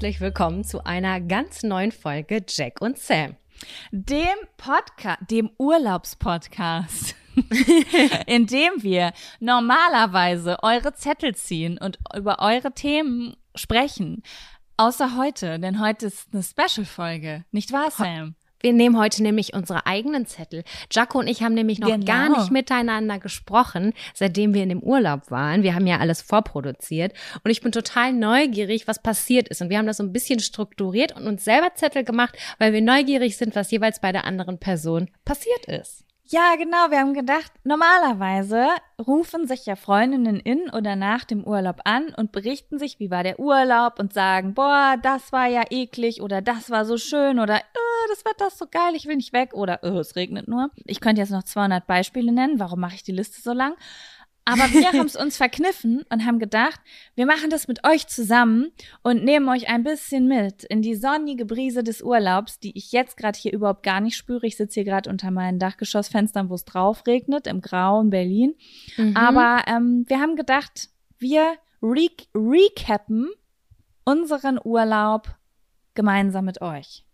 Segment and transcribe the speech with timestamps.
[0.00, 3.36] Herzlich willkommen zu einer ganz neuen Folge Jack und Sam.
[3.92, 7.14] Dem Podcast, dem Urlaubspodcast,
[8.26, 14.22] in dem wir normalerweise eure Zettel ziehen und über eure Themen sprechen.
[14.78, 17.44] Außer heute, denn heute ist eine Special-Folge.
[17.50, 18.36] Nicht wahr, Sam?
[18.62, 20.64] Wir nehmen heute nämlich unsere eigenen Zettel.
[20.92, 22.04] Jaco und ich haben nämlich noch Genau.
[22.04, 25.62] gar nicht miteinander gesprochen, seitdem wir in dem Urlaub waren.
[25.62, 29.62] Wir haben ja alles vorproduziert und ich bin total neugierig, was passiert ist.
[29.62, 32.82] Und wir haben das so ein bisschen strukturiert und uns selber Zettel gemacht, weil wir
[32.82, 36.04] neugierig sind, was jeweils bei der anderen Person passiert ist.
[36.32, 36.92] Ja, genau.
[36.92, 38.68] Wir haben gedacht, normalerweise
[39.04, 43.24] rufen sich ja Freundinnen in oder nach dem Urlaub an und berichten sich, wie war
[43.24, 47.56] der Urlaub und sagen, boah, das war ja eklig oder das war so schön oder
[47.56, 47.60] äh,
[48.10, 50.70] das Wetter ist so geil, ich will nicht weg oder äh, es regnet nur.
[50.84, 52.60] Ich könnte jetzt noch 200 Beispiele nennen.
[52.60, 53.74] Warum mache ich die Liste so lang?
[54.44, 56.80] Aber wir haben es uns verkniffen und haben gedacht,
[57.14, 61.44] wir machen das mit euch zusammen und nehmen euch ein bisschen mit in die sonnige
[61.44, 64.46] Brise des Urlaubs, die ich jetzt gerade hier überhaupt gar nicht spüre.
[64.46, 68.54] Ich sitze hier gerade unter meinen Dachgeschossfenstern, wo es drauf regnet, im grauen Berlin.
[69.14, 73.30] Aber ähm, wir haben gedacht, wir re recappen
[74.04, 75.34] unseren Urlaub
[75.94, 77.04] gemeinsam mit euch.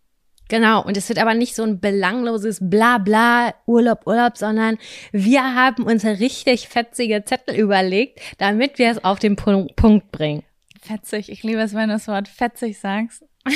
[0.49, 4.77] Genau, und es wird aber nicht so ein belangloses Blabla Urlaub, Urlaub, sondern
[5.11, 10.43] wir haben uns richtig fetzige Zettel überlegt, damit wir es auf den Pu- Punkt bringen.
[10.81, 13.23] Fetzig, ich liebe es, wenn du das Wort fetzig sagst.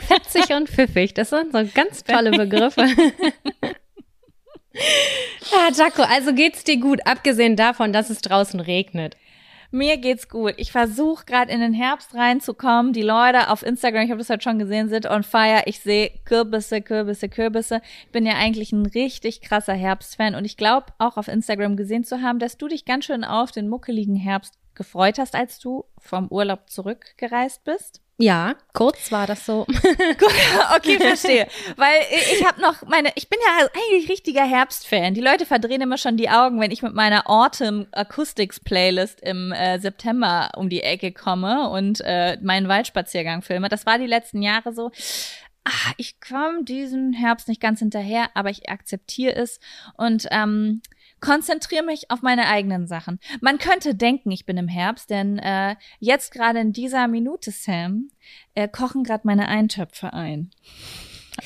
[0.00, 2.86] Fetzig und pfiffig, das sind so ganz tolle Begriffe.
[5.52, 9.16] ja, Jaco, also geht's dir gut, abgesehen davon, dass es draußen regnet.
[9.74, 10.54] Mir geht's gut.
[10.56, 12.92] Ich versuche gerade in den Herbst reinzukommen.
[12.92, 15.62] Die Leute auf Instagram, ich habe das heute schon gesehen, sind on fire.
[15.66, 17.82] Ich sehe Kürbisse, Kürbisse, Kürbisse.
[18.04, 22.04] Ich bin ja eigentlich ein richtig krasser Herbstfan und ich glaube auch auf Instagram gesehen
[22.04, 25.84] zu haben, dass du dich ganz schön auf den muckeligen Herbst gefreut hast, als du
[25.98, 28.03] vom Urlaub zurückgereist bist.
[28.16, 29.66] Ja, kurz war das so.
[30.76, 31.48] okay, verstehe.
[31.76, 32.00] Weil
[32.32, 35.14] ich habe noch meine, ich bin ja eigentlich richtiger Herbstfan.
[35.14, 39.50] Die Leute verdrehen immer schon die Augen, wenn ich mit meiner Autumn Acoustics Playlist im
[39.50, 43.68] äh, September um die Ecke komme und äh, meinen Waldspaziergang filme.
[43.68, 44.92] Das war die letzten Jahre so.
[45.64, 49.58] Ah, ich komme diesen Herbst nicht ganz hinterher, aber ich akzeptiere es
[49.96, 50.82] und ähm,
[51.24, 53.18] konzentriere mich auf meine eigenen Sachen.
[53.40, 58.10] Man könnte denken, ich bin im Herbst, denn äh, jetzt gerade in dieser Minute, Sam,
[58.54, 60.50] äh, kochen gerade meine Eintöpfe ein.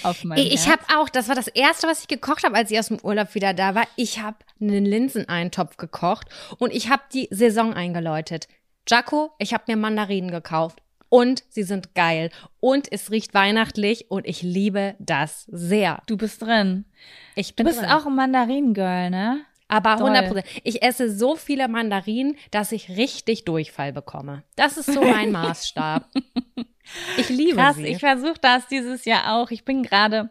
[0.03, 2.78] Auf meinem Ich habe auch, das war das erste, was ich gekocht habe, als ich
[2.78, 3.84] aus dem Urlaub wieder da war.
[3.97, 6.27] Ich habe einen Linseneintopf gekocht
[6.59, 8.49] und ich habe die Saison eingeläutet.
[8.87, 14.27] Jaco, ich habe mir Mandarinen gekauft und sie sind geil und es riecht weihnachtlich und
[14.27, 16.03] ich liebe das sehr.
[16.06, 16.84] Du bist drin.
[17.34, 17.91] Ich Du bin bist drin.
[17.91, 19.41] auch ein Mandarinengirl, ne?
[19.68, 20.08] Aber Toll.
[20.10, 20.46] 100 Prozent.
[20.64, 24.42] Ich esse so viele Mandarinen, dass ich richtig Durchfall bekomme.
[24.56, 26.08] Das ist so mein Maßstab.
[27.18, 27.86] Ich liebe Krass, sie.
[27.86, 29.50] ich versuche das dieses Jahr auch.
[29.50, 30.30] Ich bin gerade,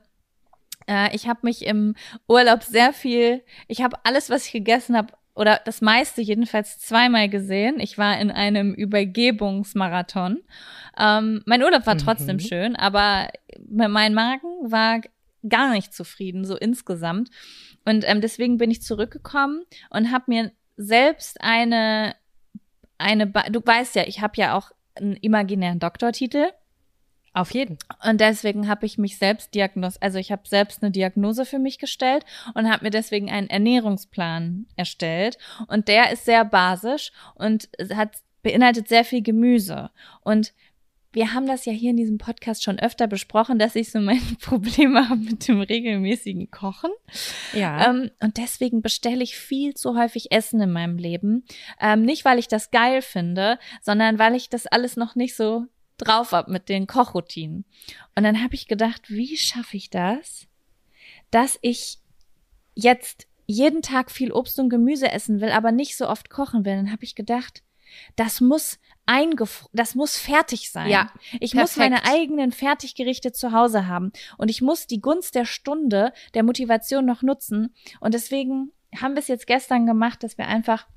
[0.89, 1.95] äh, ich habe mich im
[2.27, 7.29] Urlaub sehr viel, ich habe alles, was ich gegessen habe, oder das meiste jedenfalls zweimal
[7.29, 7.79] gesehen.
[7.79, 10.39] Ich war in einem Übergebungsmarathon.
[10.99, 12.41] Ähm, mein Urlaub war trotzdem Mhm.
[12.41, 13.27] schön, aber
[13.69, 14.99] mein Magen war
[15.49, 17.29] gar nicht zufrieden, so insgesamt.
[17.85, 22.15] Und ähm, deswegen bin ich zurückgekommen und habe mir selbst eine,
[22.97, 26.47] eine, Ba- du weißt ja, ich habe ja auch einen imaginären Doktortitel.
[27.33, 27.77] Auf jeden.
[28.03, 31.77] Und deswegen habe ich mich selbst diagnos, also ich habe selbst eine Diagnose für mich
[31.77, 32.25] gestellt
[32.55, 35.37] und habe mir deswegen einen Ernährungsplan erstellt.
[35.67, 39.91] Und der ist sehr basisch und hat beinhaltet sehr viel Gemüse.
[40.21, 40.53] Und
[41.17, 44.21] wir haben das ja hier in diesem Podcast schon öfter besprochen, dass ich so meine
[44.39, 46.91] Probleme habe mit dem regelmäßigen Kochen.
[47.53, 47.89] Ja.
[47.89, 51.43] Ähm, und deswegen bestelle ich viel zu häufig Essen in meinem Leben.
[51.81, 55.65] Ähm, nicht, weil ich das geil finde, sondern weil ich das alles noch nicht so
[55.97, 57.65] drauf habe mit den Kochroutinen.
[58.15, 60.45] Und dann habe ich gedacht, wie schaffe ich das,
[61.31, 61.97] dass ich
[62.75, 66.75] jetzt jeden Tag viel Obst und Gemüse essen will, aber nicht so oft kochen will.
[66.75, 67.63] Dann habe ich gedacht,
[68.15, 70.89] das muss eingef das muss fertig sein.
[70.89, 72.03] Ja, ich muss perfekt.
[72.03, 77.05] meine eigenen Fertiggerichte zu Hause haben und ich muss die Gunst der Stunde der Motivation
[77.05, 80.87] noch nutzen und deswegen haben wir es jetzt gestern gemacht, dass wir einfach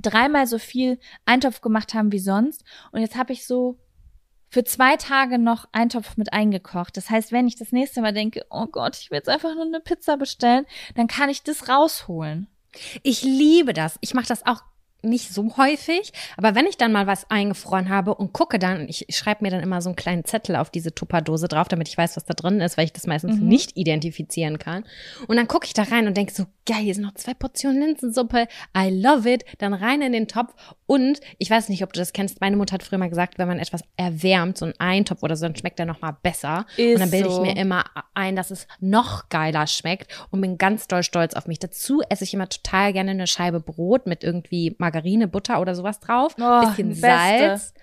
[0.00, 3.78] dreimal so viel Eintopf gemacht haben wie sonst und jetzt habe ich so
[4.48, 6.98] für zwei Tage noch Eintopf mit eingekocht.
[6.98, 9.64] Das heißt, wenn ich das nächste Mal denke, oh Gott, ich will jetzt einfach nur
[9.64, 12.48] eine Pizza bestellen, dann kann ich das rausholen.
[13.02, 13.96] Ich liebe das.
[14.02, 14.62] Ich mache das auch
[15.02, 19.08] nicht so häufig, aber wenn ich dann mal was eingefroren habe und gucke dann, ich,
[19.08, 21.98] ich schreibe mir dann immer so einen kleinen Zettel auf diese Tupperdose drauf, damit ich
[21.98, 23.48] weiß, was da drin ist, weil ich das meistens mhm.
[23.48, 24.84] nicht identifizieren kann.
[25.26, 27.80] Und dann gucke ich da rein und denke so, geil, hier sind noch zwei Portionen
[27.80, 28.46] Linsensuppe,
[28.76, 30.54] I love it, dann rein in den Topf
[30.86, 33.48] und ich weiß nicht, ob du das kennst, meine Mutter hat früher mal gesagt, wenn
[33.48, 36.66] man etwas erwärmt, so einen Eintopf oder so, dann schmeckt der nochmal besser.
[36.76, 37.42] Ist und dann bilde so.
[37.42, 41.46] ich mir immer ein, dass es noch geiler schmeckt und bin ganz doll stolz auf
[41.46, 41.58] mich.
[41.58, 44.91] Dazu esse ich immer total gerne eine Scheibe Brot mit irgendwie Margarine,
[45.28, 47.74] Butter oder sowas drauf, oh, bisschen Salz.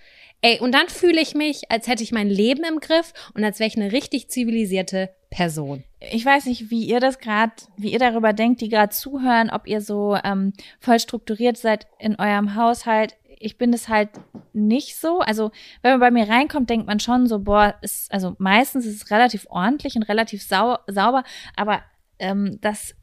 [0.42, 3.60] Ey, und dann fühle ich mich, als hätte ich mein Leben im Griff und als
[3.60, 5.84] wäre ich eine richtig zivilisierte Person.
[6.00, 9.68] Ich weiß nicht, wie ihr das gerade, wie ihr darüber denkt, die gerade zuhören, ob
[9.68, 13.16] ihr so ähm, voll strukturiert seid in eurem Haushalt.
[13.38, 14.10] Ich bin das halt
[14.54, 15.20] nicht so.
[15.20, 15.52] Also,
[15.82, 19.12] wenn man bei mir reinkommt, denkt man schon so, boah, ist, also meistens ist es
[19.12, 21.24] relativ ordentlich und relativ sau sauber,
[21.56, 21.84] aber
[22.18, 22.96] ähm, das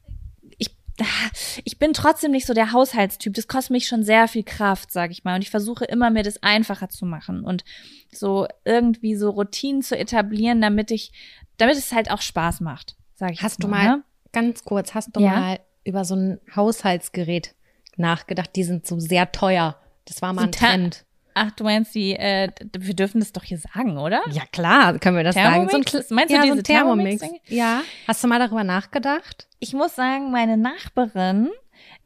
[1.63, 3.33] ich bin trotzdem nicht so der Haushaltstyp.
[3.33, 5.35] Das kostet mich schon sehr viel Kraft, sag ich mal.
[5.35, 7.63] Und ich versuche immer, mir das einfacher zu machen und
[8.11, 11.11] so irgendwie so Routinen zu etablieren, damit ich,
[11.57, 14.03] damit es halt auch Spaß macht, sag ich Hast du mal, ne?
[14.31, 15.31] ganz kurz, hast du ja?
[15.31, 17.55] mal über so ein Haushaltsgerät
[17.95, 18.51] nachgedacht?
[18.55, 19.77] Die sind so sehr teuer.
[20.05, 21.05] Das war mal ein Trend.
[21.39, 24.21] Ach, du meinst die, äh, wir dürfen das doch hier sagen, oder?
[24.31, 25.71] Ja, klar, können wir das Thermomix?
[25.71, 25.83] sagen.
[25.87, 27.21] So ein, meinst ja, du diese so Thermomix?
[27.21, 27.81] Thermomix ja.
[28.07, 29.47] Hast du mal darüber nachgedacht?
[29.59, 31.49] Ich muss sagen, meine Nachbarin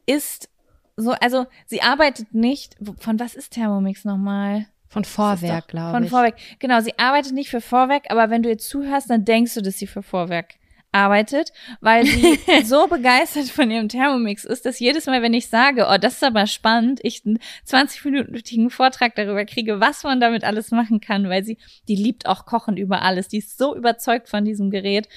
[0.06, 0.50] ist
[0.98, 4.68] so, also sie arbeitet nicht, von was ist Thermomix nochmal?
[4.90, 5.94] Von Vorwerk, glaube ich.
[5.94, 6.36] Von Vorwerk.
[6.60, 9.78] Genau, sie arbeitet nicht für Vorwerk, aber wenn du ihr zuhörst, dann denkst du, dass
[9.80, 10.56] sie für Vorwerk
[10.92, 15.88] arbeitet, weil sie so begeistert von ihrem Thermomix ist, dass jedes Mal, wenn ich sage,
[15.90, 20.72] oh, das ist aber spannend, ich einen 20-minütigen Vortrag darüber kriege, was man damit alles
[20.72, 21.58] machen kann, weil sie,
[21.88, 23.28] die liebt auch Kochen über alles.
[23.28, 25.08] Die ist so überzeugt von diesem Gerät.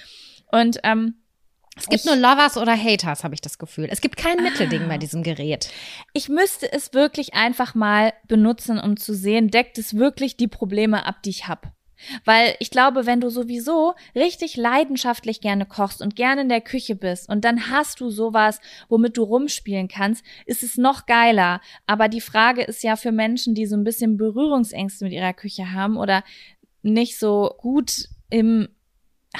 [0.50, 1.14] Und ähm,
[1.76, 3.88] es gibt ich, nur Lovers oder Haters, habe ich das Gefühl.
[3.90, 5.70] Es gibt kein ah, Mittelding bei diesem Gerät.
[6.12, 11.04] Ich müsste es wirklich einfach mal benutzen, um zu sehen, deckt es wirklich die Probleme
[11.04, 11.72] ab, die ich habe.
[12.24, 16.96] Weil ich glaube, wenn du sowieso richtig leidenschaftlich gerne kochst und gerne in der Küche
[16.96, 21.60] bist und dann hast du sowas, womit du rumspielen kannst, ist es noch geiler.
[21.86, 25.72] Aber die Frage ist ja für Menschen, die so ein bisschen Berührungsängste mit ihrer Küche
[25.72, 26.24] haben oder
[26.82, 28.68] nicht so gut im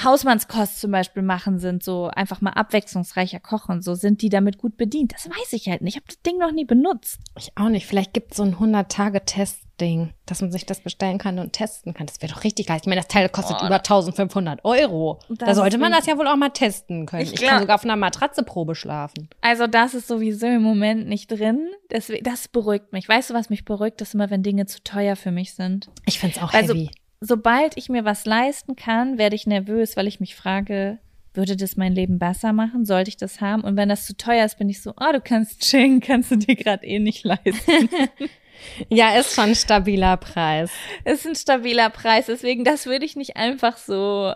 [0.02, 4.76] Hausmannskost zum Beispiel machen sind, so einfach mal abwechslungsreicher kochen, so sind die damit gut
[4.76, 5.12] bedient.
[5.12, 5.94] Das weiß ich halt nicht.
[5.94, 7.18] Ich habe das Ding noch nie benutzt.
[7.38, 7.86] Ich auch nicht.
[7.86, 12.06] Vielleicht gibt es so ein 100-Tage-Test-Ding, dass man sich das bestellen kann und testen kann.
[12.06, 12.78] Das wäre doch richtig geil.
[12.80, 15.20] Ich meine, das Teil kostet oh, über 1500 Euro.
[15.28, 17.22] Da sollte man das ja wohl auch mal testen können.
[17.22, 19.28] Ich, ich kann sogar auf einer Matratze Probe schlafen.
[19.42, 21.68] Also das ist sowieso im Moment nicht drin.
[21.88, 23.08] Das, das beruhigt mich.
[23.08, 24.00] Weißt du, was mich beruhigt?
[24.00, 25.88] Das immer, wenn Dinge zu teuer für mich sind.
[26.04, 26.90] Ich finde es auch also, heavy
[27.24, 30.98] sobald ich mir was leisten kann, werde ich nervös, weil ich mich frage,
[31.32, 32.84] würde das mein Leben besser machen?
[32.84, 33.64] Sollte ich das haben?
[33.64, 36.36] Und wenn das zu teuer ist, bin ich so, oh, du kannst chillen, kannst du
[36.36, 37.88] dir gerade eh nicht leisten.
[38.88, 40.70] ja, ist schon ein stabiler Preis.
[41.04, 44.32] Ist ein stabiler Preis, deswegen das würde ich nicht einfach so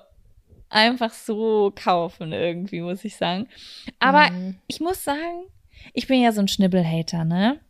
[0.70, 3.48] einfach so kaufen irgendwie, muss ich sagen.
[4.00, 4.56] Aber mhm.
[4.66, 5.46] ich muss sagen,
[5.94, 7.60] ich bin ja so ein Schnibbelhater, ne?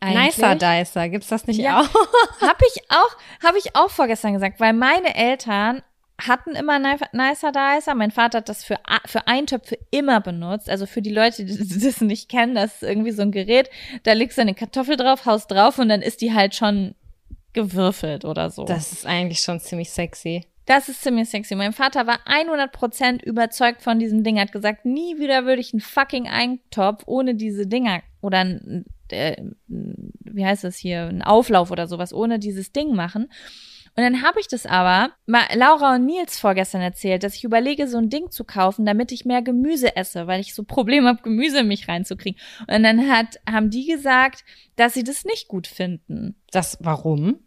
[0.00, 0.36] Eigentlich.
[0.36, 1.80] Nicer Dicer, gibt's das nicht ja.
[1.80, 1.88] auch?
[2.40, 5.82] hab ich auch, habe ich auch vorgestern gesagt, weil meine Eltern
[6.18, 7.94] hatten immer Nicer Dicer.
[7.94, 10.68] Mein Vater hat das für, für Eintöpfe immer benutzt.
[10.68, 13.70] Also für die Leute, die das nicht kennen, das ist irgendwie so ein Gerät.
[14.02, 16.94] Da legst du eine Kartoffel drauf, haust drauf und dann ist die halt schon
[17.52, 18.64] gewürfelt oder so.
[18.64, 20.46] Das ist eigentlich schon ziemlich sexy.
[20.66, 21.54] Das ist ziemlich sexy.
[21.56, 25.80] Mein Vater war 100% überzeugt von diesem Ding, hat gesagt, nie wieder würde ich einen
[25.80, 29.36] fucking Eintopf ohne diese Dinger oder ein, äh,
[29.68, 33.28] wie heißt das hier, einen Auflauf oder sowas, ohne dieses Ding machen.
[33.94, 37.86] Und dann habe ich das aber mal Laura und Nils vorgestern erzählt, dass ich überlege,
[37.86, 41.22] so ein Ding zu kaufen, damit ich mehr Gemüse esse, weil ich so Probleme habe,
[41.22, 42.40] Gemüse in mich reinzukriegen.
[42.60, 44.44] Und dann hat, haben die gesagt,
[44.76, 46.36] dass sie das nicht gut finden.
[46.50, 47.40] Das, warum?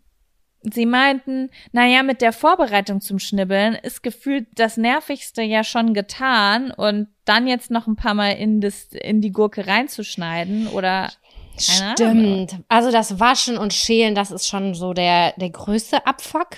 [0.61, 6.71] Sie meinten, naja, mit der Vorbereitung zum Schnibbeln ist gefühlt das Nervigste ja schon getan
[6.71, 11.11] und dann jetzt noch ein paar Mal in, das, in die Gurke reinzuschneiden oder
[11.57, 12.01] Stimmt.
[12.01, 12.47] Ahnung.
[12.67, 16.57] Also das Waschen und Schälen, das ist schon so der, der größte Abfuck.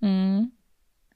[0.00, 0.52] Mhm.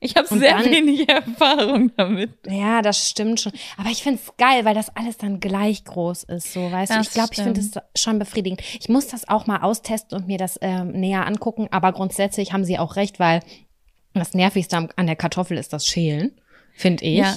[0.05, 2.33] Ich habe sehr dann, wenig Erfahrung damit.
[2.49, 3.53] Ja, das stimmt schon.
[3.77, 6.53] Aber ich find's geil, weil das alles dann gleich groß ist.
[6.53, 8.61] So, weißt das du, ich glaube, ich finde es schon befriedigend.
[8.81, 11.69] Ich muss das auch mal austesten und mir das ähm, näher angucken.
[11.71, 13.41] Aber grundsätzlich haben sie auch recht, weil
[14.13, 16.33] das Nervigste an der Kartoffel ist das Schälen,
[16.75, 17.19] finde ich.
[17.19, 17.37] Ja.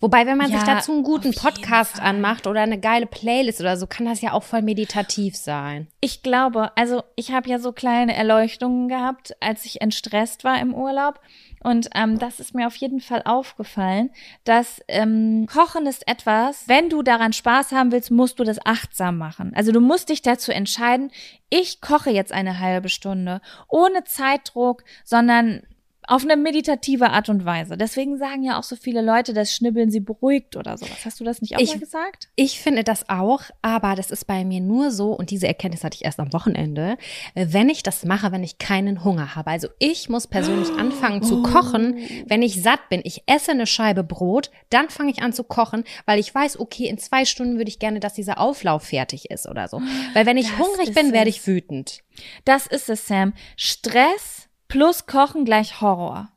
[0.00, 3.76] Wobei, wenn man sich Ja, dazu einen guten Podcast anmacht oder eine geile Playlist oder
[3.76, 5.88] so, kann das ja auch voll meditativ sein.
[6.00, 10.74] Ich glaube, also ich habe ja so kleine Erleuchtungen gehabt, als ich entstresst war im
[10.74, 11.20] Urlaub.
[11.62, 14.10] Und ähm, das ist mir auf jeden Fall aufgefallen,
[14.44, 19.18] dass ähm, Kochen ist etwas, wenn du daran Spaß haben willst, musst du das achtsam
[19.18, 19.52] machen.
[19.56, 21.10] Also du musst dich dazu entscheiden,
[21.48, 25.62] ich koche jetzt eine halbe Stunde, ohne Zeitdruck, sondern
[26.06, 27.76] auf eine meditative Art und Weise.
[27.76, 31.04] Deswegen sagen ja auch so viele Leute, dass Schnibbeln sie beruhigt oder sowas.
[31.04, 32.28] Hast du das nicht auch Ich- mal gesagt?
[32.36, 35.96] Ich finde das auch, aber das ist bei mir nur so, und diese Erkenntnis hatte
[35.96, 36.96] ich erst am Wochenende,
[37.34, 39.50] wenn ich das mache, wenn ich keinen Hunger habe.
[39.50, 43.00] Also ich muss persönlich anfangen zu kochen, wenn ich satt bin.
[43.04, 46.86] Ich esse eine Scheibe Brot, dann fange ich an zu kochen, weil ich weiß, okay,
[46.88, 49.80] in zwei Stunden würde ich gerne, dass dieser Auflauf fertig ist oder so.
[50.14, 52.00] Weil wenn ich Das hungrig bin, werde ich wütend.
[52.44, 53.34] Das ist es, Sam.
[53.56, 56.28] Stress plus Kochen gleich Horror.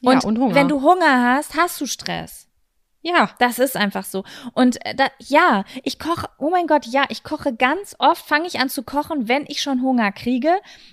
[0.00, 0.54] Ja, Und, und Hunger.
[0.54, 2.46] wenn du Hunger hast, hast du Stress.
[3.02, 3.30] Ja.
[3.38, 4.24] Das ist einfach so.
[4.52, 8.48] Und äh, da, ja, ich koche, oh mein Gott, ja, ich koche ganz oft, fange
[8.48, 10.52] ich an zu kochen, wenn ich schon Hunger kriege.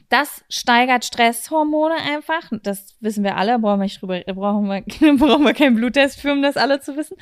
[0.10, 2.52] Das steigert Stresshormone einfach.
[2.62, 4.82] Das wissen wir alle, brauchen wir nicht drüber, brauchen wir,
[5.18, 7.18] brauchen wir keinen Bluttest für, um das alle zu wissen.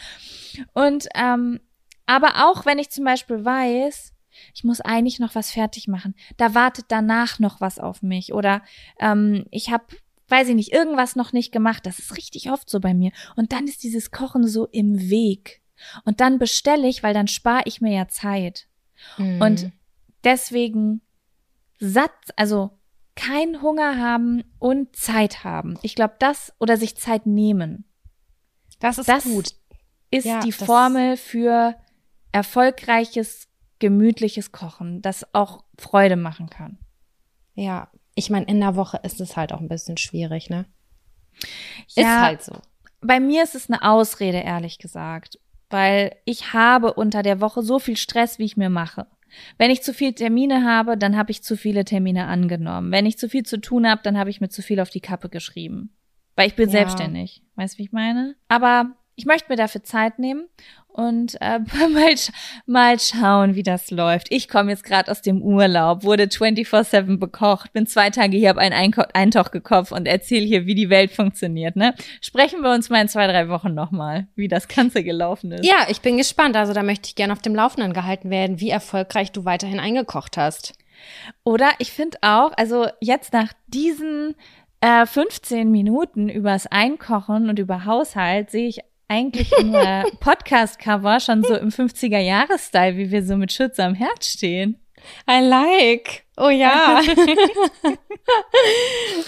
[0.74, 1.62] Und, ähm,
[2.06, 4.14] aber auch wenn ich zum Beispiel weiß,
[4.54, 8.62] ich muss eigentlich noch was fertig machen, da wartet danach noch was auf mich oder
[9.00, 9.86] ähm, ich habe
[10.28, 11.86] weiß ich nicht, irgendwas noch nicht gemacht.
[11.86, 13.12] Das ist richtig oft so bei mir.
[13.36, 15.62] Und dann ist dieses Kochen so im Weg.
[16.06, 18.70] Und dann bestelle ich, weil dann spare ich mir ja Zeit.
[19.18, 19.42] Mhm.
[19.42, 19.72] Und
[20.24, 21.02] deswegen
[21.82, 22.80] satt, also
[23.18, 25.78] kein Hunger haben und Zeit haben.
[25.82, 27.92] Ich glaube, das oder sich Zeit nehmen
[28.82, 29.56] das ist das gut.
[30.10, 31.76] ist Ja, die Formel für
[32.34, 33.48] erfolgreiches,
[33.82, 36.78] gemütliches Kochen, das auch Freude machen kann.
[37.56, 37.90] Ja.
[38.16, 40.66] Ich meine, in der Woche ist es halt auch ein bisschen schwierig, ne?
[41.90, 42.02] Ja.
[42.04, 42.54] Ist halt so.
[43.02, 47.80] Bei mir ist es eine Ausrede, ehrlich gesagt, weil ich habe unter der Woche so
[47.80, 49.08] viel Stress, wie ich mir mache.
[49.58, 52.92] Wenn ich zu viele Termine habe, dann habe ich zu viele Termine angenommen.
[52.92, 55.00] Wenn ich zu viel zu tun habe, dann habe ich mir zu viel auf die
[55.00, 55.96] Kappe geschrieben.
[56.36, 56.74] Weil ich bin Ja.
[56.74, 57.42] selbstständig.
[57.56, 58.36] Weißt du, wie ich meine?
[58.50, 60.48] Aber ich möchte mir dafür Zeit nehmen
[60.88, 61.60] und äh,
[61.94, 62.32] mal, sch
[62.66, 64.32] mal schauen, wie das läuft.
[64.32, 68.62] Ich komme jetzt gerade aus dem Urlaub, wurde 24-7 bekocht, bin zwei Tage hier, habe
[68.62, 71.76] einen Einko Eintauch gekauft und erzähle hier, wie die Welt funktioniert.
[71.76, 71.94] Ne?
[72.20, 75.68] Sprechen wir uns mal in zwei, drei Wochen nochmal, wie das Ganze gelaufen ist.
[75.68, 76.56] Ja, ich bin gespannt.
[76.56, 80.36] Also da möchte ich gerne auf dem Laufenden gehalten werden, wie erfolgreich du weiterhin eingekocht
[80.36, 80.74] hast.
[81.44, 84.34] Oder ich finde auch, also jetzt nach diesen
[84.82, 88.80] äh, 15 Minuten übers Einkochen und über Haushalt sehe ich
[89.12, 94.80] eigentlich äh, Podcast-Cover schon so im 50er-Jahres-Style, wie wir so mit Schütz am Herz stehen.
[95.30, 96.24] I like.
[96.38, 97.02] Oh ja.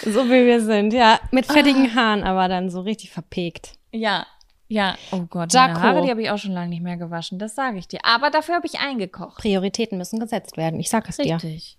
[0.04, 1.20] so wie wir sind, ja.
[1.32, 3.74] Mit fettigen Haaren, aber dann so richtig verpegt.
[3.92, 4.26] Ja,
[4.70, 4.96] ja.
[5.12, 5.74] Oh Gott, Jaco.
[5.74, 8.00] meine Haare, die habe ich auch schon lange nicht mehr gewaschen, das sage ich dir.
[8.04, 9.38] Aber dafür habe ich eingekocht.
[9.38, 10.80] Prioritäten müssen gesetzt werden.
[10.80, 11.36] Ich sag es dir.
[11.36, 11.78] Richtig.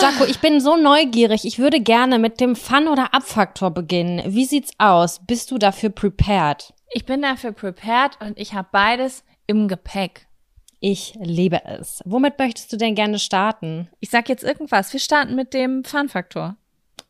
[0.00, 1.44] Jaco, ich bin so neugierig.
[1.44, 4.22] Ich würde gerne mit dem Fun- oder Abfaktor beginnen.
[4.26, 5.20] Wie sieht's aus?
[5.26, 6.72] Bist du dafür prepared?
[6.90, 10.26] Ich bin dafür prepared und ich habe beides im Gepäck.
[10.80, 12.02] Ich liebe es.
[12.04, 13.88] Womit möchtest du denn gerne starten?
[14.00, 14.92] Ich sag jetzt irgendwas.
[14.92, 16.56] Wir starten mit dem Fun-Faktor.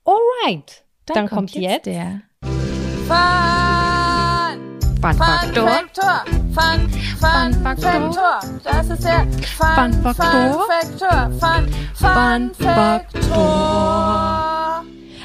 [0.04, 0.84] Alright.
[1.06, 2.22] Dann, kommt, jetzt, der.
[2.42, 3.61] Fun,
[5.02, 5.68] Fun Faktor.
[5.68, 6.24] Faktor.
[6.54, 8.12] Fun, Fun, Fun Faktor.
[8.12, 8.38] Faktor.
[8.62, 9.26] Das ist der
[9.58, 10.64] Fun, Fun Faktor.
[10.68, 11.18] Faktor.
[11.40, 12.56] Fun, Fun Fun
[13.34, 14.84] Faktor.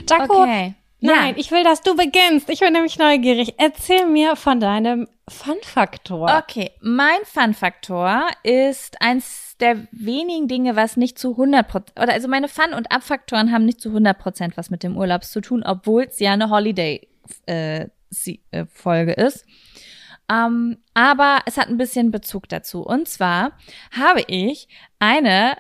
[0.10, 0.74] Jaco, Okay.
[1.00, 2.50] nein, ich will, dass du beginnst.
[2.50, 3.54] Ich bin nämlich neugierig.
[3.60, 6.42] Erzähl mir von deinem Fun-Faktor.
[6.44, 12.28] Okay, mein Fun-Faktor ist eins der wenigen Dinge, was nicht zu 100 Prozent, oder also
[12.28, 15.62] meine Fun- und Abfaktoren haben nicht zu 100 Prozent was mit dem Urlaub zu tun,
[15.64, 16.50] obwohl es ja eine
[18.12, 19.46] Holiday-Folge ist.
[20.30, 22.82] Ähm, aber es hat ein bisschen Bezug dazu.
[22.82, 23.54] Und zwar
[23.92, 24.68] habe ich
[25.00, 25.58] eine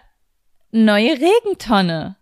[0.71, 2.17] neue Regentonne.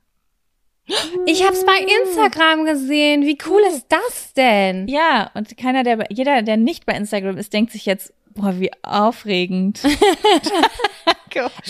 [1.25, 3.24] Ich hab's bei Instagram gesehen.
[3.24, 4.88] Wie cool ist das denn?
[4.88, 8.72] Ja, und keiner, der, jeder, der nicht bei Instagram ist, denkt sich jetzt, boah, wie
[8.84, 9.82] aufregend.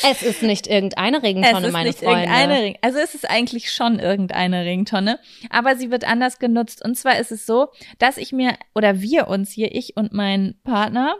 [0.04, 2.22] Es ist nicht irgendeine Regentonne, es ist meine nicht Freunde.
[2.22, 2.76] irgendeine.
[2.82, 5.20] Also es ist eigentlich schon irgendeine Ringtonne,
[5.50, 6.86] aber sie wird anders genutzt.
[6.86, 10.54] Und zwar ist es so, dass ich mir oder wir uns hier, ich und mein
[10.64, 11.16] Partner,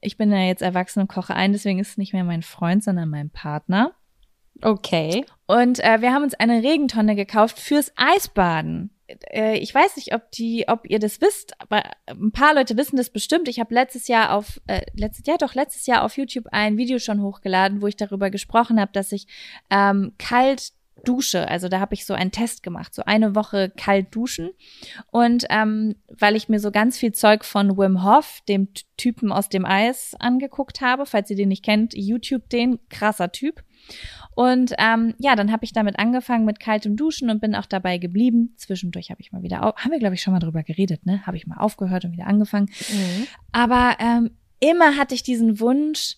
[0.00, 2.82] ich bin ja jetzt erwachsen und koche ein, deswegen ist es nicht mehr mein Freund,
[2.82, 3.92] sondern mein Partner.
[4.62, 5.24] Okay.
[5.46, 8.90] Und äh, wir haben uns eine Regentonne gekauft fürs Eisbaden.
[9.30, 12.96] Äh, ich weiß nicht, ob die, ob ihr das wisst, aber ein paar Leute wissen
[12.96, 13.48] das bestimmt.
[13.48, 16.98] Ich habe letztes Jahr auf, äh, letztes Jahr doch letztes Jahr auf YouTube ein Video
[16.98, 19.26] schon hochgeladen, wo ich darüber gesprochen habe, dass ich
[19.70, 20.72] ähm, kalt
[21.04, 21.48] dusche.
[21.48, 24.50] Also da habe ich so einen Test gemacht, so eine Woche kalt duschen.
[25.10, 29.48] Und ähm, weil ich mir so ganz viel Zeug von Wim Hof, dem Typen aus
[29.48, 33.62] dem Eis, angeguckt habe, falls ihr den nicht kennt, YouTube den, krasser Typ.
[34.34, 37.98] Und ähm, ja, dann habe ich damit angefangen mit kaltem Duschen und bin auch dabei
[37.98, 38.54] geblieben.
[38.56, 41.26] Zwischendurch habe ich mal wieder, au- haben wir glaube ich schon mal drüber geredet, ne?
[41.26, 42.68] Habe ich mal aufgehört und wieder angefangen.
[42.90, 43.26] Mhm.
[43.52, 44.30] Aber ähm,
[44.60, 46.16] immer hatte ich diesen Wunsch,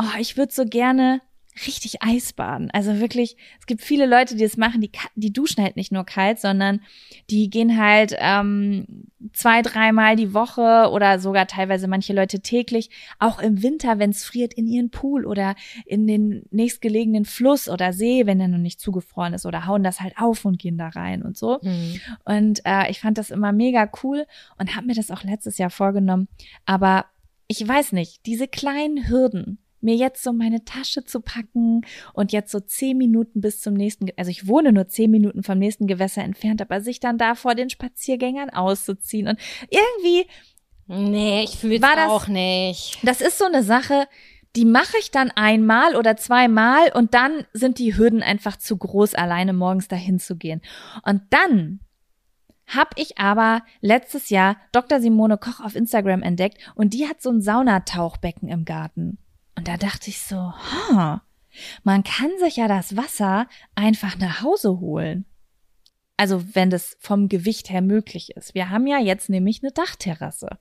[0.00, 1.20] oh, ich würde so gerne
[1.66, 2.70] richtig Eisbaden.
[2.70, 6.04] Also wirklich, es gibt viele Leute, die das machen, die, die duschen halt nicht nur
[6.04, 6.80] kalt, sondern
[7.28, 9.04] die gehen halt ähm,
[9.34, 14.24] zwei, dreimal die Woche oder sogar teilweise manche Leute täglich, auch im Winter, wenn es
[14.24, 15.54] friert, in ihren Pool oder
[15.84, 20.00] in den nächstgelegenen Fluss oder See, wenn er noch nicht zugefroren ist oder hauen das
[20.00, 21.58] halt auf und gehen da rein und so.
[21.62, 22.00] Mhm.
[22.24, 24.26] Und äh, ich fand das immer mega cool
[24.58, 26.28] und habe mir das auch letztes Jahr vorgenommen.
[26.64, 27.04] Aber
[27.46, 31.82] ich weiß nicht, diese kleinen Hürden, mir jetzt so meine Tasche zu packen
[32.14, 35.58] und jetzt so zehn Minuten bis zum nächsten, also ich wohne nur zehn Minuten vom
[35.58, 39.38] nächsten Gewässer entfernt, aber sich dann da vor den Spaziergängern auszuziehen und
[39.70, 40.26] irgendwie,
[40.86, 42.98] Nee, ich fühle das- auch nicht.
[43.02, 44.06] das ist so eine Sache,
[44.56, 49.14] die mache ich dann einmal oder zweimal und dann sind die Hürden einfach zu groß,
[49.14, 50.60] alleine morgens dahin zu gehen.
[51.04, 51.80] Und dann
[52.66, 55.00] hab ich aber letztes Jahr Dr.
[55.00, 59.16] Simone Koch auf Instagram entdeckt und die hat so ein Saunatauchbecken im Garten.
[59.62, 61.22] Und da dachte ich so, ha,
[61.84, 65.24] man kann sich ja das Wasser einfach nach Hause holen.
[66.16, 68.56] Also wenn das vom Gewicht her möglich ist.
[68.56, 70.58] Wir haben ja jetzt nämlich eine Dachterrasse.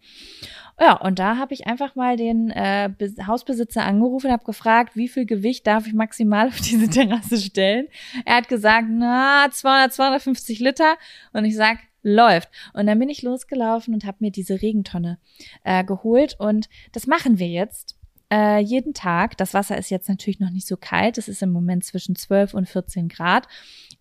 [0.80, 4.96] Ja, und da habe ich einfach mal den äh, Bes- Hausbesitzer angerufen und habe gefragt,
[4.96, 7.88] wie viel Gewicht darf ich maximal auf diese Terrasse stellen.
[8.26, 10.96] Er hat gesagt, na, 200, 250 Liter.
[11.34, 12.50] Und ich sag, läuft.
[12.74, 15.18] Und dann bin ich losgelaufen und habe mir diese Regentonne
[15.64, 16.36] äh, geholt.
[16.38, 17.98] Und das machen wir jetzt
[18.32, 19.38] äh, jeden Tag.
[19.38, 21.18] Das Wasser ist jetzt natürlich noch nicht so kalt.
[21.18, 23.48] Es ist im Moment zwischen 12 und 14 Grad.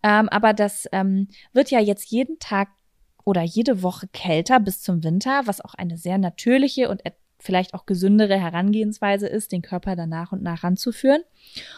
[0.02, 2.68] Ähm, aber das ähm, wird ja jetzt jeden Tag
[3.24, 7.02] oder jede Woche kälter bis zum Winter, was auch eine sehr natürliche und
[7.40, 11.22] vielleicht auch gesündere Herangehensweise ist, den Körper dann nach und nach ranzuführen.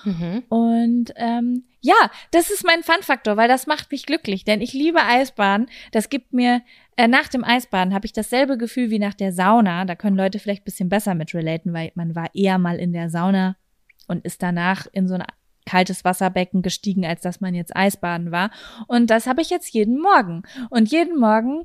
[0.05, 0.43] Mhm.
[0.49, 5.03] Und ähm, ja, das ist mein Fun-Faktor, weil das macht mich glücklich, denn ich liebe
[5.03, 5.69] Eisbaden.
[5.93, 6.63] Das gibt mir,
[6.97, 9.85] äh, nach dem Eisbaden habe ich dasselbe Gefühl wie nach der Sauna.
[9.85, 13.11] Da können Leute vielleicht bisschen besser mit relaten, weil man war eher mal in der
[13.11, 13.57] Sauna
[14.09, 15.25] und ist danach in so ein
[15.65, 18.51] kaltes Wasserbecken gestiegen, als dass man jetzt Eisbaden war.
[18.89, 20.43] Und das habe ich jetzt jeden Morgen.
[20.71, 21.65] Und jeden Morgen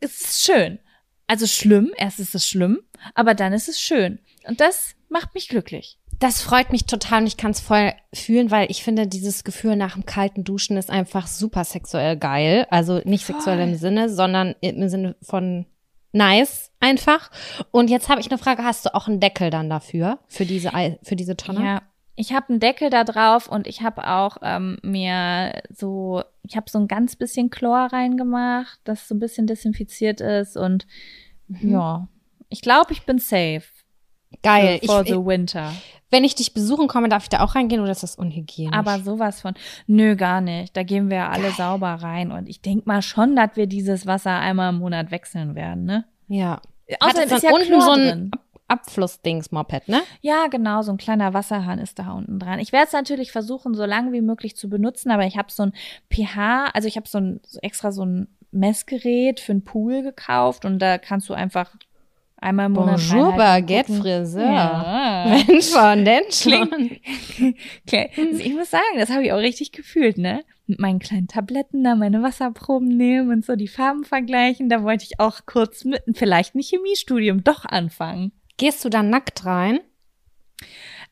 [0.00, 0.78] ist es schön.
[1.26, 2.80] Also schlimm, erst ist es schlimm,
[3.14, 4.18] aber dann ist es schön.
[4.46, 5.98] Und das macht mich glücklich.
[6.24, 9.76] Das freut mich total und ich kann es voll fühlen, weil ich finde, dieses Gefühl
[9.76, 12.66] nach dem kalten Duschen ist einfach super sexuell geil.
[12.70, 13.34] Also nicht Voll.
[13.34, 15.66] sexuell im Sinne, sondern im Sinne von
[16.12, 17.30] nice einfach.
[17.72, 20.70] Und jetzt habe ich eine Frage, hast du auch einen Deckel dann dafür, für diese,
[21.02, 21.62] für diese Tonne?
[21.62, 21.82] Ja,
[22.16, 26.70] ich habe einen Deckel da drauf und ich habe auch ähm, mir so, ich habe
[26.70, 30.86] so ein ganz bisschen Chlor reingemacht, das so ein bisschen desinfiziert ist und
[31.60, 32.08] ja,
[32.48, 33.73] ich glaube, ich bin safe
[34.42, 34.80] Geil.
[34.84, 35.72] for Ich, the winter.
[36.10, 38.76] wenn ich dich besuchen komme, darf ich da auch reingehen oder ist das unhygienisch?
[38.76, 39.54] Aber sowas von,
[39.86, 40.76] nö, gar nicht.
[40.76, 44.38] Da gehen wir alle sauber rein und ich denk mal schon, dass wir dieses Wasser
[44.38, 46.04] einmal im Monat wechseln werden, ne?
[46.28, 46.60] ja.
[47.00, 48.30] Außerdem ist ja unten Chlor so ein drin.
[48.66, 50.02] Ab Abflussdings-Moped, ne?
[50.20, 52.58] Ja, genau, so ein kleiner Wasserhahn ist da unten dran.
[52.58, 55.64] Ich werde es natürlich versuchen, so lange wie möglich zu benutzen, aber ich habe so
[55.64, 55.72] ein
[56.12, 60.78] pH, also ich habe so ein extra so ein Messgerät für einen Pool gekauft und
[60.78, 61.74] da kannst du einfach
[62.44, 63.92] einmal im Monat Bonjour, Baguette.
[63.92, 64.44] Friseur.
[64.44, 65.24] Ja.
[65.46, 66.90] Wenn schon, denn schon.
[68.38, 70.44] Ich muss sagen, das habe ich auch richtig gefühlt, ne?
[70.66, 74.68] Mit meinen kleinen Tabletten da meine Wasserproben nehmen und so die Farben vergleichen.
[74.68, 78.32] Da wollte ich auch kurz mit vielleicht ein Chemiestudium doch anfangen.
[78.56, 79.80] Gehst du da nackt rein?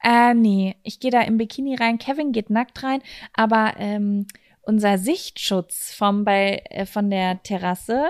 [0.03, 1.99] Äh, nee, ich gehe da im Bikini rein.
[1.99, 3.03] Kevin geht nackt rein,
[3.35, 4.27] aber ähm,
[4.64, 8.05] unser Sichtschutz vom bei äh, von der Terrasse,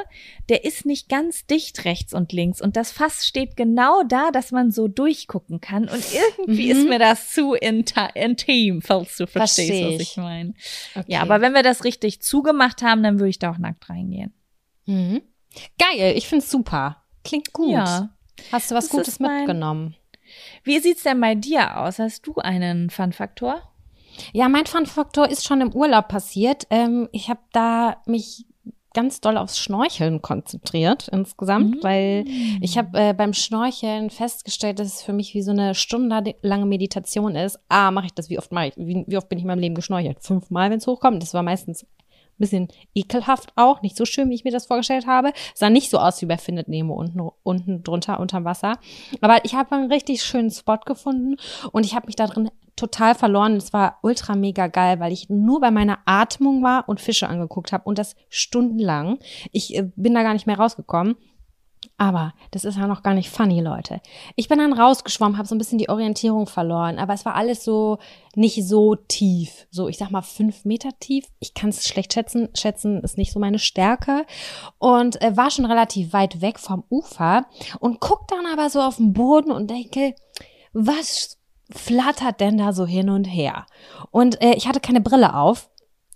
[0.50, 4.52] der ist nicht ganz dicht rechts und links und das Fass steht genau da, dass
[4.52, 6.78] man so durchgucken kann und irgendwie Mhm.
[6.80, 10.16] ist mir das zu intim, falls du verstehst, Versteh was ich.
[10.18, 10.54] meine.
[10.94, 11.04] Okay.
[11.08, 14.34] Ja, aber wenn wir das richtig zugemacht haben, dann würde ich da auch nackt reingehen.
[14.86, 15.22] Mhm.
[15.78, 17.02] Geil, ich find's super.
[17.24, 17.72] Klingt gut.
[17.72, 18.10] Ja.
[18.50, 19.96] Hast du was Das Gutes mein- mitgenommen?
[20.64, 21.98] Wie sieht's denn bei dir aus?
[21.98, 23.71] Hast du einen Fun-Faktor?
[24.32, 26.66] Ja, mein Fun-Faktor ist schon im Urlaub passiert.
[26.70, 28.46] Ähm, ich habe da mich
[28.94, 31.82] ganz doll aufs Schnorcheln konzentriert insgesamt, Mhm.
[31.82, 32.24] weil
[32.60, 37.34] ich habe äh, beim Schnorcheln festgestellt, dass es für mich wie so eine stundenlange Meditation
[37.34, 37.58] ist.
[37.70, 38.28] Ah, mache ich das?
[38.28, 38.74] Wie oft mache ich?
[38.76, 40.18] Wie, wie oft bin ich in meinem Leben geschnorchelt?
[40.22, 41.22] Fünfmal, wenn es hochkommt.
[41.22, 41.88] Das war meistens ein
[42.36, 45.32] bisschen ekelhaft auch, nicht so schön, wie ich mir das vorgestellt habe.
[45.54, 48.78] Sah nicht so aus wie bei Findet Nemo unten, unten drunter unterm Wasser.
[49.22, 51.36] Aber ich habe einen richtig schönen Spot gefunden
[51.72, 53.56] und ich habe mich da drin total verloren.
[53.56, 57.72] Es war ultra mega geil, weil ich nur bei meiner Atmung war und Fische angeguckt
[57.72, 59.18] habe und das stundenlang.
[59.50, 61.16] Ich äh, bin da gar nicht mehr rausgekommen.
[61.98, 64.00] Aber das ist ja noch gar nicht funny, Leute.
[64.36, 67.64] Ich bin dann rausgeschwommen, habe so ein bisschen die Orientierung verloren, aber es war alles
[67.64, 67.98] so
[68.34, 69.66] nicht so tief.
[69.70, 71.26] So, ich sag mal fünf Meter tief.
[71.38, 72.48] Ich kann es schlecht schätzen.
[72.54, 74.26] Schätzen ist nicht so meine Stärke.
[74.78, 77.46] Und äh, war schon relativ weit weg vom Ufer
[77.80, 80.14] und guck dann aber so auf den Boden und denke,
[80.72, 81.38] was
[81.74, 83.66] flattert denn da so hin und her?
[84.10, 85.70] Und äh, ich hatte keine Brille auf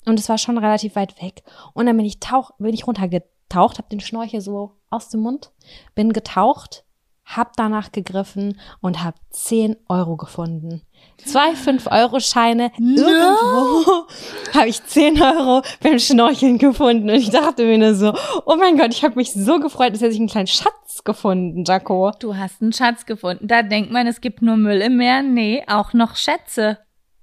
[0.07, 1.43] und es war schon relativ weit weg.
[1.75, 5.53] Und dann bin ich tauch, bin ich runtergetaucht, habe den Schnorchel so aus dem Mund,
[5.95, 6.85] bin getaucht,
[7.27, 10.83] hab danach gegriffen und hab 10 Euro gefunden.
[11.19, 12.71] Zwei 5-Euro-Scheine.
[12.79, 14.07] Irgendwo
[14.55, 17.11] habe ich 10 Euro beim Schnorcheln gefunden.
[17.11, 18.15] Und ich dachte mir nur so,
[18.45, 22.13] oh mein Gott, ich habe mich so gefreut, dass ich einen kleinen Schatz gefunden, Jaco.
[22.19, 23.49] Du hast einen Schatz gefunden.
[23.49, 25.23] Da denkt man, es gibt nur Müll im Meer.
[25.23, 26.79] Nee, auch noch Schätze.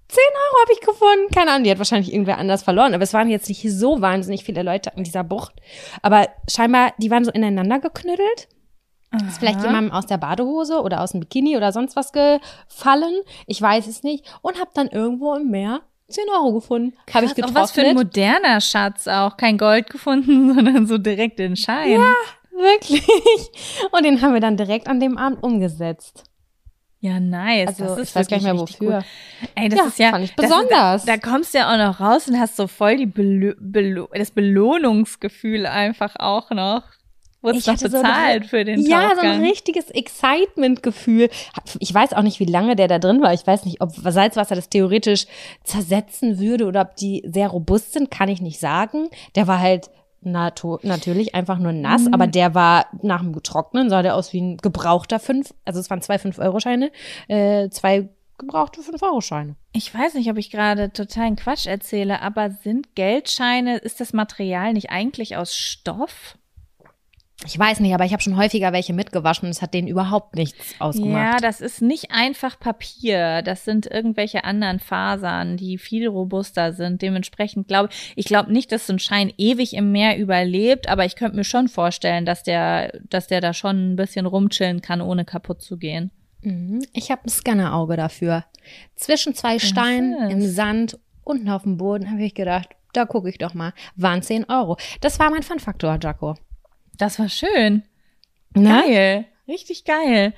[0.07, 1.33] 10 Euro habe ich gefunden.
[1.33, 2.93] Keine Ahnung, die hat wahrscheinlich irgendwer anders verloren.
[2.93, 5.53] Aber es waren jetzt nicht so wahnsinnig viele Leute an dieser Bucht.
[6.01, 8.47] Aber scheinbar, die waren so ineinander geknüttelt.
[9.27, 13.21] Ist vielleicht jemandem aus der Badehose oder aus dem Bikini oder sonst was gefallen.
[13.45, 14.25] Ich weiß es nicht.
[14.41, 16.97] Und habe dann irgendwo im Meer 10 Euro gefunden.
[17.13, 19.37] Habe ich auch was für ein moderner Schatz auch.
[19.37, 21.91] Kein Gold gefunden, sondern so direkt den Schein.
[21.91, 22.13] Ja,
[22.55, 23.03] wirklich.
[23.91, 26.23] Und den haben wir dann direkt an dem Abend umgesetzt.
[26.99, 27.67] Ja, nice.
[27.67, 28.97] Also, das ist ich weiß gar nicht mehr wofür.
[28.99, 29.49] Cool.
[29.55, 31.03] Ey, das Ja, ist ja fand ich das besonders.
[31.05, 34.07] Da, da kommst du ja auch noch raus und hast so voll die Belo Belo
[34.13, 36.83] das Belohnungsgefühl einfach auch noch.
[37.41, 39.31] Wurdest Ich noch so bezahlt ein- für den Ja, so Tauchgang.
[39.33, 41.29] ein richtiges Excitement-Gefühl.
[41.79, 43.33] Ich weiß auch nicht, wie lange der da drin war.
[43.33, 45.25] Ich weiß nicht, ob Salzwasser das theoretisch
[45.65, 49.09] zersetzen würde oder ob die sehr robust sind, kann ich nicht sagen.
[49.35, 49.89] Der war halt
[50.25, 52.13] natu natürlich einfach nur nass, Mhm.
[52.13, 55.89] aber der war nach dem Trocknen, sah der aus wie ein gebrauchter fünf, also es
[55.89, 56.91] waren zwei 5-Euro-Scheine,
[57.27, 59.55] äh, zwei gebrauchte 5-Euro-Scheine.
[59.73, 64.73] Ich weiß nicht, ob ich gerade totalen Quatsch erzähle, aber sind Geldscheine, ist das Material
[64.73, 66.37] nicht eigentlich aus Stoff?
[67.45, 70.35] Ich weiß nicht, aber ich habe schon häufiger welche mitgewaschen und es hat denen überhaupt
[70.35, 71.43] nichts Ja, ausgemacht.
[71.43, 73.41] das ist nicht einfach Papier.
[73.41, 77.01] Das sind irgendwelche anderen Fasern, die viel robuster sind.
[77.01, 81.05] Dementsprechend glaube ich, ich glaube nicht, dass so ein Schein ewig im Meer überlebt, aber
[81.05, 85.01] ich könnte mir schon vorstellen, dass der, dass der da schon ein bisschen rumchillen kann,
[85.01, 86.11] ohne kaputt zu gehen.
[86.41, 86.83] Mhm.
[86.93, 88.45] Ich habe ein Scannerauge dafür.
[88.95, 90.31] Zwischen zwei Steinen ist.
[90.31, 93.73] im Sand, unten auf dem Boden, habe ich gedacht, da gucke ich doch mal.
[93.95, 94.77] Waren 10 Euro.
[95.01, 96.35] Das war mein Fun-Faktor, Jaco.
[96.97, 97.83] Das war schön.
[98.55, 98.83] Ne?
[98.85, 99.25] Geil.
[99.47, 100.33] Richtig geil.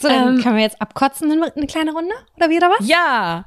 [0.00, 2.14] So, dann Ähm, können wir jetzt abkotzen, eine, eine kleine Runde?
[2.36, 2.86] Oder wieder was?
[2.86, 3.46] Ja.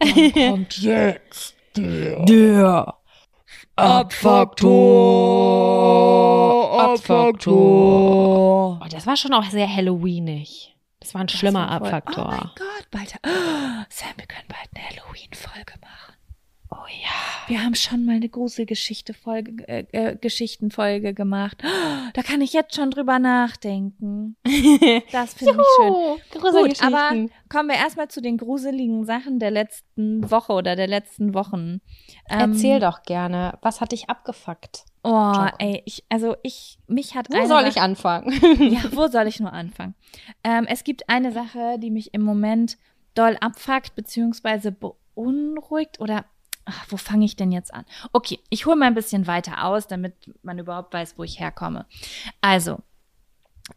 [0.50, 2.94] kommt jetzt der Der
[5.78, 6.92] Abfaktor.
[6.92, 8.80] Abfaktor.
[8.80, 10.74] Oh, das war schon auch sehr Halloweenig.
[11.00, 12.26] Das war ein schlimmer Abfaktor.
[12.26, 13.14] Oh mein Gott, bald.
[13.24, 13.28] Oh,
[13.88, 16.07] Sam, wir können bald eine Halloween-Folge machen.
[16.80, 17.48] Oh ja.
[17.48, 21.62] Wir haben schon mal eine Gruselgeschichte-Folge, äh, äh, Geschichtenfolge gemacht.
[21.64, 24.36] Oh, da kann ich jetzt schon drüber nachdenken.
[25.12, 26.40] Das finde ich schön.
[26.40, 31.34] Gut, aber kommen wir erstmal zu den gruseligen Sachen der letzten Woche oder der letzten
[31.34, 31.80] Wochen.
[32.30, 34.84] Ähm, Erzähl doch gerne, was hat dich abgefuckt?
[35.02, 35.56] Oh, Jaco.
[35.58, 38.30] ey, ich, also ich, mich hat Wo soll Sache- ich anfangen?
[38.72, 39.94] Ja, wo soll ich nur anfangen?
[40.44, 42.76] Ähm, es gibt eine Sache, die mich im Moment
[43.14, 46.24] doll abfuckt, beziehungsweise beunruhigt oder
[46.68, 47.84] ach, wo fange ich denn jetzt an?
[48.12, 51.86] Okay, ich hole mal ein bisschen weiter aus, damit man überhaupt weiß, wo ich herkomme.
[52.40, 52.78] Also,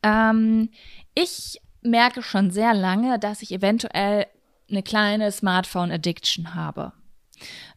[0.04, 0.70] ähm,
[1.16, 4.28] ich merke schon sehr lange, dass ich eventuell
[4.70, 6.94] eine kleine Smartphone-Addiction habe.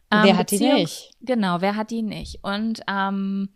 [0.09, 1.11] Wer hat die nicht?
[1.21, 2.39] Genau, wer hat die nicht?
[2.43, 3.49] Und ähm,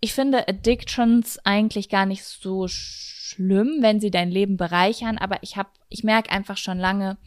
[0.00, 5.56] ich finde Addictions eigentlich gar nicht so schlimm, wenn sie dein Leben bereichern, aber ich
[5.56, 7.18] habe, ich merke einfach schon lange,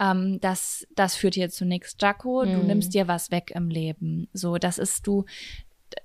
[0.00, 2.44] ähm, dass das führt hier zu nichts, Jaco.
[2.44, 2.66] Du Mhm.
[2.66, 4.28] nimmst dir was weg im Leben.
[4.32, 5.24] So, das ist du.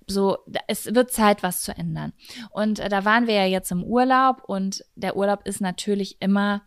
[0.07, 2.13] So, es wird Zeit, was zu ändern.
[2.49, 6.63] Und äh, da waren wir ja jetzt im Urlaub und der Urlaub ist natürlich immer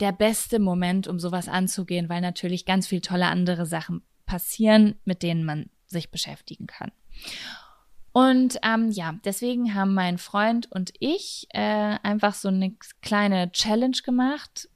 [0.00, 5.22] der beste Moment, um sowas anzugehen, weil natürlich ganz viel tolle andere Sachen passieren, mit
[5.22, 6.92] denen man sich beschäftigen kann.
[8.12, 13.96] Und ähm, ja, deswegen haben mein Freund und ich äh, einfach so eine kleine Challenge
[14.04, 14.68] gemacht.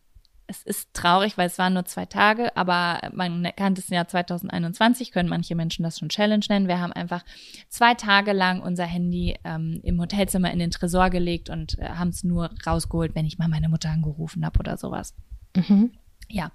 [0.48, 5.10] Es ist traurig, weil es waren nur zwei Tage, aber man kann das Jahr 2021,
[5.10, 6.68] können manche Menschen das schon Challenge nennen.
[6.68, 7.24] Wir haben einfach
[7.68, 12.10] zwei Tage lang unser Handy ähm, im Hotelzimmer in den Tresor gelegt und äh, haben
[12.10, 15.14] es nur rausgeholt, wenn ich mal meine Mutter angerufen habe oder sowas.
[15.56, 15.92] Mhm.
[16.28, 16.50] Ja,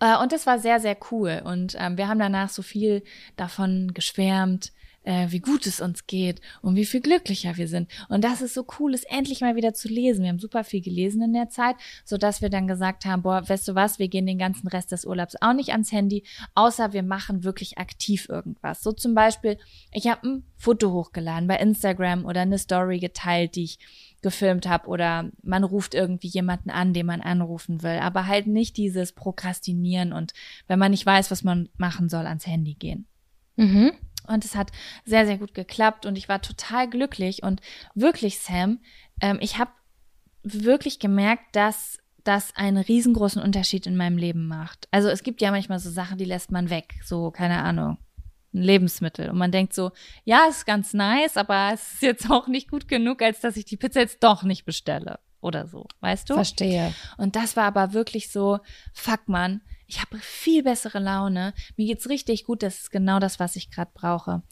[0.00, 1.42] äh, und das war sehr, sehr cool.
[1.44, 3.02] Und ähm, wir haben danach so viel
[3.36, 4.72] davon geschwärmt,
[5.04, 7.90] äh, wie gut es uns geht und wie viel glücklicher wir sind.
[8.08, 10.22] Und das ist so cool, es endlich mal wieder zu lesen.
[10.22, 13.48] Wir haben super viel gelesen in der Zeit, so dass wir dann gesagt haben, boah,
[13.48, 16.92] weißt du was, wir gehen den ganzen Rest des Urlaubs auch nicht ans Handy, außer
[16.92, 18.82] wir machen wirklich aktiv irgendwas.
[18.82, 19.58] So zum Beispiel,
[19.92, 23.78] ich habe ein Foto hochgeladen bei Instagram oder eine Story geteilt, die ich
[24.22, 28.76] gefilmt habe oder man ruft irgendwie jemanden an, den man anrufen will, aber halt nicht
[28.76, 30.32] dieses Prokrastinieren und
[30.68, 33.06] wenn man nicht weiß, was man machen soll, ans Handy gehen.
[33.56, 33.92] Mhm.
[34.26, 34.70] Und es hat
[35.04, 37.60] sehr, sehr gut geklappt und ich war total glücklich und
[37.94, 38.80] wirklich, Sam,
[39.20, 39.70] ähm, ich habe
[40.42, 44.86] wirklich gemerkt, dass das einen riesengroßen Unterschied in meinem Leben macht.
[44.90, 47.98] Also es gibt ja manchmal so Sachen, die lässt man weg, so keine Ahnung,
[48.54, 49.30] ein Lebensmittel.
[49.30, 49.90] Und man denkt so,
[50.24, 53.64] ja, ist ganz nice, aber es ist jetzt auch nicht gut genug, als dass ich
[53.64, 55.18] die Pizza jetzt doch nicht bestelle.
[55.40, 56.34] Oder so, weißt du?
[56.34, 56.94] Verstehe.
[57.16, 58.60] Und das war aber wirklich so,
[58.94, 59.60] fuck man,
[59.92, 61.52] ich habe viel bessere Laune.
[61.76, 64.42] Mir geht's richtig gut, das ist genau das, was ich gerade brauche.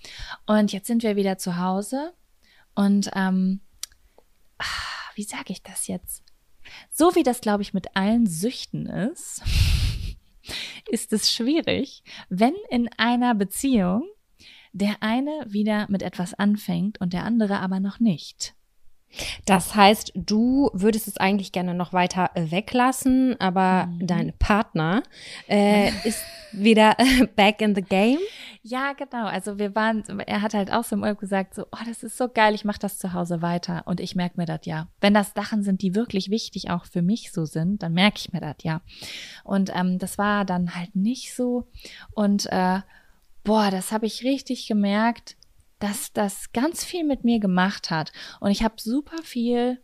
[0.46, 2.12] Und jetzt sind wir wieder zu Hause
[2.74, 3.60] und ähm,
[4.58, 4.64] ah,
[5.14, 6.22] wie sage ich das jetzt?
[6.90, 9.42] So wie das, glaube ich, mit allen Süchten ist,
[10.90, 14.04] ist es schwierig, wenn in einer Beziehung
[14.72, 18.54] der eine wieder mit etwas anfängt und der andere aber noch nicht.
[19.44, 24.06] Das heißt, du würdest es eigentlich gerne noch weiter äh, weglassen, aber Mhm.
[24.06, 25.02] dein Partner
[25.48, 28.18] äh, ist wieder äh, back in the game.
[28.62, 29.26] Ja, genau.
[29.26, 32.16] Also wir waren, er hat halt auch so im Urlaub gesagt, so, oh, das ist
[32.16, 33.82] so geil, ich mache das zu Hause weiter.
[33.86, 34.88] Und ich merke mir das ja.
[35.00, 38.32] Wenn das Sachen sind, die wirklich wichtig auch für mich so sind, dann merke ich
[38.32, 38.80] mir das ja.
[39.44, 41.68] Und ähm, das war dann halt nicht so.
[42.12, 42.80] Und äh,
[43.44, 45.36] boah, das habe ich richtig gemerkt,
[45.80, 48.12] dass das ganz viel mit mir gemacht hat.
[48.38, 49.82] Und ich habe super viel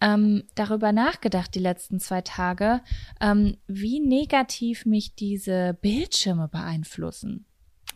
[0.00, 2.82] ähm, darüber nachgedacht die letzten zwei Tage,
[3.20, 7.46] ähm, wie negativ mich diese Bildschirme beeinflussen.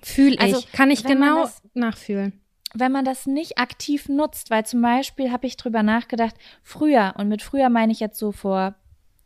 [0.02, 0.70] Fühl Also, ich.
[0.72, 2.40] Kann ich genau das- nachfühlen.
[2.74, 7.26] wenn man das nicht aktiv nutzt, weil zum Beispiel habe ich drüber nachgedacht, früher, und
[7.28, 8.76] mit früher meine ich jetzt so vor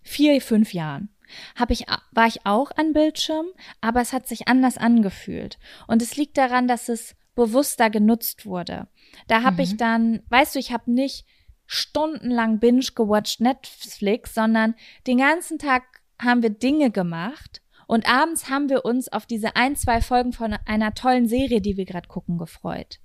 [0.03, 1.09] vier, fünf Jahren,
[1.57, 3.47] habe ich, war ich auch an Bildschirm,
[3.83, 5.59] aber es hat sich anders angefühlt.
[5.87, 8.88] Und es liegt daran, dass es bewusster genutzt wurde.
[9.29, 11.27] Da habe ich dann, weißt du, ich habe nicht
[11.66, 14.75] stundenlang binge gewatcht Netflix, sondern
[15.07, 15.85] den ganzen Tag
[16.21, 20.57] haben wir Dinge gemacht und abends haben wir uns auf diese ein, zwei Folgen von
[20.64, 23.01] einer tollen Serie, die wir gerade gucken, gefreut.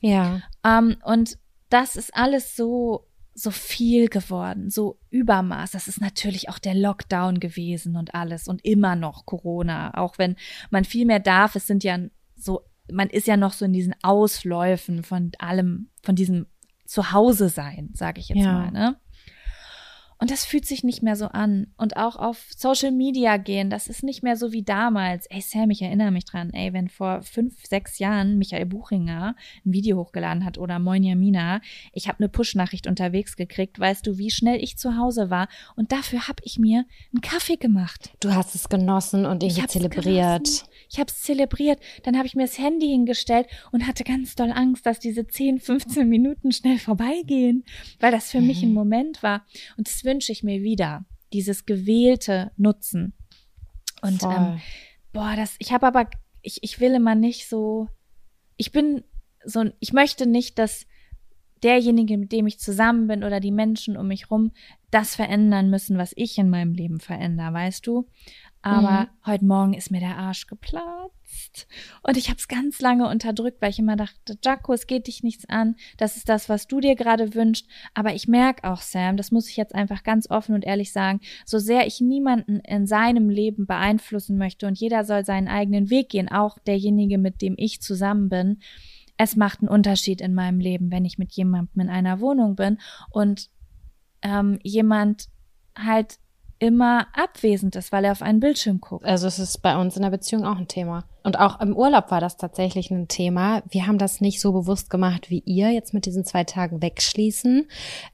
[0.00, 0.40] Ja.
[0.64, 1.38] Ähm, und
[1.68, 5.72] das ist alles so, so viel geworden, so Übermaß.
[5.72, 10.36] Das ist natürlich auch der Lockdown gewesen und alles und immer noch Corona, auch wenn
[10.70, 11.54] man viel mehr darf.
[11.54, 11.98] Es sind ja
[12.34, 16.46] so, man ist ja noch so in diesen Ausläufen von allem, von diesem
[16.86, 18.52] Zuhause sein, sage ich jetzt Ja.
[18.52, 18.96] mal, ne?
[20.20, 21.68] Und das fühlt sich nicht mehr so an.
[21.78, 25.26] Und auch auf Social Media gehen, das ist nicht mehr so wie damals.
[25.26, 29.72] Ey, Sam, ich erinnere mich dran, ey, wenn vor fünf, sechs Jahren Michael Buchinger ein
[29.72, 31.62] Video hochgeladen hat oder Moin Jamina,
[31.94, 35.48] ich habe eine Push-Nachricht unterwegs gekriegt, weißt du, wie schnell ich zu Hause war.
[35.74, 38.10] Und dafür habe ich mir einen Kaffee gemacht.
[38.20, 40.44] Du hast es genossen und irgendwie hab's zelebriert.
[40.44, 40.66] genossen.
[40.90, 41.80] Ich habe es zelebriert.
[42.02, 45.60] Dann habe ich mir das Handy hingestellt und hatte ganz doll Angst, dass diese 10,
[45.60, 47.64] 15 Minuten schnell vorbeigehen,
[48.00, 49.46] weil das für mich ein Moment war.
[49.78, 51.04] Und das wünsche ich mir wieder.
[51.32, 53.14] Dieses gewählte Nutzen.
[54.02, 54.34] Und Voll.
[54.34, 54.60] ähm,
[55.12, 56.08] boah, das, ich habe aber,
[56.42, 57.88] ich, ich will immer nicht so,
[58.56, 59.04] ich bin
[59.44, 60.86] so, ich möchte nicht, dass
[61.62, 64.52] derjenige, mit dem ich zusammen bin oder die Menschen um mich rum
[64.90, 68.08] das verändern müssen, was ich in meinem Leben verändere, weißt du?
[68.62, 69.06] Aber Mhm.
[69.26, 71.66] heute Morgen ist mir der Arsch geplatzt.
[72.02, 75.22] Und ich habe es ganz lange unterdrückt, weil ich immer dachte, Jaco, es geht dich
[75.22, 75.76] nichts an.
[75.96, 77.66] Das ist das, was du dir gerade wünschst.
[77.94, 81.20] Aber ich merke auch, Sam, das muss ich jetzt einfach ganz offen und ehrlich sagen,
[81.46, 86.10] so sehr ich niemanden in seinem Leben beeinflussen möchte und jeder soll seinen eigenen Weg
[86.10, 88.60] gehen, auch derjenige, mit dem ich zusammen bin,
[89.16, 92.78] es macht einen Unterschied in meinem Leben, wenn ich mit jemandem in einer Wohnung bin
[93.10, 93.50] und
[94.22, 95.26] ähm, jemand
[95.76, 96.18] halt
[96.60, 99.04] immer abwesend ist, weil er auf einen Bildschirm guckt.
[99.04, 101.04] Also es ist bei uns in der Beziehung auch ein Thema.
[101.22, 103.62] Und auch im Urlaub war das tatsächlich ein Thema.
[103.68, 107.66] Wir haben das nicht so bewusst gemacht wie ihr jetzt mit diesen zwei Tagen wegschließen.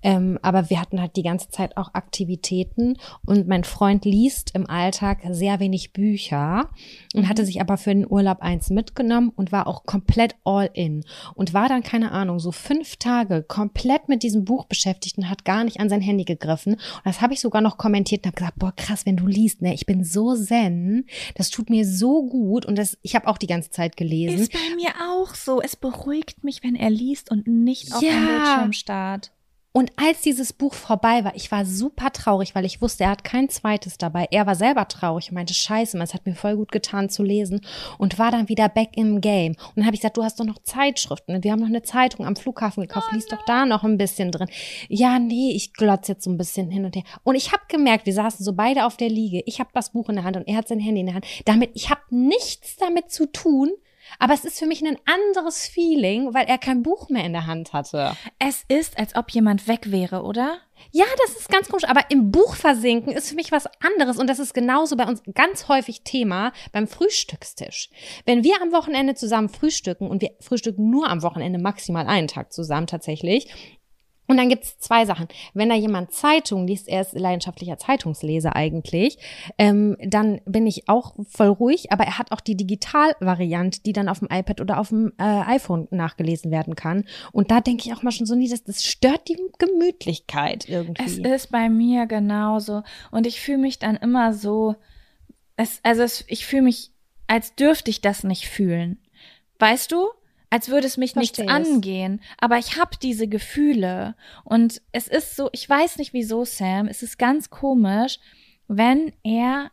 [0.03, 2.97] Ähm, aber wir hatten halt die ganze Zeit auch Aktivitäten.
[3.25, 6.71] Und mein Freund liest im Alltag sehr wenig Bücher
[7.15, 11.05] und hatte sich aber für den Urlaub eins mitgenommen und war auch komplett all in.
[11.35, 15.45] Und war dann, keine Ahnung, so fünf Tage komplett mit diesem Buch beschäftigt und hat
[15.45, 16.75] gar nicht an sein Handy gegriffen.
[16.75, 19.63] Und das habe ich sogar noch kommentiert und habe gesagt, boah, krass, wenn du liest,
[19.63, 23.39] ne, ich bin so zen, das tut mir so gut und das, ich habe auch
[23.39, 24.39] die ganze Zeit gelesen.
[24.41, 25.61] Ist bei mir auch so.
[25.63, 28.11] Es beruhigt mich, wenn er liest und nicht auf Ja.
[28.13, 29.31] den Bildschirm starrt.
[29.77, 33.25] Und als dieses Buch vorbei war, ich war super traurig, weil ich wusste, er hat
[33.25, 34.27] kein zweites dabei.
[34.31, 37.61] Er war selber traurig und meinte, scheiße, es hat mir voll gut getan zu lesen
[37.99, 39.53] und war dann wieder back im Game.
[39.53, 41.45] Und dann habe ich gesagt, du hast doch noch Zeitschriften.
[41.45, 44.49] Wir haben noch eine Zeitung am Flughafen gekauft, lies doch da noch ein bisschen drin.
[44.89, 47.05] Ja, nee, ich glotze jetzt so ein bisschen hin und her.
[47.23, 49.43] Und ich habe gemerkt, wir saßen so beide auf der Liege.
[49.45, 51.27] Ich habe das Buch in der Hand und er hat sein Handy in der Hand.
[51.45, 53.73] Damit, ich habe nichts damit zu tun,
[54.19, 57.47] aber es ist für mich ein anderes Feeling, weil er kein Buch mehr in der
[57.47, 58.17] Hand hatte.
[58.39, 60.59] Es ist, als ob jemand weg wäre, oder?
[60.93, 64.29] Ja, das ist ganz komisch, aber im Buch versinken ist für mich was anderes und
[64.29, 67.91] das ist genauso bei uns ganz häufig Thema beim Frühstückstisch.
[68.25, 72.53] Wenn wir am Wochenende zusammen frühstücken und wir frühstücken nur am Wochenende maximal einen Tag
[72.53, 73.49] zusammen tatsächlich,
[74.27, 75.29] und dann gibt's zwei Sachen.
[75.55, 79.19] Wenn da jemand Zeitung liest, er ist leidenschaftlicher Zeitungsleser eigentlich,
[79.59, 84.09] ähm, dann bin ich auch voll ruhig, aber er hat auch die Digitalvariante, die dann
[84.09, 87.05] auf dem iPad oder auf dem äh, iPhone nachgelesen werden kann.
[87.33, 91.05] Und da denke ich auch mal schon so, nee, das, das stört die Gemütlichkeit irgendwie.
[91.05, 92.83] Es ist bei mir genauso.
[93.11, 94.77] Und ich fühle mich dann immer so,
[95.57, 96.91] es, also es, ich fühle mich,
[97.27, 98.99] als dürfte ich das nicht fühlen.
[99.59, 100.09] Weißt du?
[100.51, 102.21] Als würde es mich nichts angehen.
[102.39, 104.15] Aber ich habe diese Gefühle.
[104.45, 108.19] Und es ist so, ich weiß nicht wieso, Sam, es ist ganz komisch,
[108.69, 109.71] wenn er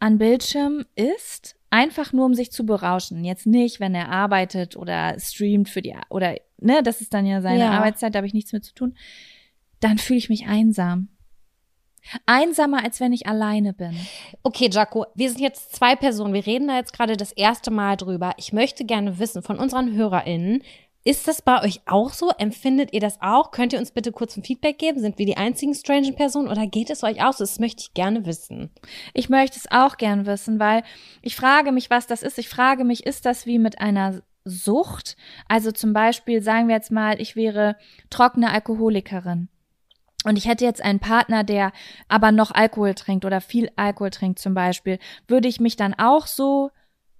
[0.00, 3.24] an Bildschirm ist, einfach nur um sich zu berauschen.
[3.24, 7.40] Jetzt nicht, wenn er arbeitet oder streamt für die, oder, ne, das ist dann ja
[7.40, 7.70] seine Ja.
[7.70, 8.94] Arbeitszeit, da habe ich nichts mit zu tun.
[9.80, 11.08] Dann fühle ich mich einsam.
[12.26, 13.96] Einsamer, als wenn ich alleine bin.
[14.42, 16.34] Okay, Jaco, wir sind jetzt zwei Personen.
[16.34, 18.32] Wir reden da jetzt gerade das erste Mal drüber.
[18.36, 20.62] Ich möchte gerne wissen von unseren HörerInnen,
[21.04, 22.30] ist das bei euch auch so?
[22.38, 23.50] Empfindet ihr das auch?
[23.50, 25.00] Könnt ihr uns bitte kurz ein Feedback geben?
[25.00, 27.42] Sind wir die einzigen strangen Personen oder geht es euch auch so?
[27.42, 28.70] Das möchte ich gerne wissen.
[29.12, 30.84] Ich möchte es auch gern wissen, weil
[31.20, 32.38] ich frage mich, was das ist.
[32.38, 35.16] Ich frage mich, ist das wie mit einer Sucht?
[35.48, 37.76] Also zum Beispiel, sagen wir jetzt mal, ich wäre
[38.08, 39.48] trockene Alkoholikerin.
[40.24, 41.72] Und ich hätte jetzt einen Partner, der
[42.08, 44.98] aber noch Alkohol trinkt oder viel Alkohol trinkt zum Beispiel.
[45.26, 46.70] Würde ich mich dann auch so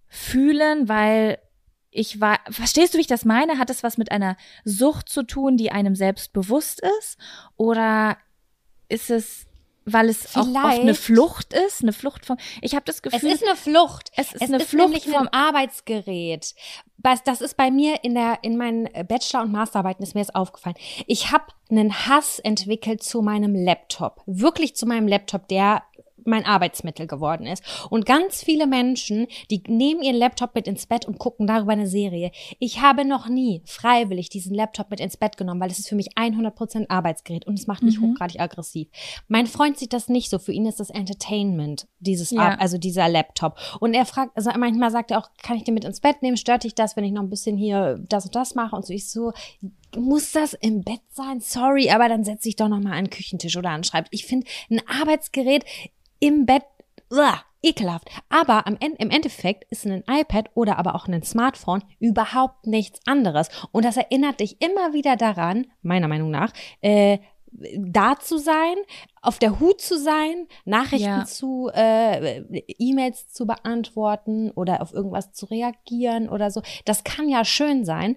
[0.08, 1.38] fühlen, weil
[1.90, 3.58] ich war, verstehst du, wie ich das meine?
[3.58, 7.18] Hat es was mit einer Sucht zu tun, die einem selbst bewusst ist?
[7.56, 8.16] Oder
[8.88, 9.46] ist es,
[9.84, 11.00] weil es auch oft eine Vielleicht.
[11.00, 14.10] Flucht ist, eine Flucht vom, ich habe das Es Gefühl, ist eine Flucht.
[14.16, 16.54] Es ist es eine ist Flucht nämlich vom- Arbeitsgerät.
[17.24, 20.76] Das ist bei mir in der in meinen Bachelor- und Masterarbeiten ist mir jetzt aufgefallen.
[21.06, 25.82] Ich habe einen Hass entwickelt zu meinem Laptop, wirklich zu meinem Laptop, der
[26.24, 27.62] mein Arbeitsmittel geworden ist.
[27.90, 31.86] Und ganz viele Menschen, die nehmen ihren Laptop mit ins Bett und gucken darüber eine
[31.86, 32.30] Serie.
[32.58, 35.96] Ich habe noch nie freiwillig diesen Laptop mit ins Bett genommen, weil es ist für
[35.96, 38.88] mich 100% Arbeitsgerät und es macht mich hochgradig aggressiv.
[39.28, 40.38] Mein Freund sieht das nicht so.
[40.38, 42.54] Für ihn ist das Entertainment, dieses, Ja.
[42.58, 43.58] Also dieser Laptop.
[43.80, 46.36] Und er fragt, also manchmal sagt er auch, kann ich den mit ins Bett nehmen?
[46.36, 48.76] Stört dich das, wenn ich noch ein bisschen hier das und das mache?
[48.76, 49.32] Und so ich so,
[49.96, 51.40] muss das im Bett sein?
[51.40, 54.20] Sorry, aber dann setze ich doch noch mal an den Küchentisch oder an den Schreibtisch.
[54.20, 55.64] Ich finde ein Arbeitsgerät
[56.22, 56.62] im Bett
[57.10, 58.08] uah, ekelhaft.
[58.28, 63.00] Aber am Ende, im Endeffekt ist ein iPad oder aber auch ein Smartphone überhaupt nichts
[63.06, 63.48] anderes.
[63.72, 67.18] Und das erinnert dich immer wieder daran, meiner Meinung nach, äh,
[67.76, 68.76] da zu sein,
[69.20, 71.24] auf der Hut zu sein, Nachrichten Ja.
[71.24, 72.38] zu, äh,
[72.78, 76.62] E-Mails zu beantworten oder auf irgendwas zu reagieren oder so.
[76.86, 78.16] Das kann ja schön sein.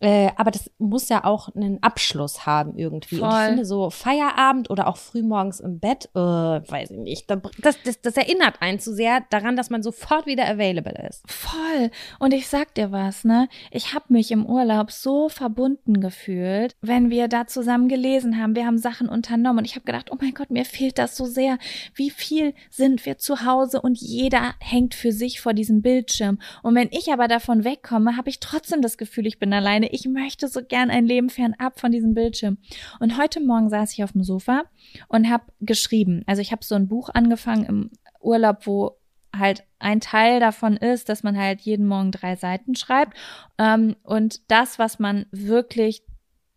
[0.00, 3.16] Äh, aber das muss ja auch einen Abschluss haben irgendwie.
[3.20, 3.46] Und ich Voll.
[3.46, 8.00] finde so Feierabend oder auch frühmorgens im Bett, äh, weiß ich nicht, da- das, das,
[8.02, 11.22] das erinnert einen zu sehr daran, dass man sofort wieder available ist.
[11.30, 11.90] Voll.
[12.18, 13.48] Und ich sag dir was, ne?
[13.70, 18.56] Ich habe mich im Urlaub so verbunden gefühlt, wenn wir da zusammen gelesen haben.
[18.56, 21.24] Wir haben Sachen unternommen und ich habe gedacht, oh mein Gott, mir fehlt das so
[21.24, 21.56] sehr.
[21.94, 26.38] Wie viel sind wir zu Hause und jeder hängt für sich vor diesem Bildschirm.
[26.62, 29.83] Und wenn ich aber davon wegkomme, habe ich trotzdem das Gefühl, ich bin alleine.
[29.90, 32.58] Ich möchte so gern ein Leben fernab von diesem Bildschirm.
[33.00, 34.64] Und heute Morgen saß ich auf dem Sofa
[35.08, 36.22] und habe geschrieben.
[36.26, 38.98] Also ich habe so ein Buch angefangen im Urlaub, wo
[39.38, 43.16] halt ein Teil davon ist, dass man halt jeden Morgen drei Seiten schreibt
[43.58, 46.04] ähm, und das, was man wirklich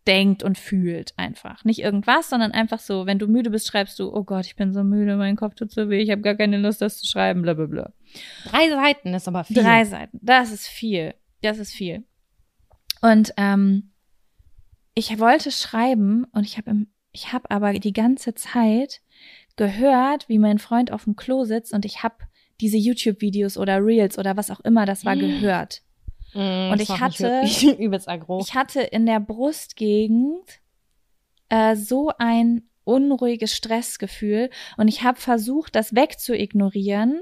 [0.06, 1.64] denkt und fühlt einfach.
[1.64, 4.72] Nicht irgendwas, sondern einfach so, wenn du müde bist, schreibst du, oh Gott, ich bin
[4.72, 7.42] so müde, mein Kopf tut so weh, ich habe gar keine Lust, das zu schreiben,
[7.42, 7.92] bla bla bla.
[8.50, 9.62] Drei Seiten ist aber viel.
[9.62, 11.14] Drei Seiten, das ist viel.
[11.42, 12.04] Das ist viel.
[13.00, 13.92] Und ähm,
[14.94, 19.00] ich wollte schreiben und ich habe ich habe aber die ganze Zeit
[19.56, 22.16] gehört, wie mein Freund auf dem Klo sitzt und ich habe
[22.60, 25.82] diese YouTube-Videos oder Reels oder was auch immer das war gehört.
[26.34, 27.42] Mm, Und ich hatte-.
[28.40, 30.60] Ich hatte in der Brustgegend
[31.48, 37.20] äh, so ein unruhiges Stressgefühl und ich habe versucht, das wegzuignorieren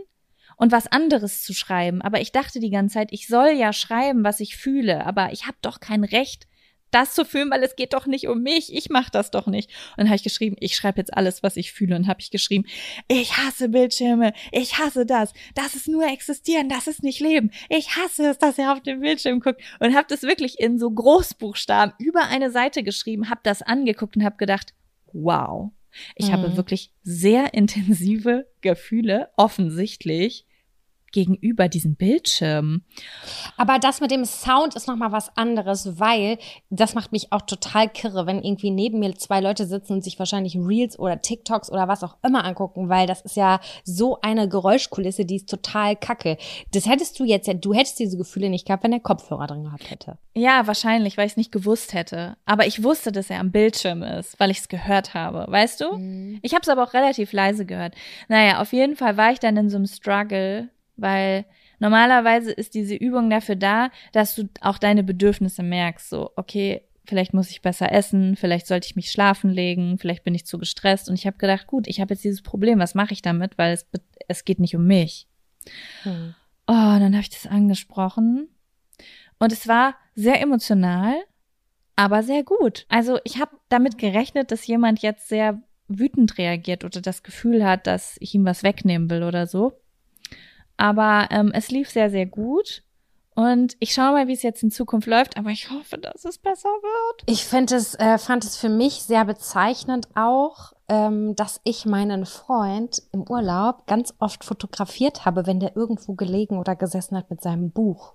[0.57, 2.03] und was anderes zu schreiben.
[2.03, 5.47] Aber ich dachte die ganze Zeit, ich soll ja schreiben, was ich fühle, aber ich
[5.47, 6.47] habe doch kein Recht,
[6.93, 8.73] das zu fühlen, weil es geht doch nicht um mich.
[8.73, 9.69] Ich mache das doch nicht.
[9.91, 11.97] Und dann habe ich geschrieben, ich schreibe jetzt alles, was ich fühle.
[11.97, 12.65] Und habe ich geschrieben,
[13.09, 15.33] ich hasse Bildschirme, ich hasse das.
[15.55, 17.51] Das ist nur existieren, das ist nicht leben.
[17.69, 19.61] Ich hasse es, dass er auf dem Bildschirm guckt.
[19.81, 24.25] Und habe das wirklich in so Großbuchstaben über eine Seite geschrieben, habe das angeguckt und
[24.25, 24.73] habe gedacht,
[25.13, 25.73] wow.
[26.15, 26.33] Ich Mhm.
[26.33, 30.46] habe wirklich sehr intensive Gefühle, offensichtlich,
[31.17, 32.85] gegenüber diesen Bildschirmen.
[33.57, 36.37] Aber das mit dem Sound ist nochmal was anderes, weil
[36.69, 40.19] das macht mich auch total kirre, wenn irgendwie neben mir zwei Leute sitzen und sich
[40.19, 44.47] wahrscheinlich Reels oder TikToks oder was auch immer angucken, weil das ist ja so eine
[44.47, 46.37] Geräuschkulisse, die ist total kacke.
[46.73, 49.65] Das hättest du jetzt ja, du hättest diese Gefühle nicht gehabt, wenn der Kopfhörer drin
[49.65, 50.19] gehabt hätte.
[50.35, 52.37] Ja, wahrscheinlich, weil ich es nicht gewusst hätte.
[52.45, 55.47] Aber ich wusste, dass er am Bildschirm ist, weil ich es gehört habe.
[55.49, 56.39] Weißt du?
[56.43, 57.95] Ich habe es aber auch relativ leise gehört.
[58.29, 61.45] Naja, auf jeden Fall war ich dann in so einem Struggle, weil
[61.79, 66.09] normalerweise ist diese Übung dafür da, dass du auch deine Bedürfnisse merkst.
[66.09, 70.35] So, okay, vielleicht muss ich besser essen, vielleicht sollte ich mich schlafen legen, vielleicht bin
[70.35, 71.09] ich zu gestresst.
[71.09, 73.59] Und ich habe gedacht, gut, ich habe jetzt dieses Problem, was mache ich damit?
[73.59, 73.87] Weil es,
[74.29, 75.27] es geht nicht um mich.
[76.03, 76.35] Hm.
[76.67, 78.49] Oh, und dann habe ich das angesprochen.
[79.39, 81.15] Und es war sehr emotional,
[81.95, 82.87] aber sehr gut.
[82.89, 87.87] Also ich habe damit gerechnet, dass jemand jetzt sehr wütend reagiert oder das Gefühl hat,
[87.87, 89.81] dass ich ihm was wegnehmen will oder so.
[90.77, 92.83] Aber ähm, es lief sehr, sehr gut.
[93.35, 96.39] Und ich schaue mal, wie es jetzt in Zukunft läuft, aber ich hoffe, dass es
[96.39, 97.23] besser wird.
[97.27, 102.25] Ich find es, äh, fand es für mich sehr bezeichnend auch, ähm, dass ich meinen
[102.25, 107.43] Freund im Urlaub ganz oft fotografiert habe, wenn der irgendwo gelegen oder gesessen hat mit
[107.43, 108.15] seinem Buch.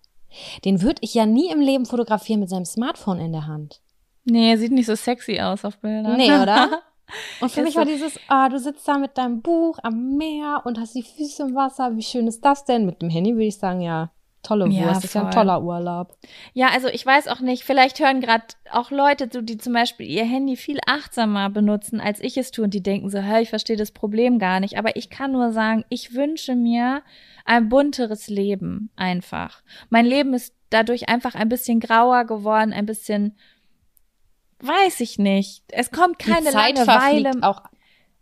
[0.66, 3.82] Den würde ich ja nie im Leben fotografieren mit seinem Smartphone in der Hand.
[4.24, 6.18] Nee, sieht nicht so sexy aus auf Bildern.
[6.18, 6.82] Nee, oder?
[7.40, 7.80] Und für mich so.
[7.80, 11.44] war dieses, ah, du sitzt da mit deinem Buch am Meer und hast die Füße
[11.44, 11.96] im Wasser.
[11.96, 12.86] Wie schön ist das denn?
[12.86, 14.12] Mit dem Handy würde ich sagen, ja,
[14.44, 15.04] tolle Ja, Wurst.
[15.04, 16.18] ist ja ein toller Urlaub.
[16.54, 20.08] Ja, also ich weiß auch nicht, vielleicht hören gerade auch Leute zu, die zum Beispiel
[20.08, 23.50] ihr Handy viel achtsamer benutzen, als ich es tue und die denken so, hä, ich
[23.50, 24.78] verstehe das Problem gar nicht.
[24.78, 27.04] Aber ich kann nur sagen, ich wünsche mir
[27.46, 29.62] ein bunteres Leben einfach.
[29.90, 33.36] Mein Leben ist dadurch einfach ein bisschen grauer geworden, ein bisschen,
[34.62, 35.64] weiß ich nicht.
[35.70, 37.32] Es kommt keine die Zeit Langeweile.
[37.42, 37.64] auch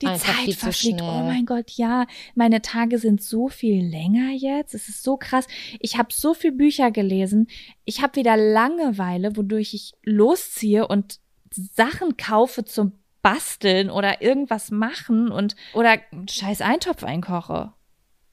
[0.01, 1.01] Die Zeit verfliegt.
[1.01, 2.05] Oh mein Gott, ja.
[2.35, 4.73] Meine Tage sind so viel länger jetzt.
[4.73, 5.45] Es ist so krass.
[5.79, 7.47] Ich habe so viel Bücher gelesen.
[7.85, 11.19] Ich habe wieder Langeweile, wodurch ich losziehe und
[11.51, 17.73] Sachen kaufe zum Basteln oder irgendwas machen und oder einen scheiß Eintopf einkoche.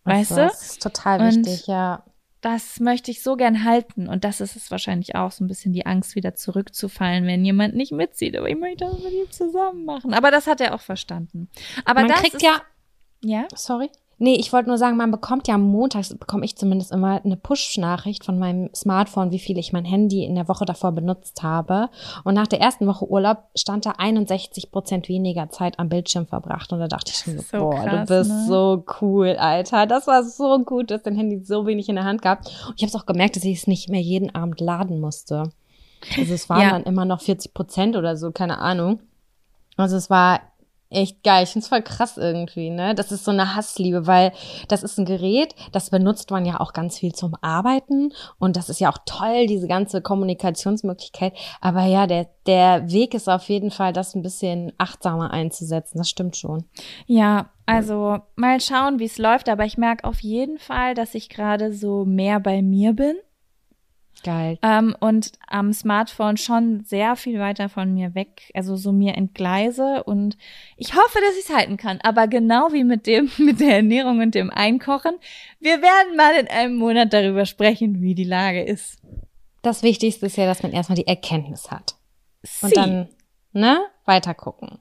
[0.05, 0.49] Weißt Also, du?
[0.49, 2.05] Das ist total Und- wichtig, ja.
[2.47, 4.07] Das möchte ich so gern halten.
[4.07, 7.75] Und das ist es wahrscheinlich auch, so ein bisschen die Angst, wieder zurückzufallen, wenn jemand
[7.75, 8.37] nicht mitzieht.
[8.37, 10.15] Aber ich möchte das mit ihm zusammen machen.
[10.15, 11.51] Aber das hat er auch verstanden.
[11.85, 12.63] Aber Man kriegt ist, ja,
[13.21, 13.49] ja.
[13.53, 13.91] sorry.
[14.19, 18.25] Nee, ich wollte nur sagen, man bekommt ja montags, bekomme ich zumindest immer eine Push-Nachricht
[18.25, 21.91] von meinem Smartphone, wie viel ich mein Handy in der Woche davor benutzt habe.
[22.25, 26.73] Und nach der ersten Woche Urlaub stand da 61 Prozent weniger Zeit am Bildschirm verbracht.
[26.73, 28.45] Und da dachte ich schon so, boah, krass, du bist ne?
[28.49, 29.87] so cool, Alter.
[29.87, 32.47] Das war so gut, dass dein Handy so wenig in der Hand gab.
[32.47, 35.51] Und ich habe es auch gemerkt, dass ich es nicht mehr jeden Abend laden musste.
[36.17, 36.71] Also es waren Ja.
[36.71, 39.01] dann immer noch 40 Prozent oder so, keine Ahnung.
[39.77, 40.41] Also es war
[40.97, 41.45] echt geil.
[41.45, 42.95] Ich find's voll krass irgendwie, ne?
[42.95, 44.33] Das ist so eine Hassliebe, weil
[44.69, 48.69] das ist ein Gerät, das benutzt man ja auch ganz viel zum Arbeiten und das
[48.69, 51.35] ist ja auch toll, diese ganze Kommunikationsmöglichkeit.
[51.61, 55.99] Aber ja, der, der Weg ist auf jeden Fall, das ein bisschen achtsamer einzusetzen.
[55.99, 56.65] Das stimmt schon.
[57.07, 61.29] Ja, also mal schauen, wie es läuft, aber ich merke auf jeden Fall, dass ich
[61.29, 63.17] gerade so mehr bei mir bin
[64.23, 64.59] Geil.
[64.63, 70.03] ähm, und am Smartphone schon sehr viel weiter von mir weg, also so mir entgleise
[70.05, 70.37] und
[70.77, 72.01] ich hoffe, dass ich es halten kann.
[72.03, 75.15] Aber genau wie mit dem, mit der Ernährung und dem Einkochen,
[75.61, 78.99] wir werden mal in einem Monat darüber sprechen, wie die Lage ist.
[79.63, 81.97] Das Wichtigste ist ja, dass man erstmal die Erkenntnis hat.
[82.63, 83.09] Und Sie, dann,
[83.53, 84.79] ne, weiter gucken.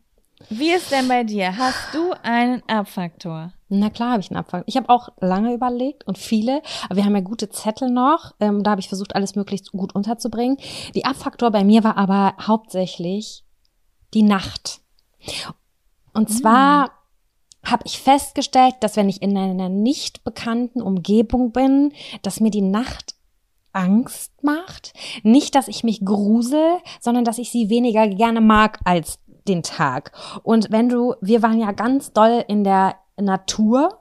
[0.49, 1.57] wie ist denn bei dir?
[1.57, 3.53] Hast du einen Abfaktor?
[3.67, 4.63] Na klar habe ich einen Abfall.
[4.67, 8.33] Ich habe auch lange überlegt und viele, aber wir haben ja gute Zettel noch.
[8.39, 10.57] Ähm, da habe ich versucht, alles möglichst gut unterzubringen.
[10.93, 13.43] Die Abfaktor bei mir war aber hauptsächlich
[14.13, 14.81] die Nacht.
[16.13, 16.91] Und zwar
[17.63, 21.91] habe ich festgestellt, dass wenn ich in einer nicht bekannten Umgebung bin,
[22.21, 23.15] dass mir die Nacht
[23.73, 24.93] Angst macht.
[25.23, 30.11] Nicht, dass ich mich grusel, sondern dass ich sie weniger gerne mag als den Tag.
[30.43, 33.99] Und wenn du, wir waren ja ganz doll in der Natur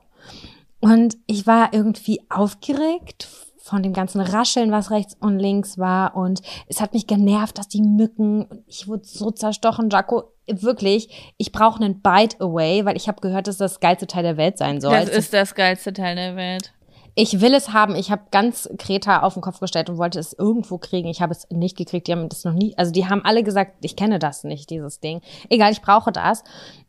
[0.79, 3.27] und ich war irgendwie aufgeregt
[3.65, 6.15] von dem ganzen Rascheln, was rechts und links war.
[6.15, 10.31] Und es hat mich genervt, dass die Mücken, ich wurde so zerstochen, Jaco.
[10.45, 14.37] Wirklich, ich brauche einen Bite Away, weil ich habe gehört, dass das geilste Teil der
[14.37, 14.91] Welt sein soll.
[14.91, 16.73] Das ist das geilste Teil der Welt.
[17.15, 17.95] Ich will es haben.
[17.95, 21.07] Ich habe ganz Kreta auf den Kopf gestellt und wollte es irgendwo kriegen.
[21.07, 22.05] Ich habe es nicht gekriegt.
[22.05, 24.99] Die haben das noch nie, also die haben alle gesagt, ich kenne das nicht, dieses
[24.99, 25.21] Ding.
[25.49, 26.43] Egal, ich brauche das.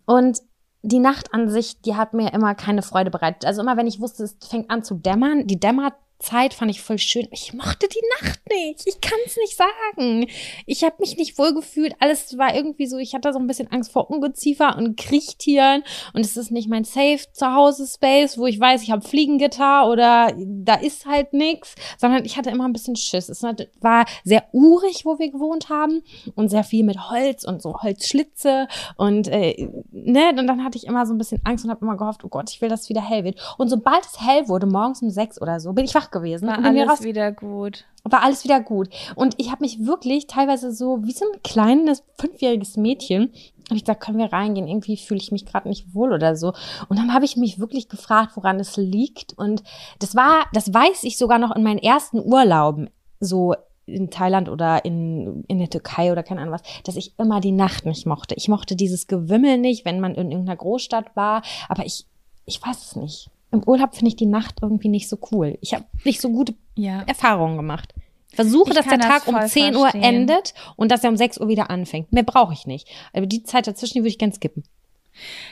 [0.04, 0.42] Und
[0.86, 3.44] die Nacht an sich, die hat mir immer keine Freude bereitet.
[3.44, 6.80] Also immer, wenn ich wusste, es fängt an zu dämmern, die dämmert Zeit fand ich
[6.80, 7.28] voll schön.
[7.30, 8.86] Ich mochte die Nacht nicht.
[8.86, 10.28] Ich kann es nicht sagen.
[10.64, 11.94] Ich habe mich nicht wohl gefühlt.
[12.00, 15.82] Alles war irgendwie so, ich hatte so ein bisschen Angst vor Ungeziefer und Kriechtieren.
[16.14, 20.74] Und es ist nicht mein Safe Zuhause-Space, wo ich weiß, ich habe Fliegengitter oder da
[20.74, 21.74] ist halt nix.
[21.98, 23.28] Sondern ich hatte immer ein bisschen Schiss.
[23.28, 26.02] Es war sehr urig, wo wir gewohnt haben.
[26.34, 28.68] Und sehr viel mit Holz und so Holzschlitze.
[28.96, 31.96] Und, äh, ne, und dann hatte ich immer so ein bisschen Angst und habe immer
[31.96, 33.38] gehofft, oh Gott, ich will, dass es wieder hell wird.
[33.58, 36.48] Und sobald es hell wurde, morgens um sechs oder so, bin ich wach gewesen.
[36.48, 37.84] War und alles wieder gut.
[38.04, 38.88] war alles wieder gut.
[39.14, 43.32] Und ich habe mich wirklich teilweise so wie so ein kleines fünfjähriges Mädchen,
[43.68, 44.68] habe ich gesagt, können wir reingehen?
[44.68, 46.52] Irgendwie fühle ich mich gerade nicht wohl oder so.
[46.88, 49.36] Und dann habe ich mich wirklich gefragt, woran es liegt.
[49.36, 49.64] Und
[49.98, 53.54] das war, das weiß ich sogar noch in meinen ersten Urlauben, so
[53.86, 57.52] in Thailand oder in, in der Türkei oder keine Ahnung was, dass ich immer die
[57.52, 58.34] Nacht nicht mochte.
[58.36, 61.42] Ich mochte dieses Gewimmel nicht, wenn man in irgendeiner Großstadt war.
[61.68, 62.06] Aber ich,
[62.44, 63.30] ich weiß es nicht.
[63.52, 65.56] Im Urlaub finde ich die Nacht irgendwie nicht so cool.
[65.60, 67.02] Ich habe nicht so gute Ja.
[67.06, 67.94] Erfahrungen gemacht.
[68.30, 70.02] Ich versuche, dass der das Tag um voll 10 Uhr verstehen.
[70.02, 72.12] endet und dass er um 6 Uhr wieder anfängt.
[72.12, 72.88] Mehr brauche ich nicht.
[73.14, 74.64] Aber die Zeit dazwischen, die würde ich gern skippen.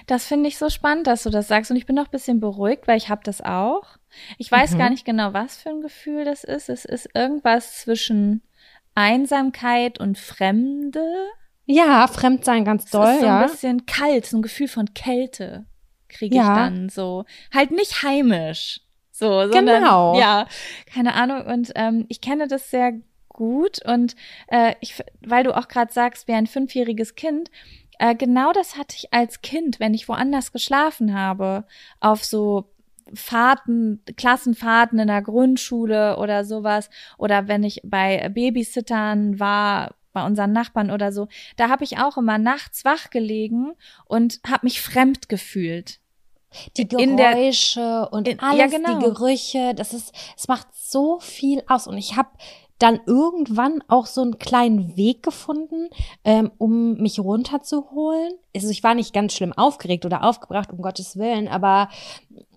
[0.07, 1.71] Das finde ich so spannend, dass du das sagst.
[1.71, 3.85] Und ich bin noch ein bisschen beruhigt, weil ich habe das auch.
[4.37, 4.79] Ich weiß Mhm.
[4.79, 6.69] gar nicht genau, was für ein Gefühl das ist.
[6.69, 8.43] Es ist irgendwas zwischen
[8.95, 11.05] Einsamkeit und Fremde.
[11.67, 13.41] Ja, fremd sein ganz Es doll, ist so ja.
[13.41, 15.65] ein bisschen kalt, so ein Gefühl von Kälte
[16.15, 16.55] kriege ich Ja.
[16.55, 17.25] dann so.
[17.53, 18.81] Halt nicht heimisch.
[19.11, 20.19] So, sondern, Genau.
[20.19, 20.49] Ja,
[20.93, 21.43] keine Ahnung.
[21.47, 22.95] Und ähm, ich kenne das sehr
[23.29, 23.85] gut.
[23.85, 24.17] Und
[24.49, 27.51] äh, ich, weil du auch gerade sagst, wie ein fünfjähriges Kind,
[27.99, 31.65] äh, genau das hatte ich als Kind, wenn ich woanders geschlafen habe,
[32.01, 32.71] auf so
[33.13, 40.53] Fahrten, Klassenfahrten in der Grundschule oder sowas, oder wenn ich bei Babysittern war, bei unseren
[40.53, 43.73] Nachbarn oder so, da habe ich auch immer nachts wach gelegen
[44.07, 45.99] und habe mich fremd gefühlt.
[46.77, 48.99] Die in der- Geräusche und in- ja, alles, genau.
[48.99, 51.87] die Gerüche, das ist, es macht so viel aus.
[51.87, 52.29] Und ich habe
[52.79, 55.89] dann irgendwann auch so einen kleinen Weg gefunden,
[56.25, 58.33] ähm, um mich runterzuholen.
[58.55, 61.89] Also ich war nicht ganz schlimm aufgeregt oder aufgebracht, um Gottes Willen, aber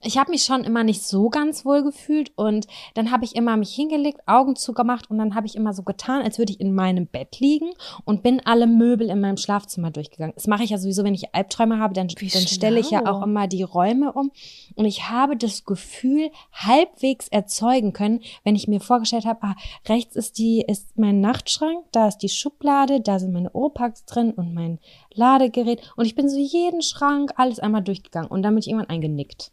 [0.04, 3.58] ich habe mich schon immer nicht so ganz wohl gefühlt und dann habe ich immer
[3.58, 6.74] mich hingelegt, Augen zugemacht und dann habe ich immer so getan, als würde ich in
[6.74, 7.72] meinem Bett liegen
[8.06, 10.34] und bin alle Möbel in meinem Schlafzimmer durchgegangen.
[10.36, 13.24] Das mache ich ja sowieso, wenn ich Albträume habe, dann, dann stelle ich ja auch
[13.24, 14.32] immer die Räume um
[14.76, 19.56] und ich habe das Gefühl halbwegs erzeugen können, wenn ich mir vorgestellt habe, ah,
[19.88, 24.32] rechts ist die ist mein Nachtschrank, da ist die Schublade, da sind meine Oropax drin
[24.32, 24.80] und mein
[25.18, 28.89] Ladegerät und ich bin so jeden Schrank alles einmal durchgegangen und dann bin ich irgendwann
[28.89, 29.51] eingenickt.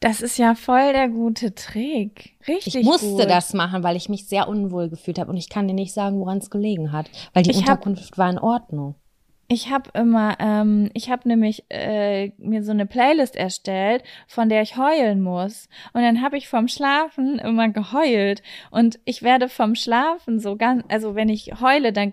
[0.00, 2.36] Das ist ja voll der gute Trick.
[2.48, 2.74] Richtig.
[2.74, 3.30] Ich musste gut.
[3.30, 6.18] das machen, weil ich mich sehr unwohl gefühlt habe und ich kann dir nicht sagen,
[6.18, 8.96] woran es gelegen hat, weil die Ich hab- Unterkunft war in Ordnung.
[9.48, 14.62] Ich habe immer, ähm, ich habe nämlich äh, mir so eine Playlist erstellt, von der
[14.62, 15.68] ich heulen muss.
[15.92, 18.42] Und dann habe ich vom Schlafen immer geheult.
[18.72, 22.12] Und ich werde vom Schlafen so ganz, also wenn ich heule, dann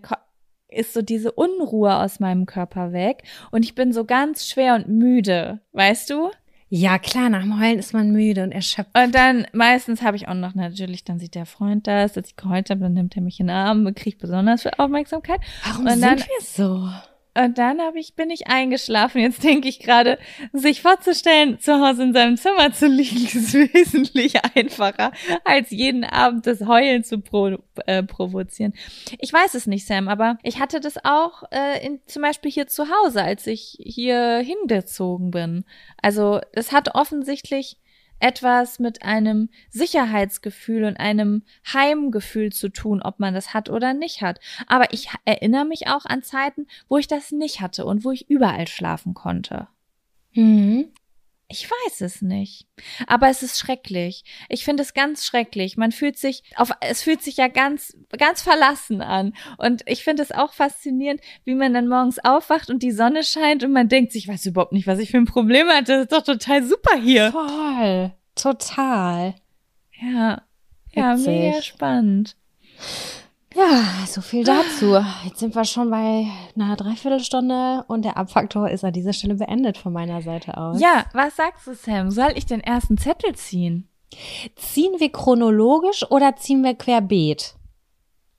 [0.74, 3.24] ist so diese Unruhe aus meinem Körper weg.
[3.51, 6.30] Und ich bin so ganz schwer und müde, weißt du?
[6.69, 8.97] Ja, klar, nach dem Heulen ist man müde und erschöpft.
[8.97, 12.36] Und dann meistens habe ich auch noch natürlich, dann sieht der Freund das, dass ich
[12.36, 15.39] geheult habe, dann nimmt er mich in den Arm und kriegt besonders viel Aufmerksamkeit.
[15.65, 16.89] Warum Und sind dann- wir so?
[17.36, 19.21] Und dann hab ich, bin ich eingeschlafen.
[19.21, 20.19] Jetzt denke ich gerade,
[20.51, 25.11] sich vorzustellen, zu Hause in seinem Zimmer zu liegen, ist wesentlich einfacher,
[25.43, 27.57] als jeden Abend das Heulen zu pro,
[27.88, 28.73] äh, provozieren.
[29.19, 32.67] Ich weiß es nicht, Sam, aber ich hatte das auch äh, in, zum Beispiel hier
[32.67, 35.65] zu Hause, als ich hier hingezogen bin.
[36.01, 37.77] Also es hat offensichtlich
[38.20, 44.22] etwas mit einem Sicherheitsgefühl und einem Heimgefühl zu tun, ob man das hat oder nicht
[44.22, 44.39] hat.
[44.68, 48.30] Aber ich erinnere mich auch an Zeiten, wo ich das nicht hatte und wo ich
[48.30, 49.68] überall schlafen konnte.
[50.34, 50.91] Mhm.
[51.53, 52.65] Ich weiß es nicht.
[53.05, 54.23] Aber es ist schrecklich.
[54.49, 55.77] Ich finde es ganz schrecklich.
[55.77, 59.35] Man fühlt sich auf, es fühlt sich ja ganz, ganz verlassen an.
[59.59, 63.63] Und ich finde es auch faszinierend, wie man dann morgens aufwacht und die Sonne scheint
[63.63, 65.93] und man denkt sich, ich weiß überhaupt nicht, was ich für ein Problem hatte.
[65.93, 67.31] Das ist doch total super hier.
[67.31, 68.11] Voll.
[68.33, 69.35] Total.
[70.01, 70.41] Ja.
[70.95, 71.27] Ja, Witzig.
[71.27, 72.35] mega spannend.
[73.55, 74.97] Ja, so viel dazu.
[75.25, 76.25] Jetzt sind wir schon bei
[76.55, 80.81] einer Dreiviertelstunde und der Abfaktor ist an dieser Stelle beendet von meiner Seite aus.
[80.81, 82.09] Ja, was sagst du, Sam?
[82.09, 83.87] Soll ich den ersten Zettel ziehen?
[84.55, 87.55] Ziehen wir chronologisch oder ziehen wir querbeet?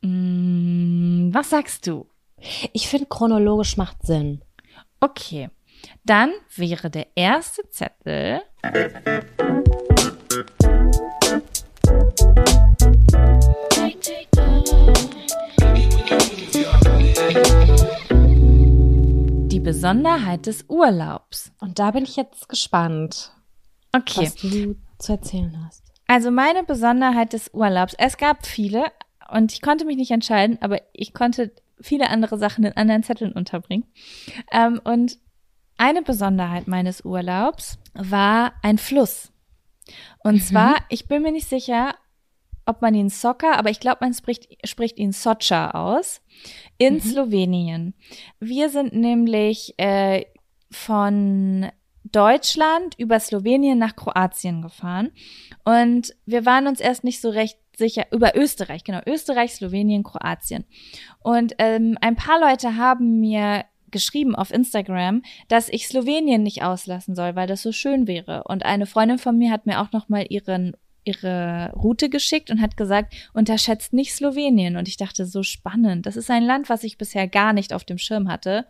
[0.03, 2.07] Mm, was sagst du?
[2.73, 4.43] Ich finde, chronologisch macht Sinn.
[5.01, 5.51] Okay.
[6.05, 8.43] Dann wäre der erste Zettel
[19.65, 21.53] Besonderheit des Urlaubs.
[21.61, 23.33] Und da bin ich jetzt gespannt,
[23.93, 24.23] Okay.
[24.27, 25.83] was du zu erzählen hast.
[26.07, 27.95] Also meine Besonderheit des Urlaubs.
[27.99, 28.85] Es gab viele
[29.31, 33.33] und ich konnte mich nicht entscheiden, aber ich konnte viele andere Sachen in anderen Zetteln
[33.33, 33.85] unterbringen.
[34.53, 35.19] Ähm, und
[35.77, 39.33] eine Besonderheit meines Urlaubs war ein Fluss.
[40.21, 41.95] Und zwar, ich bin mir nicht sicher,
[42.65, 46.23] ob man ihn Soccer, aber ich glaube, man spricht, spricht ihn Socha aus,
[46.79, 47.95] in Slowenien.
[48.41, 50.25] Wir sind nämlich äh,
[50.71, 51.71] von
[52.05, 55.11] Deutschland über Slowenien nach Kroatien gefahren.
[55.65, 60.65] Und wir waren uns erst nicht so recht sicher, über Österreich, genau, Österreich, Slowenien, Kroatien.
[61.21, 67.15] Und ähm, ein paar Leute haben mir geschrieben auf Instagram, dass ich Slowenien nicht auslassen
[67.15, 68.45] soll, weil das so schön wäre.
[68.45, 72.61] Und eine Freundin von mir hat mir auch noch mal ihren ihre Route geschickt und
[72.61, 74.77] hat gesagt, unterschätzt nicht Slowenien.
[74.77, 76.07] Und ich dachte, so spannend.
[76.07, 78.67] Das ist ein Land, was ich bisher gar nicht auf dem Schirm hatte.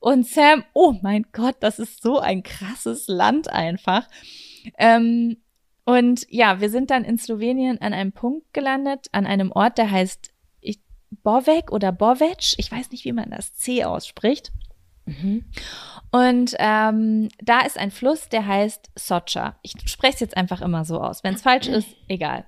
[0.00, 4.06] Und Sam, oh mein Gott, das ist so ein krasses Land einfach.
[4.76, 5.38] Ähm,
[5.84, 9.90] und ja, wir sind dann in Slowenien an einem Punkt gelandet, an einem Ort, der
[9.90, 10.32] heißt
[11.22, 12.54] Bovec oder Bovec.
[12.58, 14.52] Ich weiß nicht, wie man das C ausspricht.
[16.10, 19.56] Und ähm, da ist ein Fluss, der heißt Socha.
[19.62, 21.22] Ich spreche es jetzt einfach immer so aus.
[21.22, 22.44] Wenn es falsch ist, egal.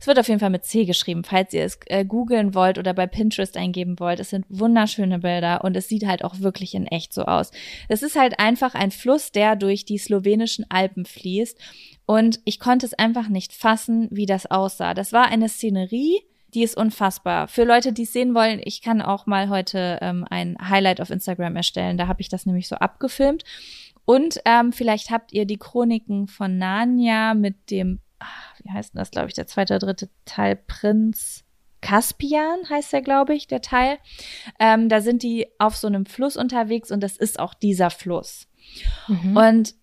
[0.00, 2.94] Es wird auf jeden Fall mit C geschrieben, falls ihr es äh, googeln wollt oder
[2.94, 4.18] bei Pinterest eingeben wollt.
[4.18, 7.50] Es sind wunderschöne Bilder und es sieht halt auch wirklich in echt so aus.
[7.88, 11.58] Es ist halt einfach ein Fluss, der durch die slowenischen Alpen fließt.
[12.06, 14.94] Und ich konnte es einfach nicht fassen, wie das aussah.
[14.94, 16.22] Das war eine Szenerie,
[16.54, 17.48] die ist unfassbar.
[17.48, 21.10] Für Leute, die es sehen wollen, ich kann auch mal heute ähm, ein Highlight auf
[21.10, 21.96] Instagram erstellen.
[21.96, 23.44] Da habe ich das nämlich so abgefilmt.
[24.04, 28.98] Und ähm, vielleicht habt ihr die Chroniken von Narnia mit dem, ach, wie heißt denn
[28.98, 31.44] das, glaube ich, der zweite, dritte Teil, Prinz
[31.82, 33.98] Caspian heißt der, glaube ich, der Teil.
[34.58, 38.46] Ähm, da sind die auf so einem Fluss unterwegs und das ist auch dieser Fluss.
[39.36, 39.74] Und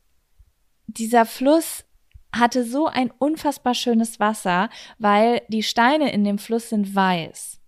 [0.87, 1.85] dieser Fluss
[2.31, 7.59] hatte so ein unfassbar schönes Wasser, weil die Steine in dem Fluss sind weiß.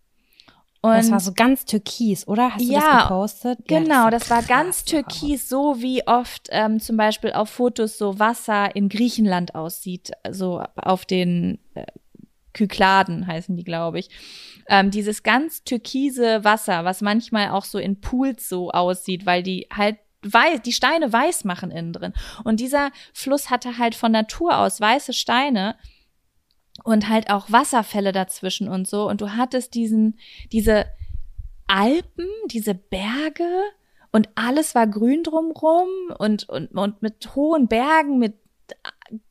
[0.84, 2.55] Und das war so ganz türkis, oder?
[2.55, 3.59] Hast du Ja, das gepostet?
[3.70, 7.99] Ja, Genau, sah das war ganz türkis, so wie oft ähm, zum Beispiel auf Fotos
[7.99, 11.86] so Wasser in Griechenland aussieht, so auf den äh,
[12.53, 14.09] Kykladen heißen die, glaube ich.
[14.68, 19.68] Ähm, dieses ganz türkise Wasser, was manchmal auch so in Pools so aussieht, weil die
[19.72, 22.13] halt weiß, die Steine weiß machen innen drin.
[22.43, 25.76] Und dieser Fluss hatte halt von Natur aus weiße Steine
[26.84, 29.07] und halt auch Wasserfälle dazwischen und so.
[29.07, 30.19] Und du hattest diesen,
[30.51, 30.86] diese
[31.67, 33.47] Alpen, diese Berge
[34.11, 38.36] und alles war grün drumrum und, und, und mit hohen Bergen, mit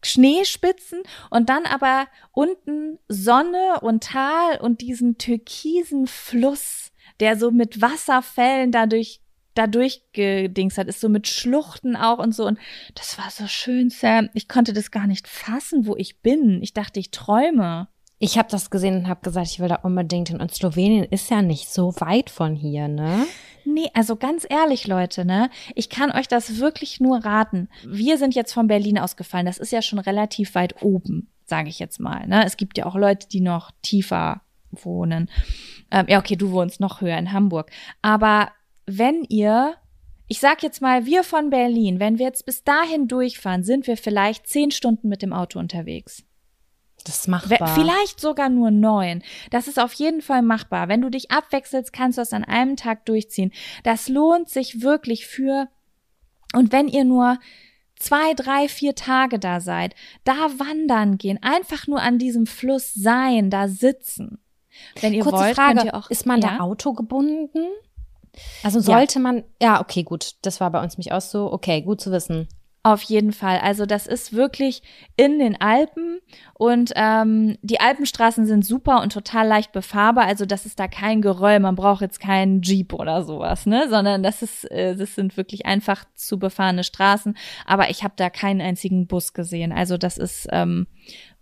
[0.02, 7.80] Schneespitzen und dann aber unten Sonne und Tal und diesen türkisen Fluss, der so mit
[7.80, 9.20] Wasserfällen dadurch
[9.60, 12.58] dadurch gedings hat, ist so mit Schluchten auch und so und
[12.94, 14.30] das war so schön, Sam.
[14.32, 16.62] Ich konnte das gar nicht fassen, wo ich bin.
[16.62, 17.88] Ich dachte, ich träume.
[18.18, 20.40] Ich habe das gesehen und habe gesagt, ich will da unbedingt hin.
[20.40, 23.26] Und Slowenien ist ja nicht so weit von hier, ne?
[23.64, 25.50] Nee, also ganz ehrlich, Leute, ne?
[25.74, 27.68] Ich kann euch das wirklich nur raten.
[27.86, 29.46] Wir sind jetzt von Berlin ausgefallen.
[29.46, 32.26] Das ist ja schon relativ weit oben, sage ich jetzt mal.
[32.26, 32.44] Ne?
[32.46, 34.40] Es gibt ja auch Leute, die noch tiefer
[34.70, 35.30] wohnen.
[35.90, 37.70] Ähm, ja, okay, du wohnst noch höher in Hamburg.
[38.02, 38.50] Aber
[38.98, 39.74] wenn ihr,
[40.26, 43.96] ich sag jetzt mal, wir von Berlin, wenn wir jetzt bis dahin durchfahren, sind wir
[43.96, 46.24] vielleicht zehn Stunden mit dem Auto unterwegs.
[47.04, 47.74] Das ist machbar.
[47.74, 49.22] Vielleicht sogar nur neun.
[49.50, 50.88] Das ist auf jeden Fall machbar.
[50.88, 53.52] Wenn du dich abwechselst, kannst du das an einem Tag durchziehen.
[53.84, 55.68] Das lohnt sich wirklich für,
[56.54, 57.38] und wenn ihr nur
[57.96, 63.50] zwei, drei, vier Tage da seid, da wandern gehen, einfach nur an diesem Fluss sein,
[63.50, 64.38] da sitzen.
[65.00, 66.56] Wenn ihr Kurze wollt, Frage, könnt ihr auch, ist man ja?
[66.56, 67.68] da autogebunden?
[68.62, 71.52] Also sollte man, ja, okay, gut, das war bei uns nicht auch so.
[71.52, 72.48] Okay, gut zu wissen.
[72.82, 73.58] Auf jeden Fall.
[73.58, 74.82] Also das ist wirklich
[75.14, 76.18] in den Alpen
[76.54, 80.24] und ähm, die Alpenstraßen sind super und total leicht befahrbar.
[80.24, 81.60] Also das ist da kein Geröll.
[81.60, 83.86] Man braucht jetzt keinen Jeep oder sowas, ne?
[83.90, 87.36] Sondern das ist, äh, das sind wirklich einfach zu befahrene Straßen.
[87.66, 89.72] Aber ich habe da keinen einzigen Bus gesehen.
[89.72, 90.86] Also das ist ähm,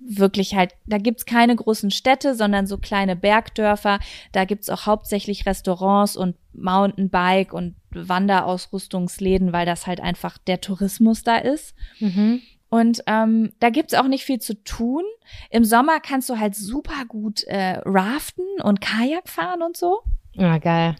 [0.01, 4.01] wirklich halt, da gibt's keine großen Städte, sondern so kleine Bergdörfer.
[4.33, 11.23] Da gibt's auch hauptsächlich Restaurants und Mountainbike und Wanderausrüstungsläden, weil das halt einfach der Tourismus
[11.23, 11.75] da ist.
[12.01, 12.43] Mhm.
[12.71, 15.03] Und ähm, da gibt's auch nicht viel zu tun.
[15.51, 20.01] Im Sommer kannst du halt super gut äh, raften und Kajak fahren und so.
[20.33, 20.97] Ja, geil.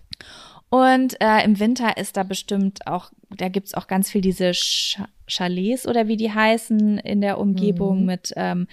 [0.71, 4.99] Und äh, im Winter ist da bestimmt auch, da gibt's auch ganz viel diese Ch
[5.27, 8.07] Chalets oder wie die heißen in der Umgebung Mhm.
[8.07, 8.67] mit ähm,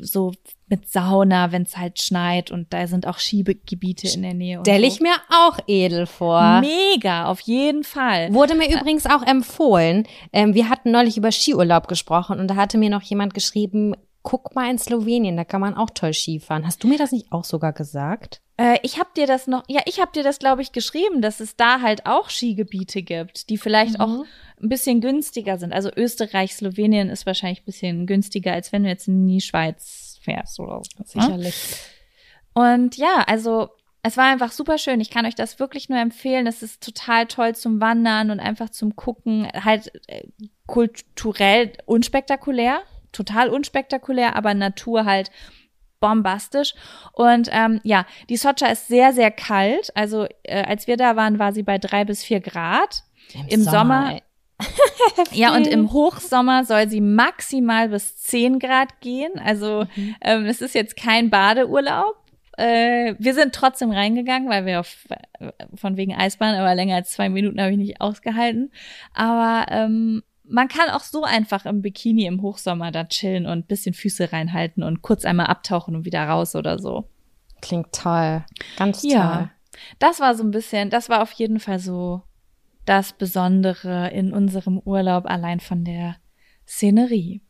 [0.00, 0.32] so
[0.68, 4.60] mit Sauna, wenn es halt schneit und da sind auch Skigebiete in der Nähe.
[4.60, 4.94] Stelle so.
[4.94, 6.60] ich mir auch edel vor.
[6.60, 8.32] Mega, auf jeden Fall.
[8.34, 10.08] Wurde mir übrigens auch empfohlen.
[10.32, 14.54] Ähm, wir hatten neulich über Skiurlaub gesprochen und da hatte mir noch jemand geschrieben, guck
[14.54, 16.66] mal in Slowenien, da kann man auch toll Skifahren.
[16.66, 18.40] Hast du mir das nicht auch sogar gesagt?
[18.56, 21.40] Äh, ich habe dir das noch, ja, ich habe dir das, glaube ich, geschrieben, dass
[21.40, 24.24] es da halt auch Skigebiete gibt, die vielleicht auch
[24.62, 25.72] ein bisschen günstiger sind.
[25.72, 30.18] Also Österreich, Slowenien ist wahrscheinlich ein bisschen günstiger, als wenn du jetzt in die Schweiz
[30.22, 30.98] fährst oder so.
[30.98, 31.06] ne?
[31.24, 31.54] Sicherlich.
[32.54, 33.70] Und ja, also
[34.02, 35.00] es war einfach super schön.
[35.00, 36.46] Ich kann euch das wirklich nur empfehlen.
[36.46, 39.48] Es ist total toll zum Wandern und einfach zum Gucken.
[39.52, 40.24] Halt äh,
[40.66, 42.82] kulturell unspektakulär,
[43.12, 45.30] total unspektakulär, aber Natur halt
[46.00, 46.74] bombastisch.
[47.12, 49.90] Und ähm, ja, die Socha ist sehr, sehr kalt.
[49.94, 53.02] Also äh, als wir da waren, war sie bei drei bis vier Grad.
[53.48, 54.22] Im Sommer- ey.
[55.32, 59.32] Ja, und im Hochsommer soll sie maximal bis 10 Grad gehen.
[59.44, 59.86] Also
[60.20, 62.16] ähm, es ist jetzt kein Badeurlaub.
[62.58, 65.06] Äh, wir sind trotzdem reingegangen, weil wir auf,
[65.40, 68.72] äh, von wegen Eisbahn, aber länger als zwei Minuten habe ich nicht ausgehalten.
[69.14, 73.94] Aber ähm, man kann auch so einfach im Bikini im Hochsommer da chillen und bisschen
[73.94, 77.08] Füße reinhalten und kurz einmal abtauchen und wieder raus oder so.
[77.60, 78.44] Klingt toll.
[78.76, 79.36] Ganz Ja.
[79.36, 79.50] toll.
[79.98, 82.22] Das war so ein bisschen, das war auf jeden Fall so
[82.84, 86.16] das Besondere in unserem Urlaub allein von der
[86.66, 87.40] Szenerie.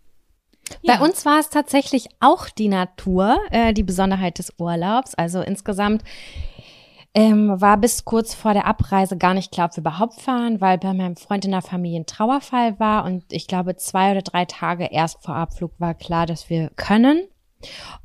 [0.87, 5.15] Bei uns war es tatsächlich auch die Natur, äh, die Besonderheit des Urlaubs.
[5.15, 6.03] Also insgesamt
[7.15, 10.79] ähm, war bis kurz vor der Abreise gar nicht klar, ob wir überhaupt fahren, weil
[10.79, 14.45] bei meinem Freund in der Familie ein Trauerfall war und ich glaube zwei oder drei
[14.47, 17.29] Tage erst vor Abflug war klar, dass wir können.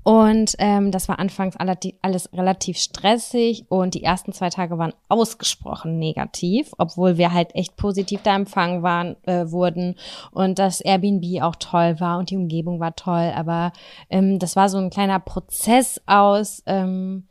[0.04, 5.98] Und ähm, das war anfangs alles relativ stressig und die ersten zwei Tage waren ausgesprochen
[5.98, 9.96] negativ, obwohl wir halt echt positiv da empfangen waren, äh, wurden
[10.32, 13.32] und das Airbnb auch toll war und die Umgebung war toll.
[13.36, 13.72] Aber
[14.12, 17.28] ähm, das war so ein kleiner Prozess aus ähm,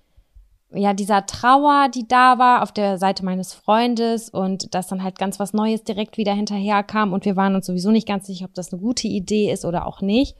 [0.77, 5.19] ja, dieser Trauer, die da war auf der Seite meines Freundes und dass dann halt
[5.19, 8.45] ganz was Neues direkt wieder hinterher kam und wir waren uns sowieso nicht ganz sicher,
[8.45, 10.37] ob das eine gute Idee ist oder auch nicht.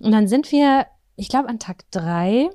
[0.00, 0.86] Und dann sind wir,
[1.16, 2.50] ich glaube an Tag drei,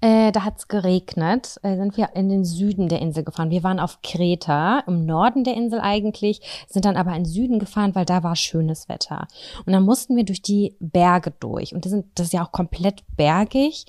[0.00, 3.50] äh, da hat's geregnet, äh, sind wir in den Süden der Insel gefahren.
[3.50, 7.58] Wir waren auf Kreta, im Norden der Insel eigentlich, sind dann aber in den Süden
[7.58, 9.28] gefahren, weil da war schönes Wetter.
[9.66, 11.74] Und dann mussten wir durch die Berge durch.
[11.74, 13.86] Und das, sind, das ist ja auch komplett bergig.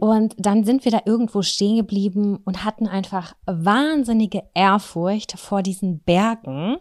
[0.00, 6.00] Und dann sind wir da irgendwo stehen geblieben und hatten einfach wahnsinnige Ehrfurcht vor diesen
[6.00, 6.76] Bergen.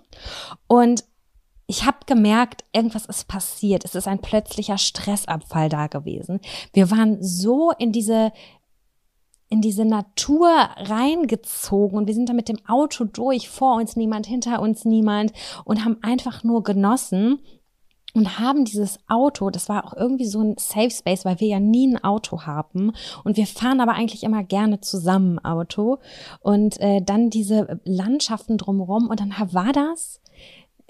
[0.67, 1.03] Und
[1.67, 3.83] ich habe gemerkt, irgendwas ist passiert.
[3.83, 6.39] Es ist ein plötzlicher Stressabfall da gewesen.
[6.73, 8.31] Wir waren so in diese
[9.49, 14.25] in diese Natur reingezogen und wir sind da mit dem Auto durch, vor uns niemand,
[14.25, 15.31] hinter uns niemand
[15.63, 17.39] und haben einfach nur genossen
[18.13, 21.59] und haben dieses Auto, das war auch irgendwie so ein Safe Space, weil wir ja
[21.61, 22.91] nie ein Auto haben
[23.23, 25.99] und wir fahren aber eigentlich immer gerne zusammen Auto
[26.41, 30.19] und äh, dann diese Landschaften drumherum und dann war das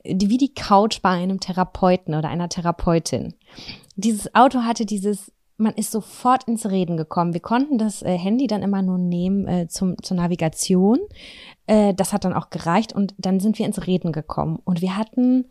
[0.08, 3.34] wie die Couch bei einem Therapeuten oder einer Therapeutin.
[3.96, 7.34] Dieses Auto hatte dieses man ist sofort ins Reden gekommen.
[7.34, 11.00] Wir konnten das äh, Handy dann immer nur nehmen äh, zum, zur Navigation.
[11.66, 14.60] Äh, das hat dann auch gereicht und dann sind wir ins Reden gekommen.
[14.64, 15.46] Und wir hatten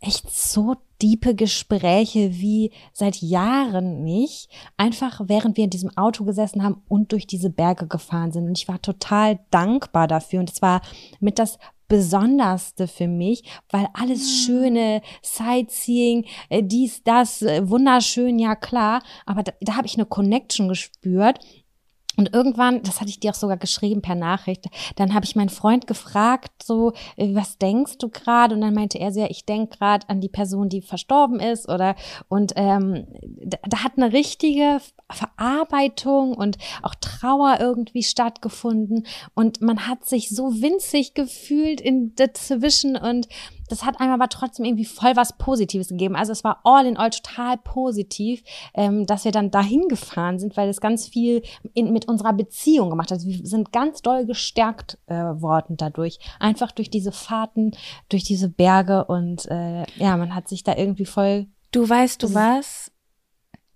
[0.00, 4.50] echt so diepe Gespräche wie seit Jahren nicht.
[4.76, 8.46] Einfach während wir in diesem Auto gesessen haben und durch diese Berge gefahren sind.
[8.46, 10.40] Und ich war total dankbar dafür.
[10.40, 10.82] Und es war
[11.20, 11.58] mit das
[11.88, 19.02] Besonderste für mich, weil alles schöne Sightseeing, äh, dies, das, äh, wunderschön, ja klar.
[19.26, 21.40] Aber da, da habe ich eine Connection gespürt.
[22.18, 24.66] Und irgendwann, das hatte ich dir auch sogar geschrieben per Nachricht,
[24.96, 28.56] dann habe ich meinen Freund gefragt, so, äh, was denkst du gerade?
[28.56, 31.94] Und dann meinte er ja, ich denk gerade an die Person, die verstorben ist, oder
[32.28, 39.06] und ähm, da, da hat eine richtige Verarbeitung und auch Trauer irgendwie stattgefunden.
[39.34, 43.28] Und man hat sich so winzig gefühlt in dazwischen und
[43.68, 46.16] das hat einem aber trotzdem irgendwie voll was Positives gegeben.
[46.16, 48.42] Also es war all in all total positiv,
[48.74, 51.42] ähm, dass wir dann dahin gefahren sind, weil es ganz viel
[51.74, 53.18] in, mit unserer Beziehung gemacht hat.
[53.18, 56.18] Also wir sind ganz doll gestärkt äh, worden dadurch.
[56.40, 57.72] Einfach durch diese Fahrten,
[58.08, 62.34] durch diese Berge und äh, ja, man hat sich da irgendwie voll Du weißt du
[62.34, 62.90] was?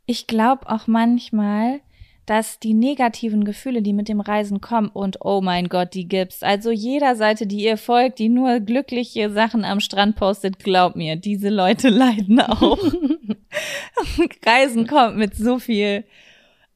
[0.07, 1.81] Ich glaube auch manchmal,
[2.27, 6.43] dass die negativen Gefühle, die mit dem Reisen kommen, und oh mein Gott, die gibt's.
[6.43, 11.17] Also jeder Seite, die ihr folgt, die nur glückliche Sachen am Strand postet, glaubt mir,
[11.17, 12.79] diese Leute leiden auch.
[14.47, 16.05] Reisen kommt mit so viel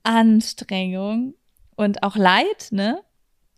[0.03, 1.35] Anstrengung
[1.77, 3.01] und auch Leid, ne?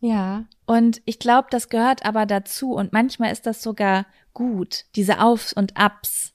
[0.01, 0.45] Ja.
[0.67, 2.73] Und ich glaube, das gehört aber dazu.
[2.73, 6.35] Und manchmal ist das sogar gut, diese Aufs und Abs.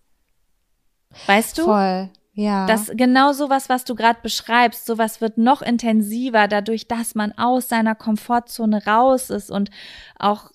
[1.27, 1.63] Weißt du?
[1.63, 2.09] Voll.
[2.35, 2.65] Ja.
[2.65, 7.69] Das genau sowas, was du gerade beschreibst, sowas wird noch intensiver dadurch, dass man aus
[7.69, 9.69] seiner Komfortzone raus ist und
[10.17, 10.49] auch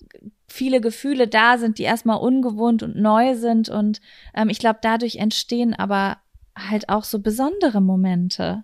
[0.47, 3.69] viele Gefühle da sind, die erstmal ungewohnt und neu sind.
[3.69, 4.01] Und
[4.33, 6.17] ähm, ich glaube, dadurch entstehen aber
[6.57, 8.63] halt auch so besondere Momente.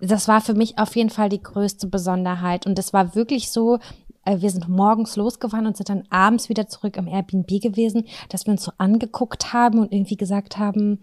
[0.00, 2.66] Das war für mich auf jeden Fall die größte Besonderheit.
[2.66, 3.78] Und es war wirklich so,
[4.24, 8.46] äh, wir sind morgens losgefahren und sind dann abends wieder zurück im Airbnb gewesen, dass
[8.46, 11.00] wir uns so angeguckt haben und irgendwie gesagt haben,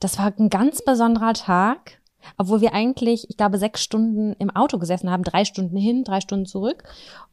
[0.00, 2.00] das war ein ganz besonderer Tag,
[2.38, 6.20] obwohl wir eigentlich, ich glaube, sechs Stunden im Auto gesessen haben, drei Stunden hin, drei
[6.20, 6.84] Stunden zurück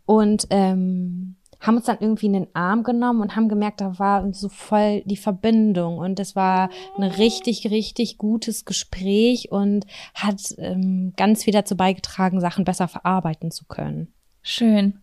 [0.05, 4.31] und ähm, haben uns dann irgendwie in den Arm genommen und haben gemerkt, da war
[4.33, 11.13] so voll die Verbindung und es war ein richtig, richtig gutes Gespräch und hat ähm,
[11.15, 14.13] ganz viel dazu beigetragen, Sachen besser verarbeiten zu können.
[14.41, 14.99] Schön.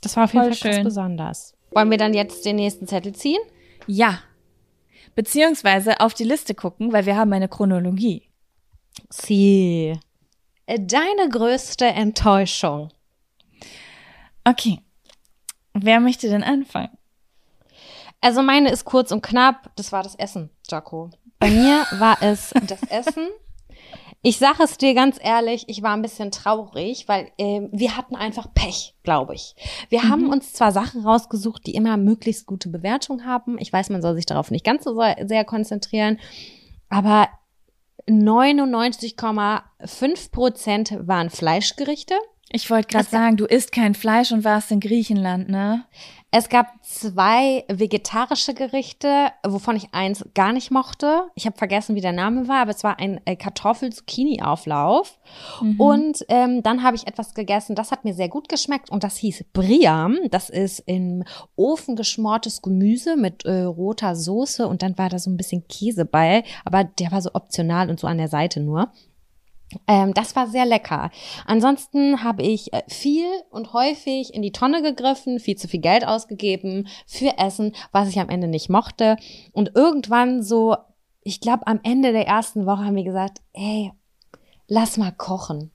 [0.00, 0.84] Das war auf jeden Fall ganz schön.
[0.84, 1.54] besonders.
[1.72, 3.40] Wollen wir dann jetzt den nächsten Zettel ziehen?
[3.88, 4.20] Ja.
[5.16, 8.28] Beziehungsweise auf die Liste gucken, weil wir haben eine Chronologie.
[9.08, 9.98] Sie.
[10.66, 12.90] Deine größte Enttäuschung.
[14.44, 14.80] Okay.
[15.72, 16.96] Wer möchte denn anfangen?
[18.20, 19.70] Also meine ist kurz und knapp.
[19.76, 21.10] Das war das Essen, Jaco.
[21.38, 23.28] Bei mir war es das Essen.
[24.26, 28.16] Ich sage es dir ganz ehrlich, ich war ein bisschen traurig, weil ähm, wir hatten
[28.16, 29.54] einfach Pech, glaube ich.
[29.88, 33.56] Wir haben uns zwar Sachen rausgesucht, die immer möglichst gute Bewertung haben.
[33.60, 36.18] Ich weiß, man soll sich darauf nicht ganz so sehr, konzentrieren,
[36.88, 37.28] aber
[38.08, 42.16] 99,5 Prozent waren Fleischgerichte.
[42.50, 45.84] Ich wollte gerade sagen, du isst kein Fleisch und warst in Griechenland, ne?
[46.32, 51.28] Es gab zwei vegetarische Gerichte, wovon ich eins gar nicht mochte.
[51.34, 55.18] Ich habe vergessen, wie der Name war, aber es war ein äh, Kartoffel-Zucchini-Auflauf.
[55.78, 59.16] Und ähm, dann habe ich etwas gegessen, das hat mir sehr gut geschmeckt und das
[59.16, 60.18] hieß Briam.
[60.30, 61.24] Das ist im
[61.54, 66.04] Ofen geschmortes Gemüse mit äh, roter Soße und dann war da so ein bisschen Käse
[66.04, 68.92] bei, aber der war so optional und so an der Seite nur.
[69.86, 71.10] Ähm, das war sehr lecker.
[71.44, 76.06] Ansonsten habe ich äh, viel und häufig in die Tonne gegriffen, viel zu viel Geld
[76.06, 79.16] ausgegeben für Essen, was ich am Ende nicht mochte.
[79.52, 80.76] Und irgendwann so,
[81.22, 83.92] ich glaube, am Ende der ersten Woche haben wir gesagt, ey,
[84.68, 85.70] lass mal kochen.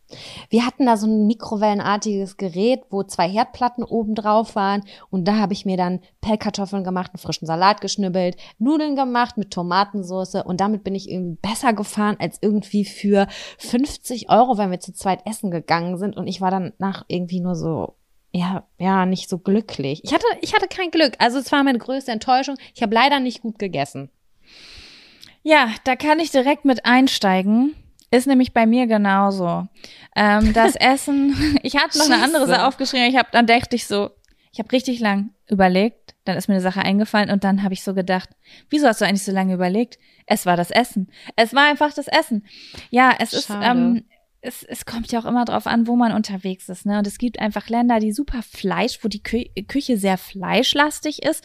[0.49, 5.37] Wir hatten da so ein mikrowellenartiges Gerät, wo zwei Herdplatten oben drauf waren und da
[5.37, 10.59] habe ich mir dann Pellkartoffeln gemacht, einen frischen Salat geschnibbelt, Nudeln gemacht mit Tomatensauce und
[10.59, 13.27] damit bin ich irgendwie besser gefahren als irgendwie für
[13.57, 17.39] 50 Euro, wenn wir zu zweit essen gegangen sind und ich war dann nach irgendwie
[17.39, 17.95] nur so
[18.33, 20.01] ja, ja, nicht so glücklich.
[20.05, 21.15] Ich hatte, ich hatte kein Glück.
[21.19, 22.55] Also es war meine größte Enttäuschung.
[22.73, 24.09] Ich habe leider nicht gut gegessen.
[25.43, 27.75] Ja, da kann ich direkt mit einsteigen.
[28.11, 29.67] Ist nämlich bei mir genauso.
[30.15, 32.51] Ähm, das Essen, ich hatte noch eine andere Scheiße.
[32.51, 34.11] Sache aufgeschrieben, ich habe dann dachte ich so,
[34.51, 37.83] ich habe richtig lang überlegt, dann ist mir eine Sache eingefallen und dann habe ich
[37.83, 38.29] so gedacht,
[38.69, 39.97] wieso hast du eigentlich so lange überlegt?
[40.25, 41.09] Es war das Essen.
[41.35, 42.45] Es war einfach das Essen.
[42.89, 43.65] Ja, es ist Schade.
[43.65, 44.03] ähm,
[44.41, 46.97] es, es kommt ja auch immer drauf an, wo man unterwegs ist, ne?
[46.97, 51.43] Und es gibt einfach Länder, die super Fleisch, wo die Kü Küche sehr fleischlastig ist.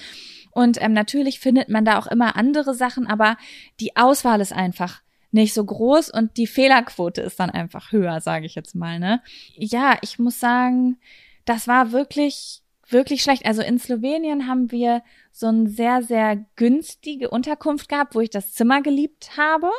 [0.51, 3.37] Und ähm, natürlich findet man da auch immer andere Sachen, aber
[3.81, 8.47] die Auswahl ist einfach nicht so groß und die Fehlerquote ist dann einfach höher, sage
[8.47, 9.23] ich jetzt mal, ne?
[9.55, 10.99] Ja, ich muss sagen,
[11.45, 13.45] das war wirklich wirklich schlecht.
[13.47, 15.03] Also in Slowenien haben wir
[15.33, 19.71] so eine sehr sehr günstige Unterkunft gehabt, wo ich das Zimmer geliebt habe.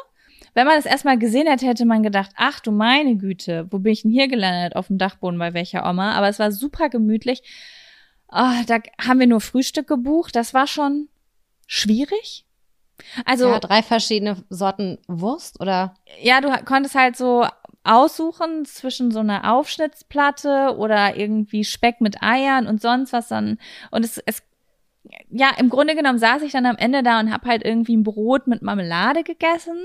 [0.54, 3.94] Wenn man es erstmal gesehen hätte, hätte man gedacht, ach du meine Güte, wo bin
[3.94, 4.76] ich denn hier gelandet?
[4.76, 6.14] Auf dem Dachboden bei welcher Oma?
[6.14, 7.44] Aber es war super gemütlich.
[8.28, 10.36] Ah, da haben wir nur Frühstück gebucht.
[10.36, 11.10] Das war schon
[11.68, 12.47] schwierig.
[13.26, 15.94] Also ja, drei verschiedene Sorten Wurst oder?
[16.22, 17.46] ja, du konntest halt so
[17.84, 23.58] aussuchen zwischen so einer Aufschnittsplatte oder irgendwie Speck mit Eiern und sonst was dann.
[23.92, 24.44] Und es, es
[25.30, 28.04] ja, im Grunde genommen saß ich dann am Ende da und hab halt irgendwie ein
[28.04, 29.78] Brot mit Marmelade gegessen.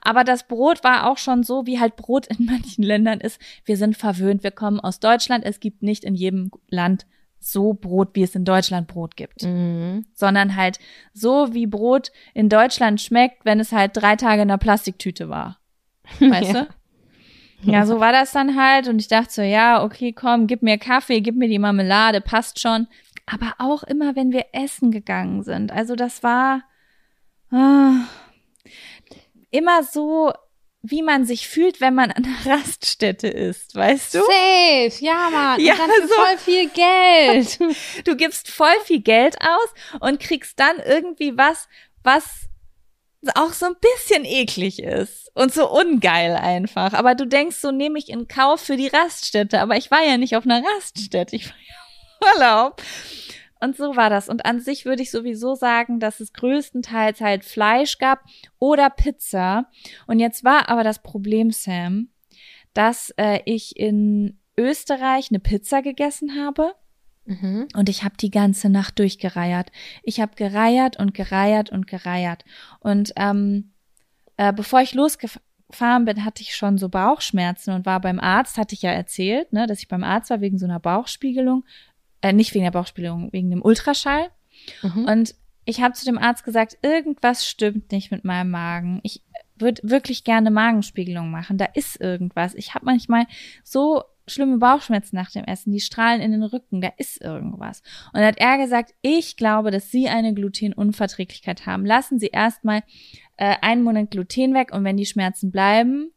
[0.00, 3.40] Aber das Brot war auch schon so, wie halt Brot in manchen Ländern ist.
[3.64, 5.44] Wir sind verwöhnt, wir kommen aus Deutschland.
[5.44, 7.06] Es gibt nicht in jedem Land
[7.44, 10.06] so Brot, wie es in Deutschland Brot gibt Mhm.
[10.14, 10.78] sondern halt
[11.12, 15.58] so, wie Brot in Deutschland schmeckt, wenn es halt drei Tage in einer Plastiktüte war.
[16.20, 16.62] Weißt Ja.
[16.62, 16.68] du?
[17.70, 18.88] Ja, so war das dann halt.
[18.88, 22.60] Und ich dachte so, ja, okay, komm, gib mir Kaffee, gib mir die Marmelade, passt
[22.60, 22.88] schon.
[23.26, 25.72] Aber auch immer, wenn wir essen gegangen sind.
[25.72, 26.62] Also das war
[27.50, 28.00] ah,
[29.50, 30.32] immer so,
[30.86, 34.18] wie man sich fühlt, wenn man an einer Raststätte ist, weißt du?
[34.18, 35.60] Safe, ja, Mann.
[35.60, 36.14] Ja, und dann für so.
[36.14, 37.58] voll viel Geld.
[38.04, 41.68] Du gibst voll viel Geld aus und kriegst dann irgendwie was,
[42.02, 42.24] was
[43.34, 46.92] auch so ein bisschen eklig ist und so ungeil einfach.
[46.92, 49.60] Aber du denkst, so nehme ich in Kauf für die Raststätte.
[49.60, 51.34] Aber ich war ja nicht auf einer Raststätte.
[51.34, 52.82] Ich war ja Urlaub.
[53.64, 54.28] Und so war das.
[54.28, 58.22] Und an sich würde ich sowieso sagen, dass es größtenteils halt Fleisch gab
[58.58, 59.70] oder Pizza.
[60.06, 62.10] Und jetzt war aber das Problem, Sam,
[62.74, 66.74] dass äh, ich in Österreich eine Pizza gegessen habe.
[67.24, 67.68] Mhm.
[67.74, 69.72] Und ich habe die ganze Nacht durchgereiert.
[70.02, 72.44] Ich habe gereiert und gereiert und gereiert.
[72.80, 73.72] Und ähm,
[74.36, 78.74] äh, bevor ich losgefahren bin, hatte ich schon so Bauchschmerzen und war beim Arzt, hatte
[78.74, 81.64] ich ja erzählt, ne, dass ich beim Arzt war wegen so einer Bauchspiegelung.
[82.24, 84.30] Äh, nicht wegen der Bauchspiegelung, wegen dem Ultraschall.
[84.82, 85.04] Mhm.
[85.04, 85.34] Und
[85.66, 89.00] ich habe zu dem Arzt gesagt, irgendwas stimmt nicht mit meinem Magen.
[89.02, 89.22] Ich
[89.56, 91.58] würde wirklich gerne Magenspiegelung machen.
[91.58, 92.54] Da ist irgendwas.
[92.54, 93.26] Ich habe manchmal
[93.62, 97.82] so schlimme Bauchschmerzen nach dem Essen, die strahlen in den Rücken, da ist irgendwas.
[98.06, 101.84] Und dann hat er gesagt, ich glaube, dass Sie eine Glutenunverträglichkeit haben.
[101.84, 102.84] Lassen Sie erstmal
[103.36, 106.10] äh, einen Monat Gluten weg und wenn die Schmerzen bleiben,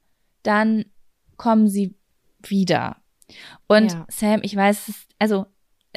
[0.44, 0.86] dann
[1.36, 1.96] kommen Sie
[2.44, 2.96] wieder.
[3.68, 4.06] Und Ja.
[4.10, 5.48] Sam, ich weiß, also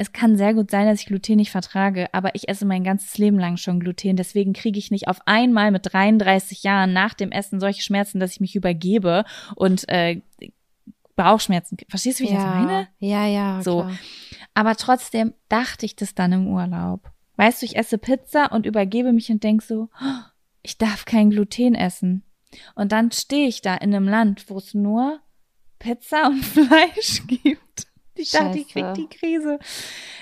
[0.01, 3.19] es kann sehr gut sein, dass ich Gluten nicht vertrage, aber ich esse mein ganzes
[3.19, 4.15] Leben lang schon Gluten.
[4.15, 8.31] Deswegen kriege ich nicht auf einmal mit 33 Jahren nach dem Essen solche Schmerzen, dass
[8.31, 9.25] ich mich übergebe
[9.55, 10.21] und äh,
[11.15, 11.77] Bauchschmerzen.
[11.87, 12.87] Verstehst du, wie ich das meine?
[12.97, 13.61] Ja, ja.
[13.61, 13.81] So.
[13.81, 13.99] Klar.
[14.55, 17.11] Aber trotzdem dachte ich das dann im Urlaub.
[17.35, 20.21] Weißt du, ich esse Pizza und übergebe mich und denk so, "Oh,
[20.63, 22.23] ich darf kein Gluten essen.
[22.73, 25.19] Und dann stehe ich da in einem Land, wo es nur
[25.77, 27.60] Pizza und Fleisch gibt.
[28.21, 29.59] Ich dachte, ich krieg die Krise.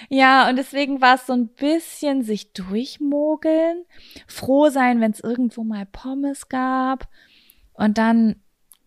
[0.09, 3.85] Ja, und deswegen war es so ein bisschen sich durchmogeln,
[4.27, 7.07] froh sein, wenn es irgendwo mal Pommes gab.
[7.73, 8.35] Und dann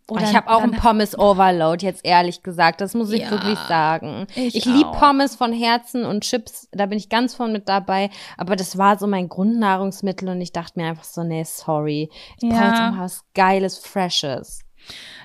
[0.08, 2.80] oder ich habe auch einen Pommes Overload, jetzt ehrlich gesagt.
[2.80, 4.26] Das muss ich Ja, wirklich sagen.
[4.34, 4.98] ich Ich, lieb auch.
[4.98, 8.10] Pommes von Herzen und Chips, da bin ich ganz vorn mit dabei.
[8.36, 12.10] Aber das war so mein Grundnahrungsmittel und ich dachte mir einfach so, nee, sorry.
[12.36, 12.90] Ich brauche Ja.
[12.90, 14.60] mal was Geiles, Freshes.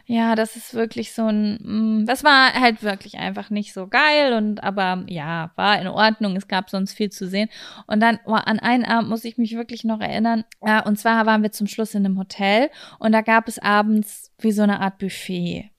[0.10, 4.34] Ja, das ist wirklich so ein, mm, das war halt wirklich einfach nicht so geil
[4.34, 6.38] und aber ja, war in Ordnung.
[6.38, 7.50] Es gab sonst viel zu sehen.
[7.88, 10.46] Und dann oh, an einen Abend muss ich mich wirklich noch erinnern.
[10.66, 14.32] Ja, und zwar waren wir zum Schluss in einem Hotel und da gab es abends
[14.40, 15.72] wie so eine Art Buffet.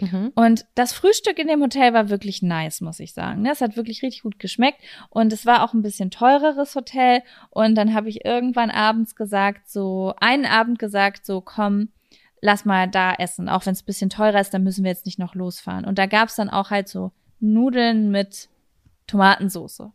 [0.00, 0.32] Mhm.
[0.34, 3.42] Und das Frühstück in dem Hotel war wirklich nice, muss ich sagen.
[3.42, 3.52] ne?
[3.52, 4.80] Es hat wirklich richtig gut geschmeckt
[5.10, 7.22] und es war auch ein bisschen teureres Hotel.
[7.50, 11.90] Und dann habe ich irgendwann abends gesagt, so einen Abend gesagt, so komm,
[12.40, 13.48] lass mal da essen.
[13.48, 15.84] Auch wenn es ein bisschen teurer ist, dann müssen wir jetzt nicht noch losfahren.
[15.84, 18.48] Und da gab es dann auch halt so Nudeln mit
[19.06, 19.92] Tomatensoße.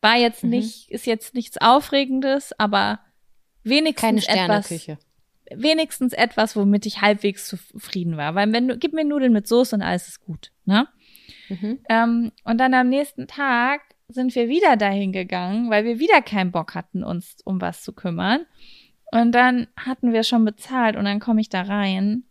[0.00, 0.50] War jetzt Mhm.
[0.50, 3.00] nicht, ist jetzt nichts Aufregendes, aber
[3.62, 4.68] wenigstens etwas
[5.54, 8.34] wenigstens etwas, womit ich halbwegs zufrieden war.
[8.34, 10.88] Weil wenn du, gib mir Nudeln mit Soße und alles ist gut, ne?
[11.48, 11.78] Mhm.
[11.88, 16.50] Ähm, und dann am nächsten Tag sind wir wieder dahin gegangen, weil wir wieder keinen
[16.50, 18.44] Bock hatten, uns um was zu kümmern.
[19.12, 22.24] Und dann hatten wir schon bezahlt und dann komme ich da rein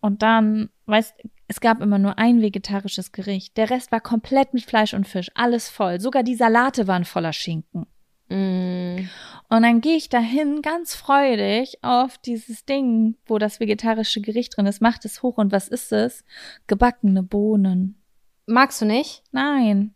[0.00, 1.14] und dann, weißt,
[1.48, 3.56] es gab immer nur ein vegetarisches Gericht.
[3.56, 6.00] Der Rest war komplett mit Fleisch und Fisch, alles voll.
[6.00, 7.86] Sogar die Salate waren voller Schinken.
[8.28, 9.08] Mm.
[9.50, 14.66] Und dann gehe ich dahin ganz freudig auf dieses Ding, wo das vegetarische Gericht drin
[14.66, 16.24] ist, macht es hoch und was ist es?
[16.66, 18.02] Gebackene Bohnen.
[18.46, 19.22] Magst du nicht?
[19.32, 19.94] Nein.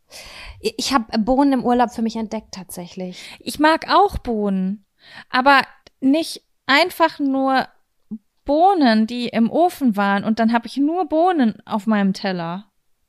[0.61, 3.23] Ich habe Bohnen im Urlaub für mich entdeckt tatsächlich.
[3.41, 4.87] Ich mag auch Bohnen,
[5.29, 5.63] aber
[6.01, 7.67] nicht einfach nur
[8.45, 12.65] Bohnen, die im Ofen waren und dann habe ich nur Bohnen auf meinem Teller.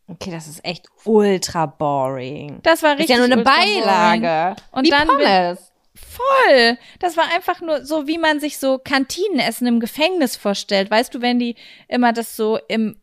[0.08, 2.60] Okay, das ist echt ultra boring.
[2.64, 3.84] Das war Das ist richtig ja nur eine boring.
[3.84, 4.62] Beilage.
[4.72, 5.72] Und Wie dann Pommes.
[5.96, 6.78] Voll.
[7.00, 10.90] Das war einfach nur so, wie man sich so Kantinenessen im Gefängnis vorstellt.
[10.90, 11.56] Weißt du, wenn die
[11.88, 13.00] immer das so im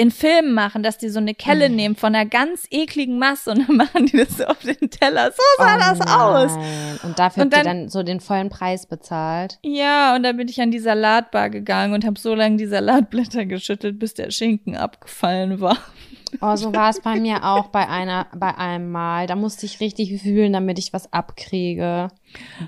[0.00, 1.76] in Filmen machen, dass die so eine Kelle Mhm.
[1.76, 5.30] nehmen von einer ganz ekligen Masse und dann machen die das so auf den Teller.
[5.30, 6.56] So sah Oh das aus.
[6.56, 6.98] nein.
[7.02, 9.58] Und dafür Und habt ihr dann- dann so den vollen Preis bezahlt.
[9.62, 13.44] Ja, und dann bin ich an die Salatbar gegangen und habe so lange die Salatblätter
[13.46, 15.76] geschüttelt, bis der Schinken abgefallen war.
[16.40, 19.26] Oh, so war es bei mir auch bei einer, bei einem Mal.
[19.26, 22.08] Da musste ich richtig wühlen, damit ich was abkriege.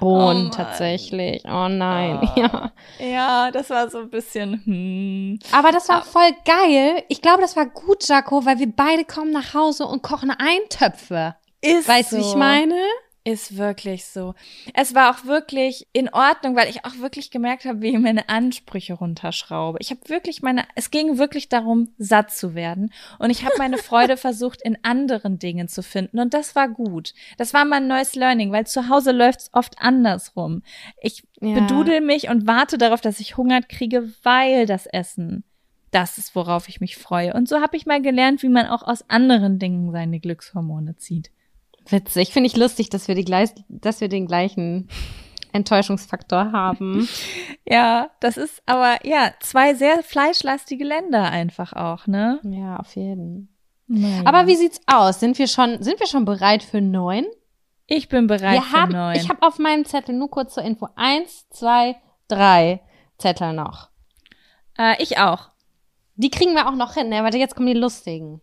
[0.00, 1.42] Bohnen Oh tatsächlich.
[1.44, 2.18] Oh nein.
[2.22, 2.32] Ah.
[2.36, 2.72] Ja.
[2.98, 5.38] Ja, das war so ein bisschen, hm.
[5.52, 7.02] Aber das war voll geil.
[7.08, 11.36] Ich glaube, das war gut, Jaco, weil wir beide kommen nach Hause und kochen Eintöpfe.
[11.60, 12.22] Ist Weißt du, so.
[12.22, 12.76] wie ich meine?
[13.24, 14.34] Ist wirklich so.
[14.74, 18.28] Es war auch wirklich in Ordnung, weil ich auch wirklich gemerkt habe, wie ich meine
[18.28, 19.78] Ansprüche runterschraube.
[19.80, 22.92] Ich habe wirklich meine, es ging wirklich darum, satt zu werden.
[23.20, 26.18] Und ich habe meine Freude versucht, in anderen Dingen zu finden.
[26.18, 27.14] Und das war gut.
[27.38, 30.62] Das war mein neues Learning, weil zu Hause läuft es oft andersrum.
[31.00, 31.54] Ich Ja.
[31.54, 35.44] bedudel mich und warte darauf, dass ich Hunger kriege, weil das Essen
[35.92, 37.34] das ist, worauf ich mich freue.
[37.34, 41.30] Und so habe ich mal gelernt, wie man auch aus anderen Dingen seine Glückshormone zieht.
[41.88, 42.32] Witzig.
[42.32, 44.88] Finde ich lustig, dass wir, die gleich, dass wir den gleichen
[45.52, 47.08] Enttäuschungsfaktor haben.
[47.64, 52.40] Ja, das ist aber ja zwei sehr fleischlastige Länder einfach auch, ne?
[52.42, 53.56] ja, auf jeden.
[53.86, 54.22] Naja.
[54.24, 55.20] Aber wie sieht's aus?
[55.20, 57.24] Sind wir schon, sind wir schon bereit für neun?
[57.86, 59.16] ich bin bereit wir für haben, neun.
[59.16, 61.96] ich habe auf meinem Zettel nur kurz zur Info eins, zwei,
[62.28, 62.80] drei
[63.18, 63.90] Zettel noch.
[64.78, 65.50] äh, ich auch.
[66.16, 67.22] Die kriegen wir auch noch hin, ne?
[67.22, 68.40] Warte, jetzt kommen die lustigen.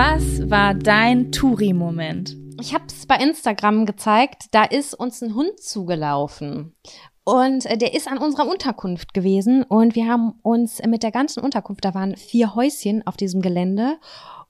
[0.00, 2.36] Was war dein Touri-Moment?
[2.60, 6.76] Ich habe es bei Instagram gezeigt, da ist uns ein Hund zugelaufen.
[7.24, 11.42] Und äh, der ist an unserer Unterkunft gewesen und wir haben uns mit der ganzen
[11.42, 13.98] Unterkunft, da waren vier Häuschen auf diesem Gelände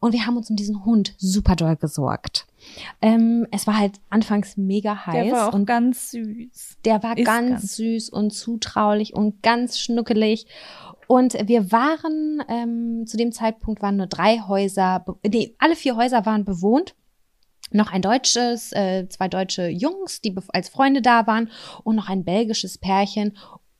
[0.01, 2.46] und wir haben uns um diesen Hund super doll gesorgt.
[3.01, 6.76] Ähm, es war halt anfangs mega heiß Der war auch und ganz süß.
[6.84, 7.76] der war ganz, ganz.
[7.76, 10.46] süß und zutraulich und ganz schnuckelig.
[11.09, 16.27] Und wir waren, ähm, zu dem Zeitpunkt waren nur drei Häuser, nee, alle vier Häuser
[16.27, 16.95] waren bewohnt.
[17.71, 21.51] Noch ein deutsches, äh, zwei deutsche Jungs, die als Freunde da waren
[21.83, 23.37] und noch ein belgisches Pärchen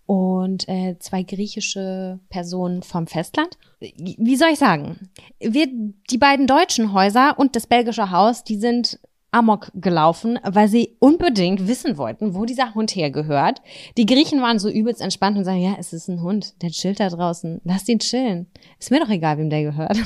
[0.07, 3.59] und äh, zwei griechische Personen vom Festland.
[3.79, 5.11] Wie soll ich sagen?
[5.39, 5.67] Wir,
[6.11, 8.99] die beiden deutschen Häuser und das belgische Haus, die sind
[9.31, 13.61] Amok gelaufen, weil sie unbedingt wissen wollten, wo dieser Hund hergehört.
[13.97, 17.01] Die Griechen waren so übelst entspannt und sagen, ja, es ist ein Hund, der chillt
[17.01, 18.47] da draußen, lasst ihn chillen.
[18.79, 19.99] Ist mir doch egal, wem der gehört.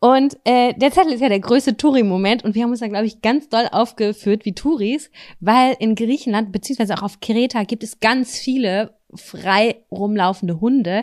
[0.00, 3.06] Und äh, der Zettel ist ja der größte Touri-Moment und wir haben uns da, glaube
[3.06, 5.10] ich, ganz doll aufgeführt wie Touris,
[5.40, 11.02] weil in Griechenland, beziehungsweise auch auf Kreta, gibt es ganz viele frei rumlaufende Hunde.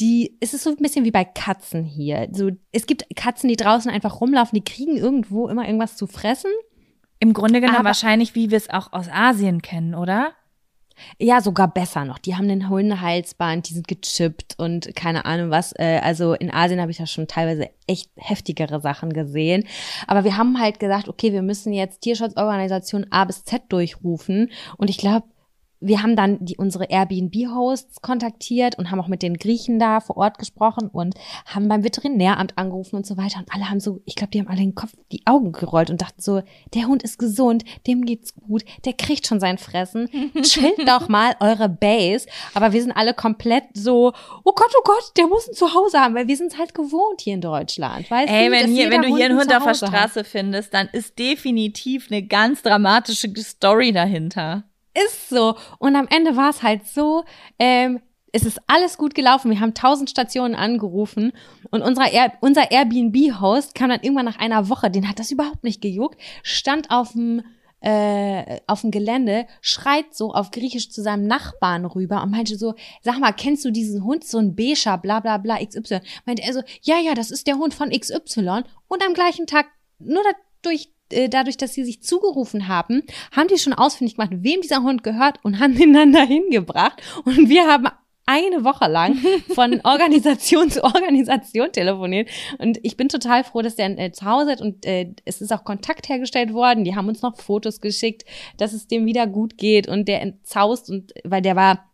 [0.00, 2.28] Die, es ist so ein bisschen wie bei Katzen hier.
[2.32, 6.50] So, es gibt Katzen, die draußen einfach rumlaufen, die kriegen irgendwo immer irgendwas zu fressen.
[7.18, 10.32] Im Grunde genommen wahrscheinlich, wie wir es auch aus Asien kennen, oder?
[11.18, 12.18] Ja, sogar besser noch.
[12.18, 15.72] Die haben einen Hundehalsband, die sind gechippt und keine Ahnung was.
[15.78, 19.64] Äh, also in Asien habe ich da schon teilweise echt heftigere Sachen gesehen.
[20.06, 24.50] Aber wir haben halt gesagt, okay, wir müssen jetzt Tierschutzorganisation A bis Z durchrufen.
[24.76, 25.26] Und ich glaube,
[25.82, 30.16] wir haben dann die, unsere Airbnb-Hosts kontaktiert und haben auch mit den Griechen da vor
[30.16, 31.14] Ort gesprochen und
[31.44, 33.40] haben beim Veterinäramt angerufen und so weiter.
[33.40, 36.00] Und alle haben so, ich glaube, die haben alle den Kopf, die Augen gerollt und
[36.00, 36.42] dachten so,
[36.74, 40.08] der Hund ist gesund, dem geht's gut, der kriegt schon sein Fressen.
[40.42, 42.26] Chillt doch mal eure Base.
[42.54, 44.12] Aber wir sind alle komplett so,
[44.44, 47.20] oh Gott, oh Gott, der muss ein Zuhause haben, weil wir sind es halt gewohnt
[47.20, 48.10] hier in Deutschland.
[48.10, 50.10] Weißt Ey, du, wenn, hier, wenn du hier einen ein Hund auf der Zuhause hat.
[50.10, 54.64] Straße findest, dann ist definitiv eine ganz dramatische Story dahinter.
[54.94, 55.56] Ist so.
[55.78, 57.24] Und am Ende war es halt so,
[57.58, 58.00] ähm,
[58.32, 59.50] es ist alles gut gelaufen.
[59.50, 61.32] Wir haben tausend Stationen angerufen
[61.70, 65.64] und unser, Air, unser Airbnb-Host kam dann irgendwann nach einer Woche, den hat das überhaupt
[65.64, 67.42] nicht gejuckt, stand auf dem
[67.82, 72.74] äh, auf dem Gelände, schreit so auf Griechisch zu seinem Nachbarn rüber und meinte so,
[73.02, 75.98] sag mal, kennst du diesen Hund, so ein Becher, bla bla bla, XY?
[76.24, 78.62] Meinte er so, ja, ja, das ist der Hund von XY.
[78.86, 79.66] Und am gleichen Tag,
[79.98, 80.22] nur
[80.62, 83.02] dadurch, äh, dadurch, dass sie sich zugerufen haben,
[83.34, 87.02] haben die schon ausfindig gemacht, wem dieser Hund gehört und haben den dann dahin gebracht.
[87.24, 87.88] Und wir haben
[88.26, 89.16] eine Woche lang
[89.54, 92.30] von Organisation zu Organisation telefoniert.
[92.58, 95.52] Und ich bin total froh, dass der äh, zu Hause ist und äh, es ist
[95.52, 96.84] auch Kontakt hergestellt worden.
[96.84, 98.24] Die haben uns noch Fotos geschickt,
[98.56, 101.88] dass es dem wieder gut geht und der entzaust und weil der war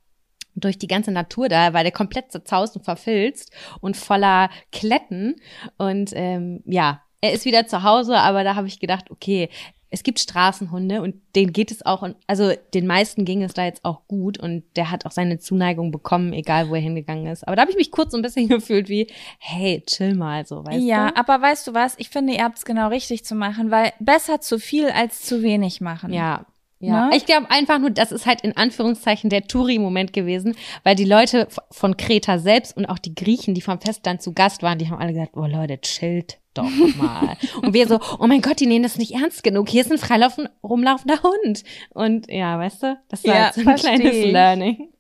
[0.54, 5.36] durch die ganze Natur da, war der komplett zerzaust und verfilzt und voller Kletten.
[5.76, 9.48] Und ähm, ja, er ist wieder zu Hause, aber da habe ich gedacht, okay,
[9.90, 13.84] es gibt Straßenhunde und denen geht es auch, also den meisten ging es da jetzt
[13.84, 17.46] auch gut und der hat auch seine Zuneigung bekommen, egal wo er hingegangen ist.
[17.46, 19.06] Aber da habe ich mich kurz so ein bisschen gefühlt wie,
[19.38, 21.16] hey, chill mal so, weißt ja, du?
[21.16, 21.94] aber weißt du was?
[21.98, 25.42] Ich finde, ihr habt es genau richtig zu machen, weil besser zu viel als zu
[25.42, 26.12] wenig machen.
[26.12, 26.44] Ja.
[26.80, 27.16] Ja, Ne?
[27.16, 30.54] ich glaube einfach nur, das ist halt in Anführungszeichen der Touri-Moment gewesen,
[30.84, 34.62] weil die Leute von Kreta selbst und auch die Griechen, die vom Festland zu Gast
[34.62, 37.36] waren, die haben alle gesagt, oh Leute, chillt doch mal.
[37.62, 39.68] und wir so, oh mein Gott, die nehmen das nicht ernst genug.
[39.68, 41.64] Hier ist ein freilaufen, rumlaufender Hund.
[41.90, 44.32] Und ja, weißt du, das war Ja, halt so ein kleines ich.
[44.32, 44.92] Learning.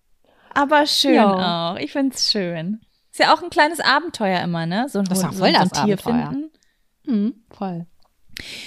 [0.54, 1.28] Aber schön Jo.
[1.28, 1.76] auch.
[1.76, 2.80] Ich find's schön.
[3.12, 4.86] Ist ja auch ein kleines Abenteuer immer, ne?
[4.88, 6.30] So ein, Das Hund- auch voll so ein das Tier Abenteuer.
[6.30, 6.50] finden.
[7.06, 7.86] Mhm, voll.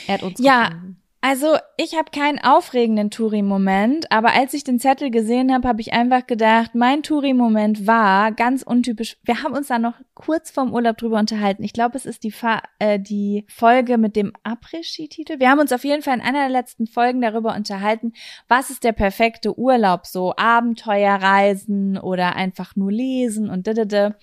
[0.08, 0.70] Er hat uns Ja.
[0.70, 1.01] gefunden.
[1.24, 5.93] Also, ich habe keinen aufregenden Touri-Moment, aber als ich den Zettel gesehen habe, habe ich
[5.93, 9.17] einfach gedacht, mein Touri-Moment war ganz untypisch.
[9.22, 11.63] Wir haben uns da noch kurz vorm Urlaub drüber unterhalten.
[11.63, 15.39] Ich glaube, es ist die, Fa äh, die Folge mit dem Après-Ski-Titel.
[15.39, 18.14] Wir haben uns auf jeden Fall in einer der letzten Folgen darüber unterhalten,
[18.48, 24.15] was ist der perfekte Urlaub, so Abenteuerreisen oder einfach nur lesen und didede.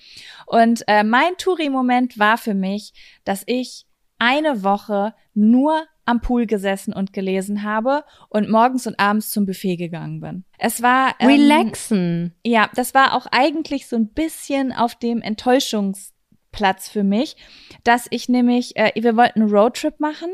[0.47, 2.93] Und äh, mein Touri-Moment war für mich,
[3.23, 3.87] dass ich
[4.19, 9.77] eine Woche nur am Pool gesessen und gelesen habe und morgens und abends zum Buffet
[9.77, 10.45] gegangen bin.
[10.59, 12.35] Es war ähm, Relaxen.
[12.45, 17.37] ja, das war auch eigentlich so ein bisschen auf dem Enttäuschungsplatz für mich,
[17.85, 20.31] dass ich nämlich, äh, wir wollten einen Roadtrip machen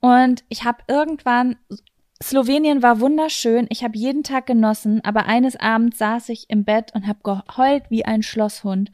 [0.00, 1.56] Und ich habe irgendwann,
[2.22, 6.94] Slowenien war wunderschön, ich habe jeden Tag genossen, aber eines Abends saß ich im Bett
[6.94, 8.92] und habe geheult wie ein Schlosshund.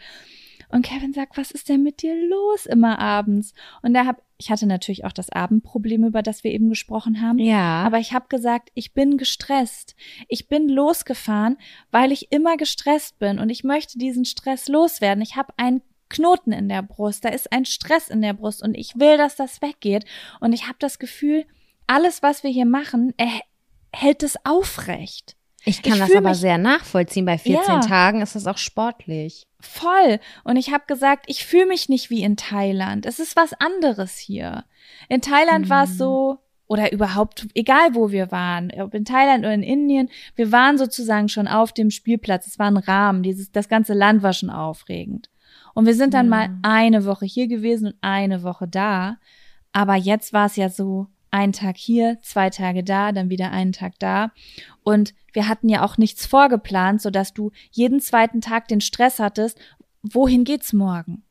[0.71, 3.53] Und Kevin sagt, was ist denn mit dir los immer abends?
[3.83, 7.39] Und da hab, ich hatte natürlich auch das Abendproblem, über das wir eben gesprochen haben.
[7.39, 7.83] Ja.
[7.83, 9.97] Aber ich habe gesagt, ich bin gestresst.
[10.29, 11.59] Ich bin losgefahren,
[11.91, 15.23] weil ich immer gestresst bin und ich möchte diesen Stress loswerden.
[15.23, 18.77] Ich habe einen Knoten in der Brust, da ist ein Stress in der Brust und
[18.77, 20.05] ich will, dass das weggeht.
[20.41, 21.45] Und ich habe das Gefühl,
[21.87, 23.15] alles, was wir hier machen,
[23.93, 25.37] hält es aufrecht.
[25.65, 27.25] ich kann ich das aber sehr nachvollziehen.
[27.25, 27.81] Bei 14 Ja.
[27.81, 29.47] Tagen ist das auch sportlich.
[29.61, 30.21] Voll.
[30.45, 33.07] Und ich habe gesagt, ich fühle mich nicht wie in Thailand.
[33.07, 34.65] Es ist was anderes hier.
[35.09, 39.55] In Thailand war es so, oder überhaupt, egal wo wir waren, ob in Thailand oder
[39.55, 42.47] in Indien, wir waren sozusagen schon auf dem Spielplatz.
[42.47, 43.23] Es war ein Rahmen.
[43.23, 45.31] Dieses, das ganze Land war schon aufregend.
[45.75, 46.31] Und wir sind dann Ja.
[46.31, 49.19] mal eine Woche hier gewesen und eine Woche da.
[49.73, 53.73] Aber jetzt war es ja so, ein Tag hier, zwei Tage da, dann wieder einen
[53.73, 54.33] Tag da.
[54.83, 59.59] Und wir hatten ja auch nichts vorgeplant, sodass du jeden zweiten Tag den Stress hattest,
[60.03, 61.23] wohin geht's morgen?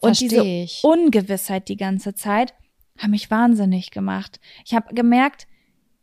[0.00, 0.80] Und Versteh diese ich.
[0.82, 2.54] Ungewissheit die ganze Zeit
[2.98, 4.40] hat mich wahnsinnig gemacht.
[4.64, 5.46] Ich habe gemerkt,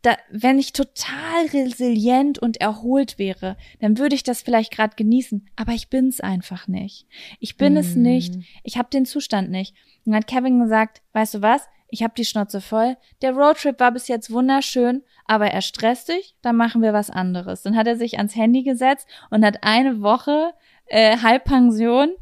[0.02, 5.48] da, wenn ich total resilient und erholt wäre, dann würde ich das vielleicht gerade genießen,
[5.54, 7.06] aber ich bin's einfach nicht.
[7.38, 8.02] Ich bin es Mm.
[8.02, 8.34] nicht.
[8.64, 9.74] Ich habe den Zustand nicht.
[10.04, 11.62] Und dann hat Kevin gesagt, weißt du was?
[11.92, 12.96] Ich habe die Schnauze voll.
[13.20, 17.62] Der Roadtrip war bis jetzt wunderschön, aber er stresst dich, dann machen wir was anderes.
[17.62, 20.54] Dann hat er sich ans Handy gesetzt und hat eine Woche
[20.86, 22.14] äh, Halbpension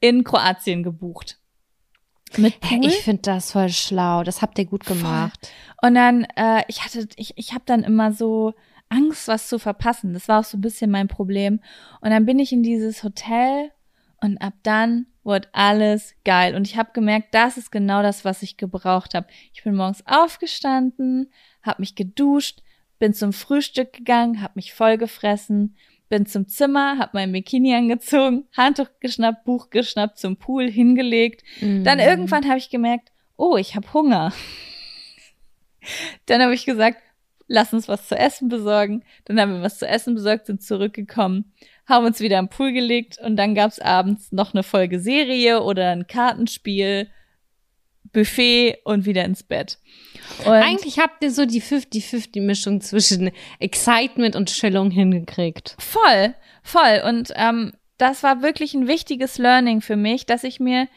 [0.00, 1.38] in Kroatien gebucht.
[2.38, 2.86] Mit Pool.
[2.86, 4.22] Ich finde das voll schlau.
[4.22, 5.52] Das habt ihr gut gemacht.
[5.82, 8.54] Und dann, äh, ich hatte, ich, ich habe dann immer so
[8.88, 10.14] Angst, was zu verpassen.
[10.14, 11.60] Das war auch so ein bisschen mein Problem.
[12.00, 13.72] Und dann bin ich in dieses Hotel
[14.22, 16.54] und ab dann wurde alles geil.
[16.54, 19.26] Und ich habe gemerkt, das ist genau das, was ich gebraucht habe.
[19.52, 21.30] Ich bin morgens aufgestanden,
[21.62, 22.62] habe mich geduscht,
[22.98, 25.76] bin zum Frühstück gegangen, habe mich vollgefressen,
[26.08, 31.42] bin zum Zimmer, habe mein Bikini angezogen, Handtuch geschnappt, Buch geschnappt, zum Pool hingelegt.
[31.60, 32.04] Dann Mhm.
[32.04, 34.32] irgendwann habe ich gemerkt, oh, ich habe Hunger.
[36.26, 36.98] Dann habe ich gesagt,
[37.48, 39.04] lass uns was zu essen besorgen.
[39.24, 41.52] Dann haben wir was zu essen besorgt, sind zurückgekommen,
[41.86, 45.90] haben uns wieder am Pool gelegt und dann gab's abends noch eine Folge Serie oder
[45.90, 47.08] ein Kartenspiel,
[48.12, 49.78] Buffet und wieder ins Bett.
[50.44, 55.76] Und Eigentlich habt ihr so die 50-50-Mischung zwischen Excitement und Chillung hingekriegt.
[55.78, 57.02] Voll, voll.
[57.06, 60.88] Und ähm, das war wirklich ein wichtiges Learning für mich, dass ich mir,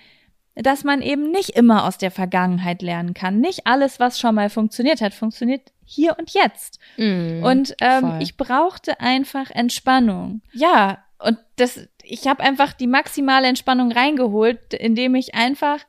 [0.56, 3.40] dass man eben nicht immer aus der Vergangenheit lernen kann.
[3.40, 6.80] Nicht alles, was schon mal funktioniert hat, funktioniert hier und jetzt.
[6.98, 7.44] Mhm.
[7.44, 8.20] Und ähm, voll.
[8.22, 10.42] ich brauchte einfach Entspannung.
[10.52, 15.80] Ja, und das, ich habe einfach die maximale Entspannung reingeholt, indem ich einfach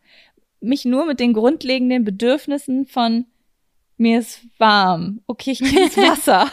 [0.60, 3.26] mich nur mit den grundlegenden Bedürfnissen von
[3.98, 6.50] mir ist warm, okay, ich krieg ins Wasser.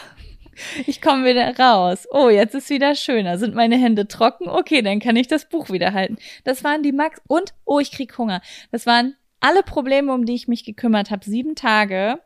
[0.86, 2.06] Ich komme wieder raus.
[2.10, 3.38] Oh, jetzt ist wieder schöner.
[3.38, 4.48] Sind meine Hände trocken?
[4.48, 6.16] Okay, dann kann ich das Buch wieder halten.
[6.44, 8.40] Das waren die Max und oh, ich krieg Hunger.
[8.70, 11.24] Das waren alle Probleme, um die ich mich gekümmert habe.
[11.24, 12.20] Sieben Tage.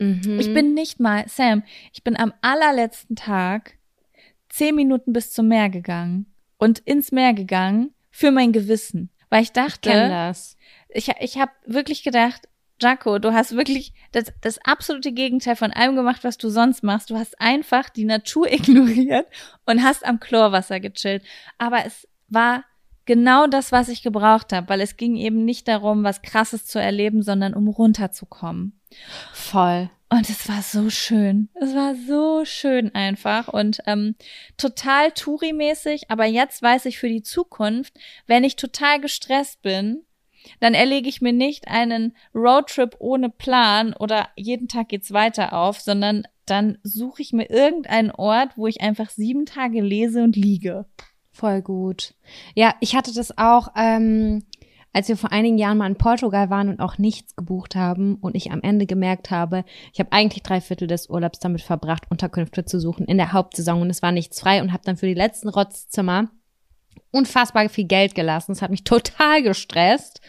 [0.00, 0.40] Mhm.
[0.40, 1.62] Ich bin nicht mal, Sam,
[1.92, 3.74] ich bin am allerletzten Tag
[4.48, 9.10] zehn Minuten bis zum Meer gegangen und ins Meer gegangen für mein Gewissen.
[9.28, 10.56] Weil ich dachte, das.
[10.88, 12.48] ich, ich habe wirklich gedacht,
[12.80, 17.10] Jaco, du hast wirklich das, das absolute Gegenteil von allem gemacht, was du sonst machst.
[17.10, 19.26] Du hast einfach die Natur ignoriert
[19.66, 21.22] und hast am Chlorwasser gechillt.
[21.58, 22.64] Aber es war
[23.10, 26.80] genau das, was ich gebraucht habe, weil es ging eben nicht darum, was Krasses zu
[26.80, 28.78] erleben, sondern um runterzukommen.
[29.32, 29.90] Voll.
[30.10, 31.48] Und es war so schön.
[31.54, 34.14] Es war so schön einfach und ähm,
[34.56, 36.02] total Touri-mäßig.
[36.06, 37.94] Aber jetzt weiß ich für die Zukunft,
[38.28, 40.04] wenn ich total gestresst bin,
[40.60, 45.80] dann erlege ich mir nicht einen Roadtrip ohne Plan oder jeden Tag geht's weiter auf,
[45.80, 50.86] sondern dann suche ich mir irgendeinen Ort, wo ich einfach sieben Tage lese und liege.
[51.40, 52.12] Voll gut.
[52.54, 54.44] Ja, ich hatte das auch, ähm,
[54.92, 58.34] als wir vor einigen Jahren mal in Portugal waren und auch nichts gebucht haben und
[58.34, 59.64] ich am Ende gemerkt habe,
[59.94, 63.80] ich habe eigentlich drei Viertel des Urlaubs damit verbracht, Unterkünfte zu suchen in der Hauptsaison
[63.80, 66.28] und es war nichts frei und habe dann für die letzten Rotzzimmer
[67.10, 68.52] unfassbar viel Geld gelassen.
[68.52, 70.20] Das hat mich total gestresst.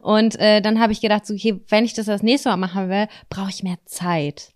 [0.00, 2.90] Und äh, dann habe ich gedacht, so, okay, wenn ich das das nächste Mal machen
[2.90, 4.52] will, brauche ich mehr Zeit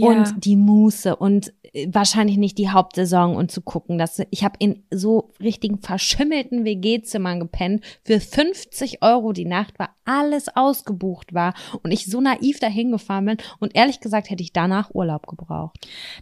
[0.00, 4.56] und die Muße und äh, wahrscheinlich nicht die Hauptsaison und zu gucken, dass ich habe
[4.58, 11.54] in so richtigen verschimmelten WG-Zimmern gepennt für 50 Euro die Nacht, weil alles ausgebucht war
[11.82, 15.78] und ich so naiv dahin gefahren bin und ehrlich gesagt hätte ich danach Urlaub gebraucht.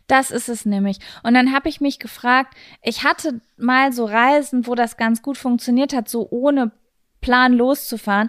[0.06, 0.98] Das ist es nämlich.
[1.22, 5.36] Und dann habe ich mich gefragt, ich hatte mal so Reisen, wo das ganz gut
[5.36, 6.72] funktioniert hat, so ohne
[7.22, 8.28] Plan loszufahren.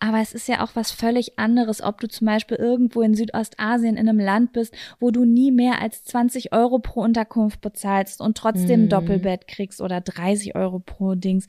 [0.00, 3.96] Aber es ist ja auch was völlig anderes, ob du zum Beispiel irgendwo in Südostasien
[3.96, 8.36] in einem Land bist, wo du nie mehr als 20 Euro pro Unterkunft bezahlst und
[8.36, 8.88] trotzdem ein Mhm.
[8.88, 11.46] Doppelbett kriegst oder 30 Euro pro Dings.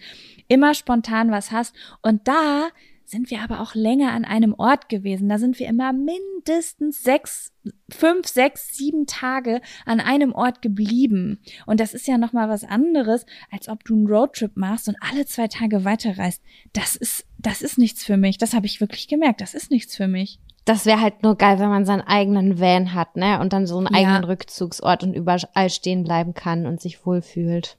[0.47, 1.73] Immer spontan was hast.
[2.03, 2.67] Und da
[3.11, 5.27] sind wir aber auch länger an einem Ort gewesen.
[5.27, 7.51] Da sind wir immer mindestens sechs,
[7.89, 11.39] fünf, sechs, sieben Tage an einem Ort geblieben.
[11.65, 15.25] Und das ist ja nochmal was anderes, als ob du einen Roadtrip machst und alle
[15.25, 16.41] zwei Tage weiterreist.
[16.73, 18.37] Das ist, das ist nichts für mich.
[18.37, 19.41] Das habe ich wirklich gemerkt.
[19.41, 20.39] Das ist nichts für mich.
[20.63, 23.39] Das wäre halt nur geil, wenn man seinen eigenen Van hat, ne?
[23.39, 23.99] Und dann so einen Ja.
[23.99, 27.77] eigenen Rückzugsort und überall stehen bleiben kann und sich wohlfühlt.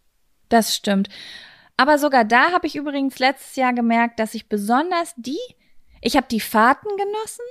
[0.48, 1.08] Das stimmt.
[1.82, 5.40] Aber sogar da habe ich übrigens letztes Jahr gemerkt, dass ich besonders die,
[6.00, 7.44] ich habe die Fahrten genossen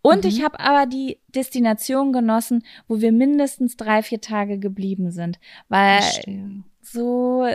[0.00, 0.30] und Mhm.
[0.30, 5.38] ich habe aber die Destination genossen, wo wir mindestens drei, vier Tage geblieben sind.
[5.68, 6.00] Weil
[6.80, 7.46] so,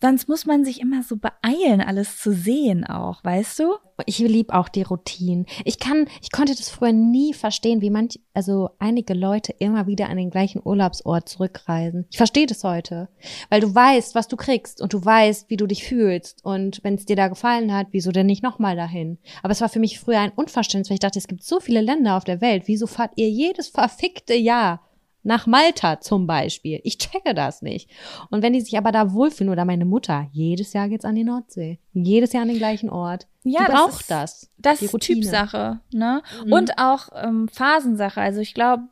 [0.00, 3.74] sonst muss man sich immer so beeilen, alles zu sehen auch, weißt du?
[4.06, 5.46] Ich lieb auch die Routinen.
[5.64, 10.08] Ich kann, ich konnte das früher nie verstehen, wie manch, also einige Leute immer wieder
[10.08, 12.06] an den gleichen Urlaubsort zurückreisen.
[12.10, 13.08] Ich verstehe das heute,
[13.50, 16.94] weil du weißt, was du kriegst und du weißt, wie du dich fühlst und wenn
[16.94, 19.18] es dir da gefallen hat, wieso denn nicht nochmal dahin?
[19.42, 21.80] Aber es war für mich früher ein Unverständnis, weil ich dachte, es gibt so viele
[21.80, 22.64] Länder auf der Welt.
[22.66, 24.80] Wieso fahrt ihr jedes verfickte Jahr
[25.24, 26.80] nach Malta zum Beispiel?
[26.84, 27.90] Ich checke das nicht.
[28.30, 31.24] Und wenn die sich aber da wohlfühlen oder meine Mutter, jedes Jahr geht's an die
[31.24, 33.26] Nordsee, jedes Jahr an den gleichen Ort.
[33.42, 34.50] Ja, die das braucht ist- das.
[34.58, 34.98] Das ist.
[35.00, 36.22] Typsache, ne?
[36.46, 36.52] Mhm.
[36.52, 38.20] Und auch ähm, Phasensache.
[38.20, 38.84] Also ich glaube,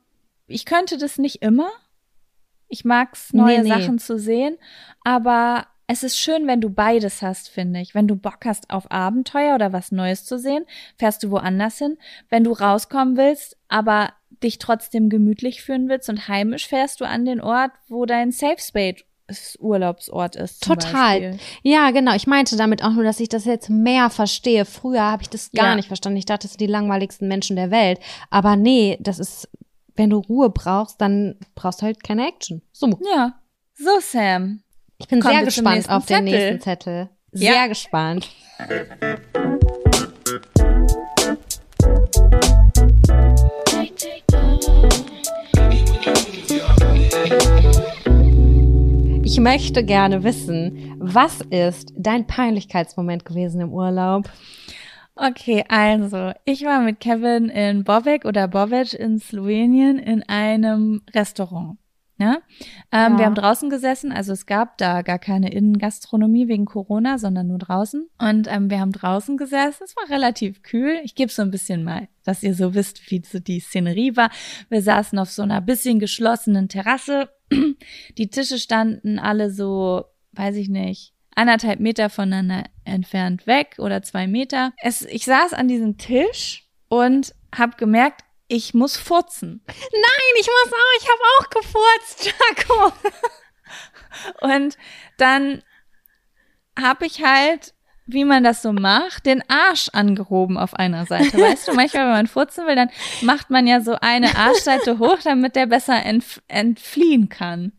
[0.49, 1.69] ich könnte das nicht immer.
[2.69, 3.69] Ich mag's, neue Nee, nee.
[3.69, 4.57] Sachen zu sehen,
[5.05, 7.95] aber es ist schön, wenn du beides hast, finde ich.
[7.95, 10.65] Wenn du Bock hast auf Abenteuer oder was Neues zu sehen,
[10.97, 11.99] fährst du woanders hin.
[12.31, 14.11] Wenn du rauskommen willst, aber
[14.43, 18.59] dich trotzdem gemütlich fühlen willst und heimisch fährst du an den Ort, wo dein Safe
[18.59, 19.05] Space
[19.61, 20.63] Urlaubsort ist.
[20.63, 21.21] Total.
[21.21, 21.39] Beispiel.
[21.63, 22.15] Ja, genau.
[22.15, 24.65] Ich meinte damit auch nur, dass ich das jetzt mehr verstehe.
[24.67, 25.75] Früher habe ich das gar Ja.
[25.77, 26.19] nicht verstanden.
[26.19, 27.99] Ich dachte, das sind die langweiligsten Menschen der Welt.
[28.29, 29.49] Aber nee, das ist,
[29.97, 32.61] wenn du Ruhe brauchst, dann brauchst du halt keine Action.
[32.73, 32.89] So.
[33.15, 33.35] Ja.
[33.75, 34.63] So, Sam.
[34.99, 36.33] Ich bin Kommen sehr gespannt auf den Zettel.
[36.51, 37.09] nächsten Zettel.
[37.33, 37.67] Sehr Ja.
[37.69, 38.29] gespannt.
[49.33, 54.29] Ich möchte gerne wissen, was ist dein Peinlichkeitsmoment gewesen im Urlaub?
[55.17, 61.79] Okay, also ich war mit Kevin in Bovec oder Bovec in Slowenien in einem Restaurant.
[62.23, 62.39] Ja?
[62.93, 63.19] Ähm, Ja.
[63.19, 67.59] Wir haben draußen gesessen, also es gab da gar keine Innengastronomie wegen Corona, sondern nur
[67.59, 68.09] draußen.
[68.19, 69.83] Und ähm, wir haben draußen gesessen.
[69.85, 71.01] Es war relativ kühl.
[71.03, 74.31] Ich gebe so ein bisschen mal, dass ihr so wisst, wie so die Szenerie war.
[74.69, 77.29] Wir saßen auf so einer bisschen geschlossenen Terrasse.
[78.19, 84.27] Die Tische standen alle so, weiß ich nicht, anderthalb Meter voneinander entfernt weg oder zwei
[84.27, 84.73] Meter.
[84.83, 88.23] Es, ich saß an diesem Tisch und habe gemerkt,
[88.53, 89.63] ich muss furzen.
[89.67, 92.27] Nein, ich muss auch, ich habe auch gefurzt,
[92.59, 92.93] Jaco.
[94.43, 94.77] Und
[95.17, 95.63] dann
[96.79, 97.73] habe ich halt,
[98.07, 101.39] wie man das so macht, den Arsch angehoben auf einer Seite.
[101.39, 102.91] Weißt du, manchmal, wenn man furzen will, dann
[103.23, 107.73] macht man ja so eine Arschseite hoch, damit der besser entf entfliehen kann.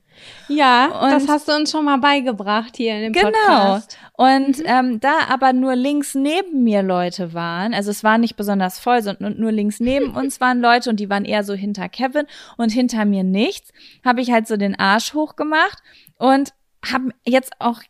[0.48, 3.32] Ja, Und- das hast du uns schon mal beigebracht hier in dem Genau.
[3.46, 3.98] Podcast.
[4.16, 8.80] Und ähm, da aber nur links neben mir Leute waren, also es war nicht besonders
[8.80, 12.26] voll, sondern nur links neben uns waren Leute und die waren eher so hinter Kevin
[12.58, 13.72] und hinter mir nichts,
[14.06, 15.80] habe ich halt so den Arsch hochgemacht
[16.18, 16.54] und
[16.92, 17.82] habe jetzt auch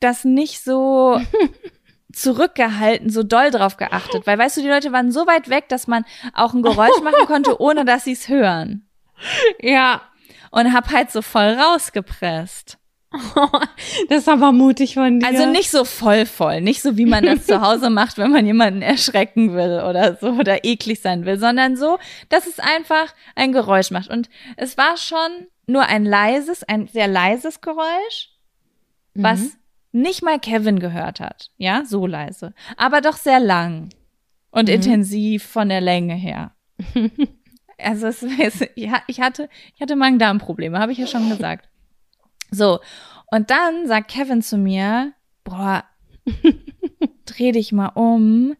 [0.00, 1.20] das nicht so
[2.12, 5.86] zurückgehalten, so doll drauf geachtet, weil weißt du, die Leute waren so weit weg, dass
[5.86, 6.04] man
[6.34, 8.86] auch ein Geräusch machen konnte, ohne dass sie es hören.
[9.60, 10.02] Ja,
[10.52, 12.78] Und hab halt so voll rausgepresst.
[14.08, 15.26] das ist aber mutig von dir.
[15.26, 18.46] Also nicht so voll voll, nicht so wie man das zu Hause macht, wenn man
[18.46, 21.98] jemanden erschrecken will oder so oder eklig sein will, sondern so,
[22.30, 24.08] dass es einfach ein Geräusch macht.
[24.08, 28.30] Und es war schon nur ein leises, ein sehr leises Geräusch,
[29.14, 29.52] was Mhm.
[29.92, 31.50] nicht mal Kevin gehört hat.
[31.58, 32.54] Ja, so leise.
[32.78, 33.90] Aber doch sehr lang
[34.50, 34.74] und Mhm.
[34.76, 36.52] intensiv von der Länge her.
[37.82, 41.68] Also es, es, ja, ich hatte, ich hatte Magen-Darm-Probleme, habe ich ja schon gesagt.
[42.50, 42.80] So,
[43.30, 45.12] und dann sagt Kevin zu mir,
[45.44, 45.84] boah,
[47.24, 48.54] dreh dich mal um.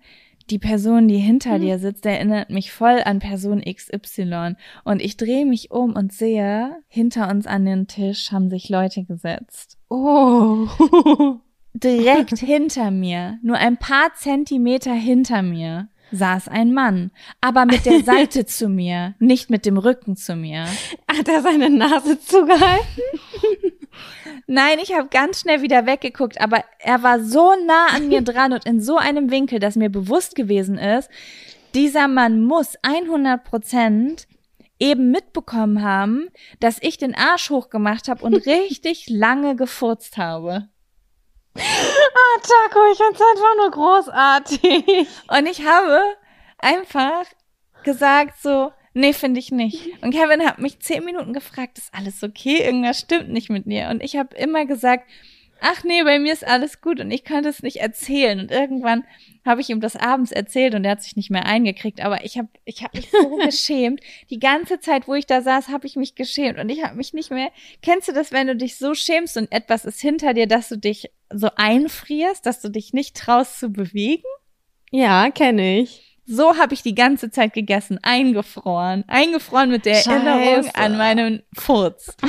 [0.51, 4.57] Die Person, die hinter dir sitzt, erinnert mich voll an Person XY.
[4.85, 9.05] Und ich drehe mich um und sehe, hinter uns an den Tisch haben sich Leute
[9.05, 9.79] gesetzt.
[9.89, 10.67] Oh.
[11.75, 17.11] Direkt hinter mir, nur ein paar Zentimeter hinter mir, saß ein Mann,
[17.41, 20.67] aber mit der Seite zu mir, nicht mit dem Rücken zu mir.
[21.09, 23.03] Hat er seine Nase zugehalten?
[24.47, 28.53] Nein, ich habe ganz schnell wieder weggeguckt, aber er war so nah an mir dran
[28.53, 31.09] und in so einem Winkel, dass mir bewusst gewesen ist,
[31.75, 34.27] dieser Mann muss 100 Prozent
[34.79, 36.29] eben mitbekommen haben,
[36.61, 40.69] dass ich den Arsch hochgemacht habe und richtig lange gefurzt habe.
[41.57, 45.09] Ah, Taco, ich find's einfach nur großartig.
[45.29, 46.01] Und ich habe
[46.59, 47.25] einfach
[47.85, 50.03] gesagt so, nee, finde ich nicht.
[50.03, 52.65] Und Kevin hat mich zehn Minuten gefragt, ist alles okay?
[52.65, 53.89] Irgendwas stimmt nicht mit mir.
[53.89, 55.09] Und ich habe immer gesagt,
[55.61, 58.41] ach nee, bei mir ist alles gut und ich konnte es nicht erzählen.
[58.41, 59.05] Und irgendwann
[59.45, 62.01] habe ich ihm das abends erzählt und er hat sich nicht mehr eingekriegt.
[62.01, 64.01] Aber ich habe ich hab mich so geschämt.
[64.31, 67.13] Die ganze Zeit, wo ich da saß, habe ich mich geschämt und ich habe mich
[67.13, 67.51] nicht mehr.
[67.83, 70.77] Kennst du das, wenn du dich so schämst und etwas ist hinter dir, dass du
[70.77, 74.23] dich so einfrierst, dass du dich nicht traust zu bewegen?
[74.91, 76.19] Ja, kenne ich.
[76.25, 80.11] So habe ich die ganze Zeit gegessen, eingefroren, eingefroren mit der Scheiße.
[80.11, 82.17] Erinnerung an meinen Furz.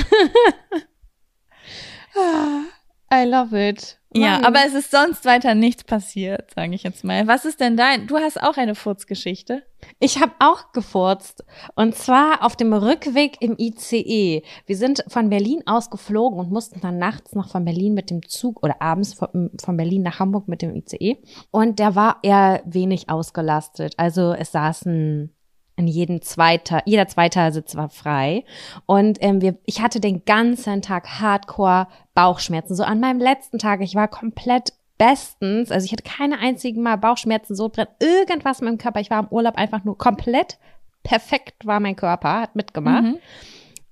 [3.13, 3.99] I love it.
[4.15, 4.45] Ja, Mann.
[4.45, 7.27] aber es ist sonst weiter nichts passiert, sage ich jetzt mal.
[7.27, 8.07] Was ist denn dein?
[8.07, 9.63] Du hast auch eine Furzgeschichte.
[9.99, 11.43] Ich habe auch gefurzt.
[11.75, 14.43] Und zwar auf dem Rückweg im ICE.
[14.65, 18.27] Wir sind von Berlin aus geflogen und mussten dann nachts noch von Berlin mit dem
[18.27, 21.17] Zug oder abends von, von Berlin nach Hamburg mit dem ICE.
[21.51, 23.93] Und der war eher wenig ausgelastet.
[23.97, 25.33] Also es saßen
[25.75, 28.45] in jedem zweiter, jeder zweite Sitz war frei.
[28.85, 32.75] Und ähm, wir, ich hatte den ganzen Tag Hardcore Bauchschmerzen.
[32.75, 35.71] So an meinem letzten Tag, ich war komplett bestens.
[35.71, 38.99] Also ich hatte keine einzigen Mal Bauchschmerzen, so drin, irgendwas mit dem Körper.
[38.99, 40.57] Ich war im Urlaub einfach nur komplett
[41.03, 43.03] perfekt war mein Körper, hat mitgemacht.
[43.03, 43.19] Mhm.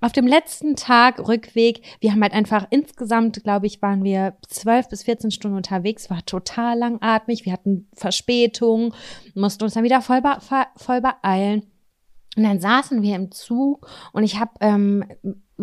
[0.00, 4.88] Auf dem letzten Tag Rückweg, wir haben halt einfach insgesamt, glaube ich, waren wir zwölf
[4.88, 8.94] bis 14 Stunden unterwegs, war total langatmig, wir hatten Verspätung,
[9.34, 10.36] mussten uns dann wieder voll, be
[10.74, 11.70] voll beeilen.
[12.36, 15.04] Und dann saßen wir im Zug und ich habe ähm,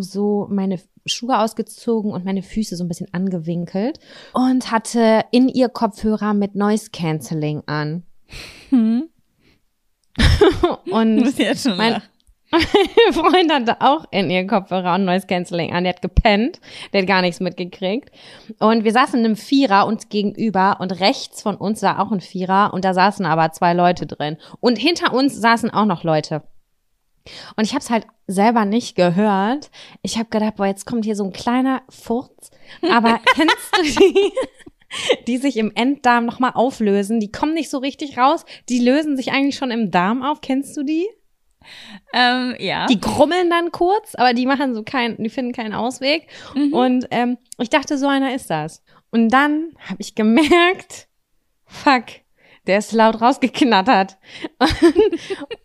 [0.02, 4.00] so meine Schuhe ausgezogen und meine Füße so ein bisschen angewinkelt
[4.34, 8.04] und hatte in ihr Kopfhörer mit Noise Cancelling an.
[8.70, 9.10] Hm.
[10.92, 12.02] Und Muss jetzt schon mein,
[12.52, 12.62] mein
[13.14, 15.84] Freund hatte auch in ihr Kopfhörer und Noise Cancelling an.
[15.84, 16.60] Der hat gepennt,
[16.92, 18.12] der hat gar nichts mitgekriegt.
[18.60, 22.22] Und wir saßen in einem Vierer uns gegenüber und rechts von uns war auch ein
[22.22, 24.38] Vierer und da saßen aber zwei Leute drin.
[24.60, 26.44] Und hinter uns saßen auch noch Leute.
[27.56, 29.70] Und ich habe es halt selber nicht gehört.
[30.02, 32.52] Ich habe gedacht, boah, jetzt kommt hier so ein kleiner Furz.
[32.90, 34.32] Aber kennst du die,
[35.28, 37.20] die sich im Enddarm nochmal auflösen?
[37.20, 38.46] Die kommen nicht so richtig raus.
[38.70, 40.42] Die lösen sich eigentlich schon im Darm auf.
[40.42, 41.08] Kennst du die?
[42.14, 42.88] Ähm, ja.
[42.88, 46.28] Die grummeln dann kurz, aber die machen so keinen, die finden keinen Ausweg.
[46.56, 46.74] Mhm.
[46.74, 48.84] Und ähm, ich dachte, so einer ist das.
[49.12, 51.08] Und dann habe ich gemerkt,
[51.66, 52.06] fuck,
[52.70, 54.16] der ist laut rausgeknattert.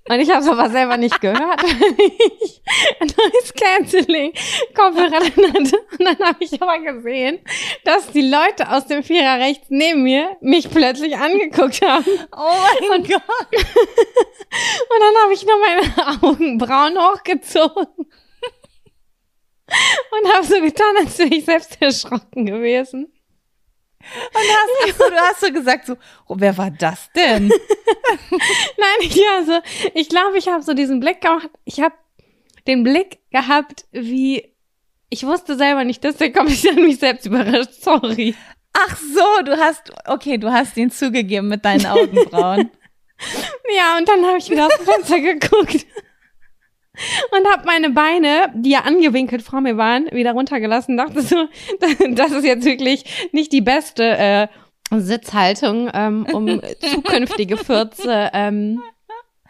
[0.09, 2.63] Und ich habe es aber selber nicht gehört, weil ich
[3.01, 4.33] Noise Cancelling
[4.75, 5.21] Kopfhörer.
[5.59, 7.41] Und dann habe ich aber gesehen,
[7.85, 12.07] dass die Leute aus dem Vierer rechts neben mir mich plötzlich angeguckt haben.
[12.35, 13.21] oh mein Gott.
[13.53, 17.87] Und dann habe ich nur meine Augenbrauen hochgezogen.
[19.67, 23.14] Und habe so getan, als wäre ich selbst erschrocken gewesen.
[24.33, 27.49] Und hast, so, du hast so gesagt, so, oh, wer war das denn?
[28.31, 29.61] Nein, ich, also,
[29.95, 31.51] ich glaube, ich habe so diesen Blick gemacht.
[31.65, 31.95] Ich habe
[32.67, 34.55] den Blick gehabt, wie
[35.11, 36.29] ich wusste selber nicht, dass der.
[36.29, 37.73] Ich habe mich selbst überrascht.
[37.81, 38.35] Sorry.
[38.73, 42.71] Ach so, du hast, okay, du hast ihn zugegeben mit deinen Augenbrauen.
[43.75, 45.87] Ja, und dann habe ich wieder aus dem Fenster geguckt.
[47.37, 50.97] Und habe meine Beine, die ja angewinkelt vor mir waren, wieder runtergelassen.
[50.97, 51.49] Dachte so,
[52.11, 54.49] das ist jetzt wirklich nicht die beste äh,
[54.91, 58.81] Sitzhaltung, ähm, um zukünftige Fürze ähm,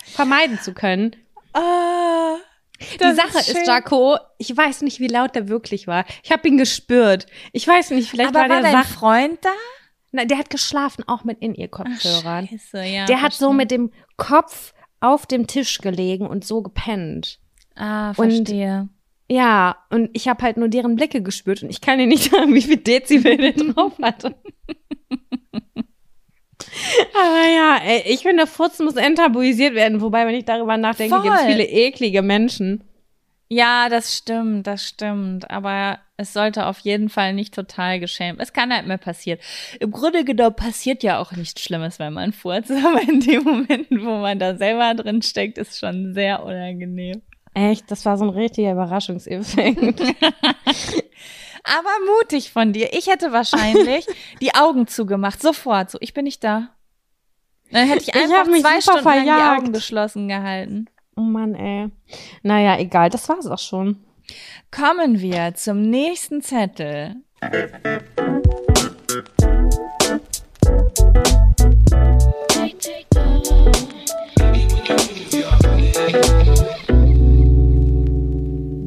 [0.04, 1.16] vermeiden zu können.
[1.52, 2.36] Ah,
[2.80, 3.64] Die Sache ist, schön.
[3.66, 6.04] Jaco, ich weiß nicht, wie laut der wirklich war.
[6.22, 7.26] Ich habe ihn gespürt.
[7.52, 8.90] Ich weiß nicht, vielleicht Aber war war der dein Sach.
[8.90, 9.50] Freund da?
[10.12, 12.48] Na, der hat geschlafen, auch mit in ihr Kopfhörern.
[12.48, 13.04] Scheiße, ja.
[13.06, 13.56] der hat so verstehe.
[13.56, 14.72] mit dem Kopf
[15.04, 17.38] auf dem Tisch gelegen und so gepennt.
[17.76, 18.88] Ah, und- verstehe.
[19.30, 22.52] Ja, und ich habe halt nur deren Blicke gespürt und ich kann dir nicht sagen,
[22.54, 24.34] wie viel Dezibel der drauf hatte.
[27.14, 30.00] Aber ja, ey, ich finde, Furz muss enttabuisiert werden.
[30.00, 32.84] Wobei, wenn ich darüber nachdenke, gibt es viele eklige Menschen.
[33.54, 35.48] Ja, das stimmt, das stimmt.
[35.48, 38.40] Aber es sollte auf jeden Fall nicht total geschämt.
[38.40, 39.38] Es kann halt mehr passieren.
[39.78, 42.70] Im Grunde genommen passiert ja auch nichts Schlimmes, wenn man furzt.
[42.84, 47.22] Aber in dem Moment, wo man da selber drin steckt, ist schon sehr unangenehm.
[47.54, 50.00] Echt, das war so ein richtiger Überraschungseffekt.
[51.62, 52.92] Aber mutig von dir.
[52.92, 54.04] Ich hätte wahrscheinlich
[54.40, 55.40] die Augen zugemacht.
[55.40, 55.98] Sofort so.
[56.00, 56.70] Ich bin nicht da.
[57.70, 59.60] Dann hätte ich Ich einfach mich zwei Stunden lang die verjagt.
[59.62, 60.88] Augen geschlossen gehalten.
[61.16, 61.88] Oh Mann, ey.
[62.42, 64.04] Naja, egal, das war's auch schon.
[64.70, 67.16] Kommen wir zum nächsten Zettel.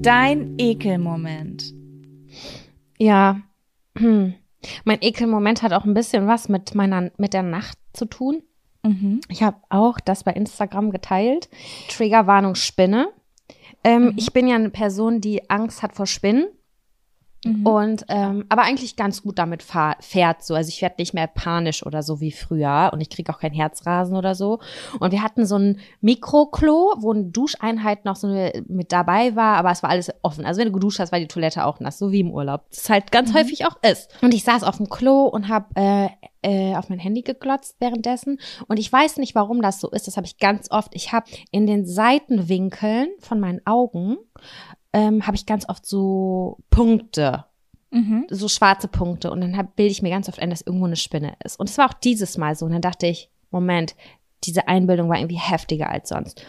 [0.01, 1.73] Dein Ekelmoment.
[2.97, 3.41] Ja.
[3.97, 4.33] Hm.
[4.85, 8.41] Mein Ekelmoment hat auch ein bisschen was mit meiner, mit der Nacht zu tun.
[8.87, 9.21] Mhm.
[9.29, 11.49] Ich habe auch das bei Instagram geteilt.
[11.89, 13.09] Triggerwarnung Spinne.
[13.83, 16.47] Ähm, Ich bin ja eine Person, die Angst hat vor Spinnen.
[17.45, 20.55] Und ähm, aber eigentlich ganz gut damit fährt so.
[20.55, 23.53] Also ich werde nicht mehr panisch oder so wie früher und ich kriege auch kein
[23.53, 24.59] Herzrasen oder so.
[24.99, 29.57] Und wir hatten so ein Mikroklo, wo eine Duscheinheit noch so eine, mit dabei war,
[29.57, 30.45] aber es war alles offen.
[30.45, 32.65] Also wenn du geduscht hast, war die Toilette auch nass, so wie im Urlaub.
[32.69, 34.09] Das ist halt ganz häufig auch ist.
[34.21, 36.09] Und ich saß auf dem Klo und habe äh,
[36.41, 38.39] äh, auf mein Handy geglotzt währenddessen.
[38.67, 40.07] Und ich weiß nicht, warum das so ist.
[40.07, 40.95] Das habe ich ganz oft.
[40.95, 44.17] Ich habe in den Seitenwinkeln von meinen Augen
[44.97, 47.45] ähm, habe ich ganz oft so Punkte,
[47.91, 48.25] Mhm.
[48.29, 49.31] so schwarze Punkte.
[49.31, 51.57] Und dann hab- bilde ich mir ganz oft ein, dass irgendwo eine Spinne ist.
[51.59, 52.65] Und es war auch dieses Mal so.
[52.65, 53.95] Und dann dachte ich, Moment,
[54.43, 56.43] diese Einbildung war irgendwie heftiger als sonst.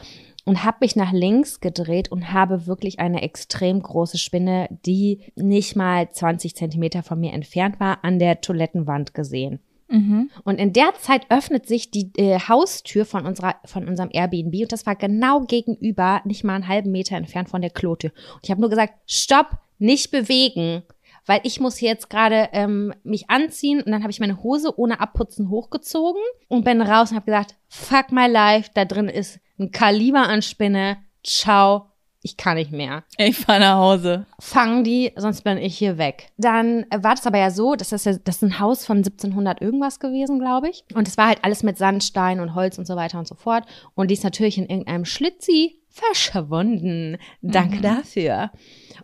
[0.44, 5.76] Und habe mich nach links gedreht und habe wirklich eine extrem große Spinne, die nicht
[5.76, 9.60] mal 20 Zentimeter von mir entfernt war, an der Toilettenwand gesehen.
[9.88, 10.30] Mhm.
[10.44, 14.54] Und in der Zeit öffnet sich die äh, Haustür von, unserer, von unserem Airbnb.
[14.62, 18.10] Und das war genau gegenüber, nicht mal einen halben Meter entfernt von der Klotür.
[18.34, 20.82] Und ich habe nur gesagt, stopp, nicht bewegen,
[21.24, 23.82] weil ich muss hier jetzt gerade ähm, mich anziehen.
[23.82, 27.54] Und dann habe ich meine Hose ohne Abputzen hochgezogen und bin raus und habe gesagt,
[27.68, 31.90] fuck my life, da drin ist ein Kaliber an Spinne, ciao,
[32.22, 34.26] ich kann nicht mehr Ich fahr nach Hause.
[34.40, 36.30] fang die, sonst bin ich hier weg.
[36.36, 39.60] Dann war das aber ja so, dass das, ja, das ist ein Haus von 1700
[39.60, 40.84] irgendwas gewesen, glaube ich.
[40.94, 43.64] Und es war halt alles mit Sandstein und Holz und so weiter und so fort.
[43.94, 47.18] Und die ist natürlich in irgendeinem Schlitzi verschwunden.
[47.42, 48.50] Danke dafür.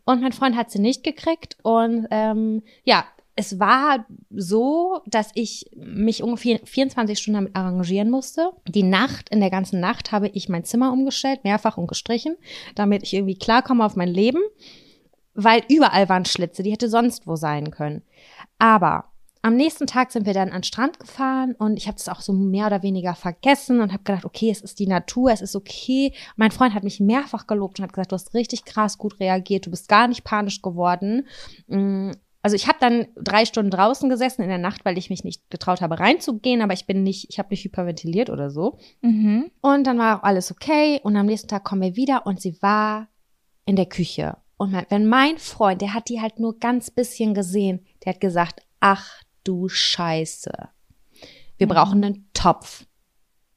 [0.05, 1.57] Und mein Freund hat sie nicht gekriegt.
[1.63, 3.05] Und ähm, ja,
[3.37, 8.51] es war so, dass ich mich ungefähr 24 Stunden damit arrangieren musste.
[8.69, 12.37] Die Nacht, in der ganzen Nacht habe ich mein Zimmer umgestellt, mehrfach und gestrichen,
[12.75, 14.41] damit ich irgendwie klarkomme auf mein Leben,
[15.35, 18.03] weil überall waren Schlitze, die hätte sonst wo sein können.
[18.59, 19.07] Aber
[19.43, 22.23] am nächsten Tag sind wir dann an den Strand gefahren und ich habe das auch
[22.23, 25.55] so mehr oder weniger vergessen und habe gedacht, okay, es ist die Natur, es ist
[25.55, 26.15] okay.
[26.37, 29.67] Mein Freund hat mich mehrfach gelobt und hat gesagt, du hast richtig krass gut reagiert,
[29.67, 31.27] du bist gar nicht panisch geworden.
[32.45, 35.49] Also ich habe dann drei Stunden draußen gesessen in der Nacht, weil ich mich nicht
[35.49, 38.77] getraut habe reinzugehen, aber ich bin nicht, ich habe nicht hyperventiliert oder so.
[39.01, 39.51] Mhm.
[39.63, 41.01] Und dann war auch alles okay.
[41.03, 43.09] Und am nächsten Tag kommen wir wieder und sie war
[43.65, 44.37] in der Küche.
[44.59, 48.21] Und mein, wenn mein Freund, der hat die halt nur ganz bisschen gesehen, der hat
[48.21, 50.53] gesagt, ach du Scheiße.
[51.57, 52.85] Wir brauchen einen Topf.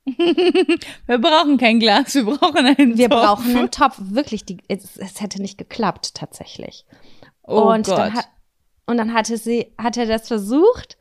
[0.08, 3.22] Wir brauchen kein Glas, wir brauchen einen Wir Topf.
[3.22, 3.98] brauchen einen Topf.
[4.00, 6.86] Wirklich, die, es, es hätte nicht geklappt, tatsächlich.
[7.44, 7.98] Oh und, Gott.
[7.98, 8.30] Dann hat,
[8.88, 10.98] und dann hatte sie, hat er das versucht.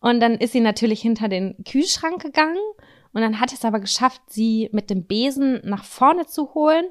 [0.00, 2.58] Und dann ist sie natürlich hinter den Kühlschrank gegangen.
[3.12, 6.84] Und dann hat es aber geschafft, sie mit dem Besen nach vorne zu holen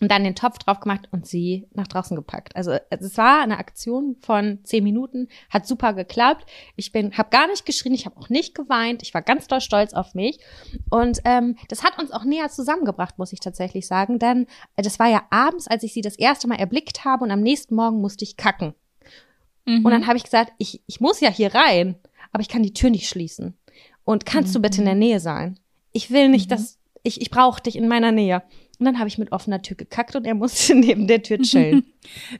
[0.00, 2.56] und dann den Topf drauf gemacht und sie nach draußen gepackt.
[2.56, 6.46] Also es war eine Aktion von zehn Minuten, hat super geklappt.
[6.76, 9.02] Ich bin, habe gar nicht geschrien, ich habe auch nicht geweint.
[9.02, 10.40] Ich war ganz doll stolz auf mich
[10.90, 14.18] und ähm, das hat uns auch näher zusammengebracht, muss ich tatsächlich sagen.
[14.18, 17.30] Denn äh, das war ja abends, als ich sie das erste Mal erblickt habe und
[17.30, 18.74] am nächsten Morgen musste ich kacken.
[19.70, 19.84] Mhm.
[19.84, 21.96] Und dann habe ich gesagt, ich, ich muss ja hier rein,
[22.32, 23.56] aber ich kann die Tür nicht schließen.
[24.04, 25.58] Und kannst du bitte in der Nähe sein?
[25.92, 28.42] Ich will nicht, dass ich, ich brauche dich in meiner Nähe.
[28.78, 31.84] Und dann habe ich mit offener Tür gekackt und er musste neben der Tür chillen.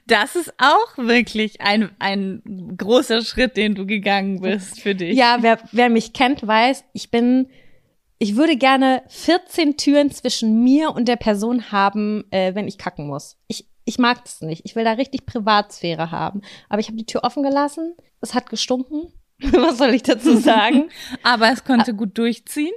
[0.07, 2.41] Das ist auch wirklich ein, ein
[2.77, 5.15] großer Schritt, den du gegangen bist für dich.
[5.15, 7.47] ja, wer, wer mich kennt, weiß, ich bin,
[8.17, 13.05] ich würde gerne 14 Türen zwischen mir und der Person haben, äh, wenn ich kacken
[13.05, 13.37] muss.
[13.47, 14.61] Ich, ich mag das nicht.
[14.65, 16.41] Ich will da richtig Privatsphäre haben.
[16.69, 17.93] Aber ich habe die Tür offen gelassen.
[18.21, 19.11] Es hat gestunken.
[19.39, 20.89] Was soll ich dazu sagen?
[21.23, 22.73] Aber es konnte gut durchziehen.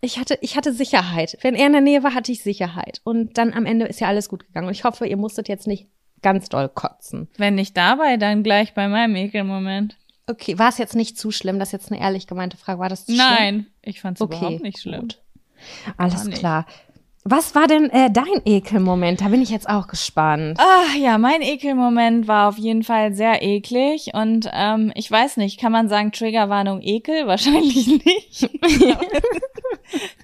[0.00, 1.36] ich hatte, ich hatte Sicherheit.
[1.42, 3.00] Wenn er in der Nähe war, hatte ich Sicherheit.
[3.04, 4.66] Und dann am Ende ist ja alles gut gegangen.
[4.66, 5.86] Und ich hoffe, ihr musstet jetzt nicht
[6.22, 7.28] ganz doll kotzen.
[7.36, 9.96] Wenn nicht dabei, dann gleich bei meinem Ekelmoment.
[10.26, 11.58] Okay, war es jetzt nicht zu schlimm?
[11.58, 12.78] Das ist jetzt eine ehrlich gemeinte Frage.
[12.78, 13.24] War das zu schlimm?
[13.26, 15.00] Nein, ich fand es Okay, überhaupt nicht schlimm.
[15.02, 15.20] gut.
[15.96, 16.66] Alles klar.
[17.24, 19.20] Was war denn äh, dein Ekelmoment?
[19.20, 20.58] Da bin ich jetzt auch gespannt.
[20.58, 25.60] Ah, ja, mein Ekelmoment war auf jeden Fall sehr eklig und ähm, ich weiß nicht,
[25.60, 27.26] kann man sagen Triggerwarnung Ekel?
[27.26, 28.48] Wahrscheinlich nicht.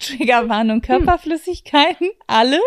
[0.00, 2.08] Triggerwarnung Körperflüssigkeiten?
[2.26, 2.60] Alle?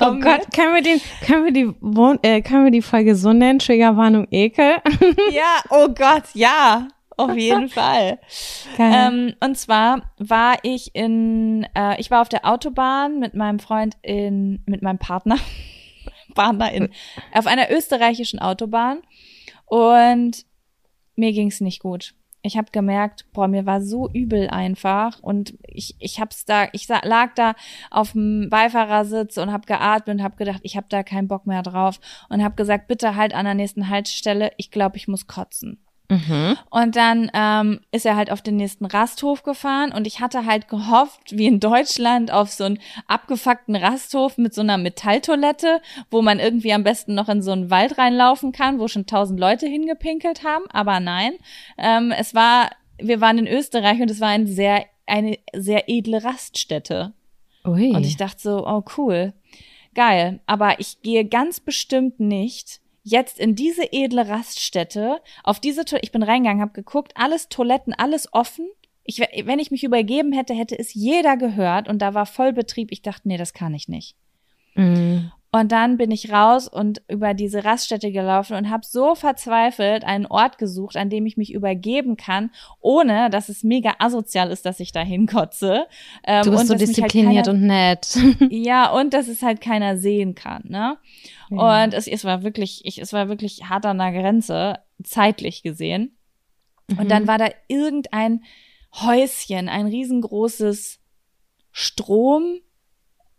[0.00, 3.32] Oh Gott, können wir den, können wir die, Wohn äh, können wir die Folge so
[3.32, 3.60] nennen?
[3.60, 4.78] Triggerwarnung Ekel?
[5.30, 6.88] Ja, oh Gott, ja.
[7.18, 8.20] Auf jeden Fall.
[8.78, 13.96] Ähm, und zwar war ich in, äh, ich war auf der Autobahn mit meinem Freund
[14.02, 15.36] in, mit meinem Partner,
[16.34, 16.90] Partner in,
[17.34, 19.02] auf einer österreichischen Autobahn
[19.66, 20.46] und
[21.16, 22.14] mir ging's nicht gut.
[22.42, 26.86] Ich habe gemerkt, boah, mir war so übel einfach und ich ich hab's da ich
[26.86, 27.54] lag da
[27.90, 31.62] auf dem Beifahrersitz und habe geatmet und habe gedacht, ich habe da keinen Bock mehr
[31.62, 35.82] drauf und habe gesagt, bitte halt an der nächsten Haltestelle, ich glaube, ich muss kotzen.
[36.10, 36.56] Mhm.
[36.70, 40.68] Und dann ähm, ist er halt auf den nächsten Rasthof gefahren und ich hatte halt
[40.68, 46.38] gehofft, wie in Deutschland auf so einen abgefuckten Rasthof mit so einer Metalltoilette, wo man
[46.38, 50.44] irgendwie am besten noch in so einen Wald reinlaufen kann, wo schon tausend Leute hingepinkelt
[50.44, 50.64] haben.
[50.70, 51.32] Aber nein,
[51.76, 56.24] ähm, es war, wir waren in Österreich und es war ein sehr, eine sehr edle
[56.24, 57.12] Raststätte.
[57.66, 57.94] Ui.
[57.94, 59.34] Und ich dachte so, oh cool,
[59.94, 60.40] geil.
[60.46, 62.80] Aber ich gehe ganz bestimmt nicht
[63.10, 67.94] jetzt in diese edle Raststätte, auf diese Toilette, ich bin reingegangen, habe geguckt, alles Toiletten,
[67.94, 68.68] alles offen.
[69.04, 72.92] Ich, wenn ich mich übergeben hätte, hätte es jeder gehört und da war Vollbetrieb.
[72.92, 74.16] Ich dachte, nee, das kann ich nicht.
[74.74, 75.32] Mhm.
[75.50, 80.26] Und dann bin ich raus und über diese Raststätte gelaufen und habe so verzweifelt einen
[80.26, 82.50] Ort gesucht, an dem ich mich übergeben kann,
[82.80, 85.86] ohne dass es mega asozial ist, dass ich da hinkotze.
[86.24, 88.18] Ähm, Du bist und so halt diszipliniert keiner- und nett.
[88.50, 90.98] ja, und dass es halt keiner sehen kann, ne?
[91.50, 91.84] Ja.
[91.84, 96.18] Und es, es war wirklich, ich, es war wirklich hart an der Grenze, zeitlich gesehen.
[96.90, 97.08] Und Mhm.
[97.08, 98.42] dann war da irgendein
[98.94, 101.00] Häuschen, ein riesengroßes
[101.72, 102.60] Strom.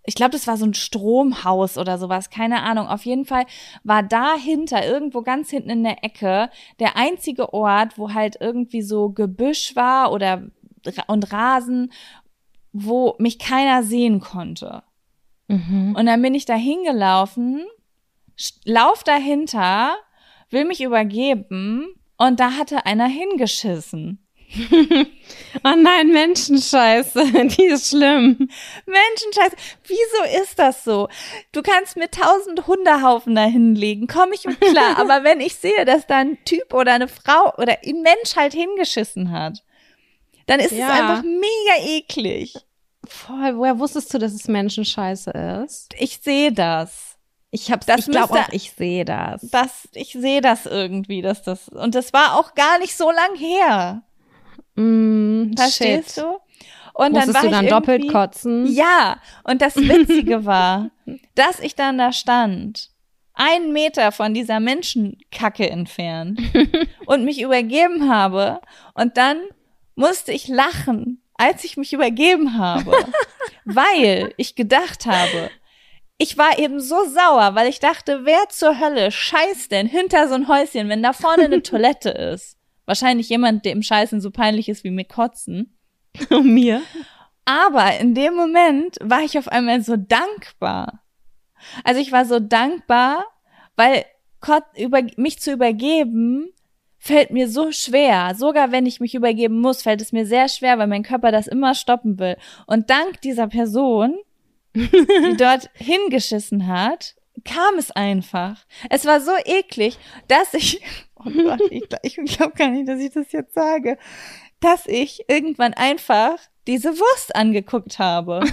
[0.06, 2.88] Ich glaube, das war so ein Stromhaus oder sowas, keine Ahnung.
[2.88, 3.46] Auf jeden Fall
[3.84, 6.50] war dahinter, irgendwo ganz hinten in der Ecke,
[6.80, 10.44] der einzige Ort, wo halt irgendwie so Gebüsch war oder
[11.08, 11.92] und Rasen,
[12.72, 14.84] wo mich keiner sehen konnte.
[15.48, 15.96] Mhm.
[15.98, 17.66] Und dann bin ich da hingelaufen,
[18.64, 19.98] lauf dahinter,
[20.50, 24.26] will mich übergeben und da hatte einer hingeschissen.
[25.64, 27.24] Oh nein, Menschenscheiße,
[27.58, 28.50] die ist schlimm.
[28.86, 29.52] Menschenscheiß,
[29.86, 31.08] wieso ist das so?
[31.52, 34.98] Du kannst mir tausend Hundehaufen da hinlegen, komme ich mit klar.
[34.98, 38.54] aber wenn ich sehe, dass da ein Typ oder eine Frau oder ein Mensch halt
[38.54, 39.64] hingeschissen hat,
[40.46, 40.86] dann ist Ja.
[40.94, 42.54] es einfach mega eklig.
[43.08, 45.32] Voll, woher wusstest du, dass es Menschenscheiße
[45.66, 45.96] ist?
[45.98, 47.18] Ich sehe das.
[47.50, 49.42] Ich hab's, Das ich glaube auch, ich sehe das.
[49.50, 49.90] das.
[49.94, 54.04] Ich sehe das irgendwie, dass das, und das war auch gar nicht so lang her.
[54.80, 56.24] Mm, Verstehst shit.
[56.24, 56.38] du?
[56.94, 58.66] Und dann war du ich dann doppelt irgendwie- kotzen?
[58.68, 60.90] Ja, und das Witzige war,
[61.36, 62.90] dass ich dann da stand,
[63.34, 66.42] einen Meter von dieser Menschenkacke entfernt
[67.06, 68.60] und mich übergeben habe
[68.96, 69.38] und dann
[69.96, 72.92] musste ich lachen, als ich mich übergeben habe,
[73.66, 75.50] weil ich gedacht habe,
[76.18, 80.34] ich war eben so sauer, weil ich dachte, wer zur Hölle scheißt denn hinter so
[80.36, 82.58] ein Häuschen, wenn da vorne eine Toilette ist?
[82.90, 85.78] Wahrscheinlich jemand, dem Scheißen so peinlich ist wie mir kotzen.
[86.32, 86.82] Und mir?
[87.46, 91.04] Aber in dem Moment war ich auf einmal so dankbar.
[91.84, 93.28] Also ich war so dankbar,
[93.76, 94.06] weil
[94.42, 96.50] Gott über, mich zu übergeben
[96.98, 98.34] fällt mir so schwer.
[98.36, 101.46] Sogar wenn ich mich übergeben muss, fällt es mir sehr schwer, weil mein Körper das
[101.46, 102.38] immer stoppen will.
[102.66, 104.18] Und dank dieser Person,
[104.74, 107.14] die dort hingeschissen hat,
[107.44, 108.66] kam es einfach.
[108.90, 109.98] Es war so eklig,
[110.28, 110.82] dass ich,
[111.16, 113.98] oh Gott, ich, ich glaube gar nicht, dass ich das jetzt sage,
[114.60, 116.38] dass ich irgendwann einfach
[116.68, 118.42] diese Wurst angeguckt habe.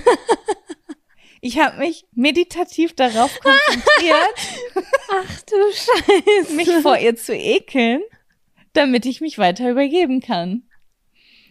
[1.43, 6.55] Ich habe mich meditativ darauf konzentriert, Ach du Scheiße.
[6.55, 8.03] mich vor ihr zu ekeln,
[8.73, 10.69] damit ich mich weiter übergeben kann.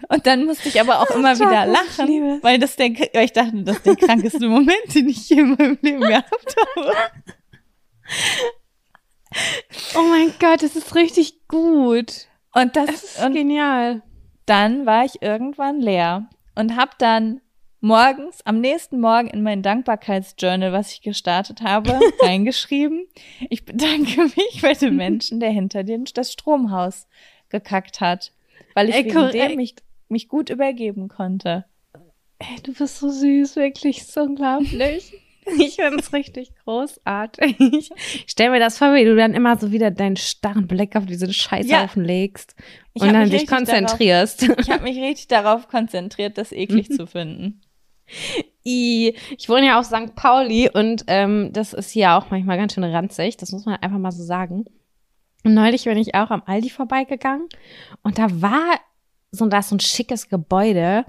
[0.10, 3.34] Und dann musste ich aber auch immer Jaco, wieder lachen, weil das der, weil ich
[3.34, 6.94] dachte, das ist der krankeste Moment, den ich je in meinem Leben gehabt habe.
[9.96, 12.28] Oh mein Gott, das ist richtig gut.
[12.54, 14.02] Und Das das, ist und genial.
[14.46, 17.42] dann war ich irgendwann leer und habe dann
[17.82, 23.08] morgens, am nächsten Morgen in mein Dankbarkeitsjournal, was ich gestartet habe, reingeschrieben.
[23.50, 27.08] Ich bedanke mich bei dem Menschen, der hinter dem das Stromhaus
[27.50, 28.32] gekackt hat,
[28.74, 29.76] weil ich Ey, wegen dem mich,
[30.10, 31.66] mich gut übergeben konnte.
[32.40, 35.14] Ey, du bist so süß, wirklich so unglaublich.
[35.60, 37.56] Ich finde es richtig großartig.
[37.60, 37.92] Ich
[38.26, 41.32] stell mir das vor, wie du dann immer so wieder deinen starren Blick auf diesen
[41.32, 42.56] Scheißhaufen legst
[42.96, 44.50] Ich und dann dich konzentrierst.
[44.60, 47.62] Ich habe mich richtig darauf konzentriert, das eklig zu finden.
[48.66, 50.16] I, ich wohne ja auf St.
[50.16, 53.38] Pauli und ähm, das ist hier auch manchmal ganz schön ranzig.
[53.38, 54.66] Das muss man einfach mal so sagen.
[55.44, 57.48] Und neulich bin ich auch am Aldi vorbeigegangen
[58.02, 58.80] und da war
[59.36, 61.06] so, da ist so ein schickes Gebäude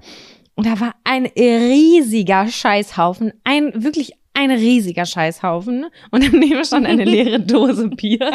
[0.55, 7.03] und da war ein riesiger Scheißhaufen, ein wirklich ein riesiger Scheißhaufen und daneben stand eine
[7.05, 8.31] leere Dose Bier.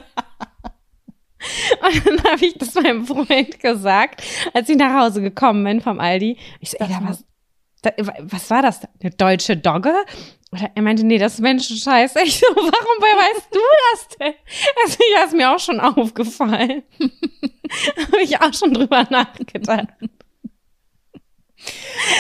[1.81, 4.23] Und dann habe ich das meinem Freund gesagt,
[4.55, 6.37] als ich nach Hause gekommen bin vom Aldi.
[6.61, 7.25] Ich so, ey, da was,
[7.83, 7.91] da,
[8.21, 8.81] was war das?
[9.01, 9.93] Eine deutsche Dogge?
[10.53, 12.15] Oder er meinte, nee, das ist Menschenscheiß.
[12.25, 13.61] Ich so, warum weißt du
[13.91, 14.35] das denn?
[14.85, 16.83] Also, ja, ist mir auch schon aufgefallen.
[17.01, 19.89] Habe ich auch schon drüber nachgedacht.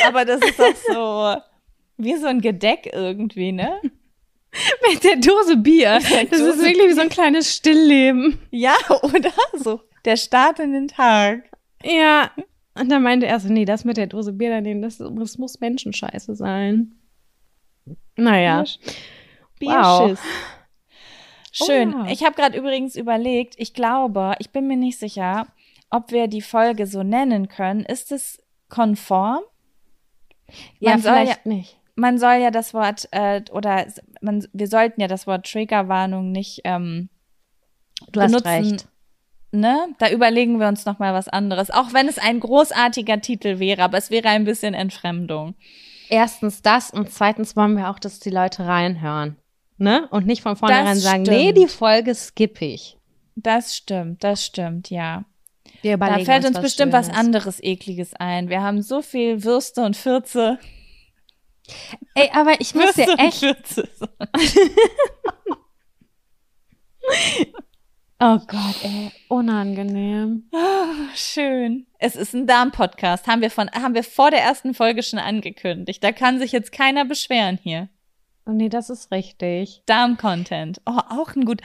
[0.06, 1.36] Aber das ist doch so
[1.98, 3.80] wie so ein Gedeck irgendwie, ne?
[4.90, 5.98] Mit der Dose Bier.
[6.00, 8.38] Das ist Dose wirklich wie so ein kleines Stillleben.
[8.50, 9.80] Ja, oder so.
[10.04, 11.44] Der Start in den Tag.
[11.82, 12.30] Ja.
[12.74, 15.60] Und dann meinte er so, nee, das mit der Dose Bier daneben, das, das muss
[15.60, 16.94] Menschenscheiße sein.
[18.16, 18.64] Naja.
[19.58, 20.20] Bierschiss.
[21.52, 21.94] Schön.
[21.94, 22.12] Oh ja.
[22.12, 25.46] Ich habe gerade übrigens überlegt, ich glaube, ich bin mir nicht sicher,
[25.90, 27.84] ob wir die Folge so nennen können.
[27.84, 29.40] Ist es konform?
[30.78, 31.78] Ja, Man soll vielleicht nicht.
[31.94, 33.86] Man soll ja das Wort, äh, oder
[34.22, 37.10] man, wir sollten ja das Wort Triggerwarnung nicht ähm,
[38.10, 38.48] Du hast benutzen.
[38.48, 38.88] recht.
[39.52, 39.88] Ne?
[39.98, 41.70] Da überlegen wir uns noch mal was anderes.
[41.70, 45.54] Auch wenn es ein großartiger Titel wäre, aber es wäre ein bisschen Entfremdung.
[46.12, 49.38] Erstens das und zweitens wollen wir auch, dass die Leute reinhören.
[49.78, 50.06] Ne?
[50.10, 51.38] Und nicht von vornherein Das sagen, stimmt.
[51.38, 52.98] nee, die Folge skippe ich.
[53.34, 55.24] Das stimmt, das stimmt, ja.
[55.80, 57.18] Wir Da fällt uns was bestimmt was Schönes.
[57.18, 58.50] anderes Ekliges ein.
[58.50, 60.58] Wir haben so viel Würste und Fürze.
[62.14, 63.38] Ey, aber ich muss dir Würste und echt.
[63.38, 63.88] Fürze.
[68.24, 70.48] Oh Gott, ey, unangenehm.
[71.16, 71.88] Schön.
[71.98, 73.26] Es ist ein Darm-Podcast.
[73.26, 76.04] Haben wir von, haben wir vor der ersten Folge schon angekündigt.
[76.04, 77.88] Da kann sich jetzt keiner beschweren hier.
[78.44, 79.82] Oh nee, das ist richtig.
[79.86, 80.80] Darm-Content.
[80.84, 81.60] Oh, auch ein gut.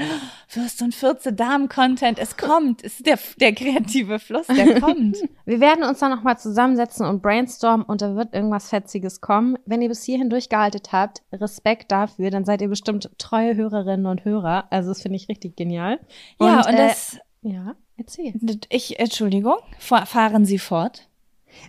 [0.53, 2.19] Würst und Fürze, Darm-Content.
[2.19, 2.83] Es kommt.
[2.83, 5.17] Es ist der, der kreative Fluss, der kommt.
[5.45, 9.57] Wir werden uns dann nochmal zusammensetzen und brainstormen und da wird irgendwas Fetziges kommen.
[9.65, 14.23] Wenn ihr bis hierhin durchgehalten habt, Respekt dafür, dann seid ihr bestimmt treue Hörerinnen und
[14.23, 14.67] Hörer.
[14.69, 15.99] Also das finde ich richtig genial.
[16.39, 17.17] ja, und äh, das.
[17.41, 18.33] Ja, erzähl.
[18.69, 21.07] Ich, Entschuldigung, fa- fahren Sie fort.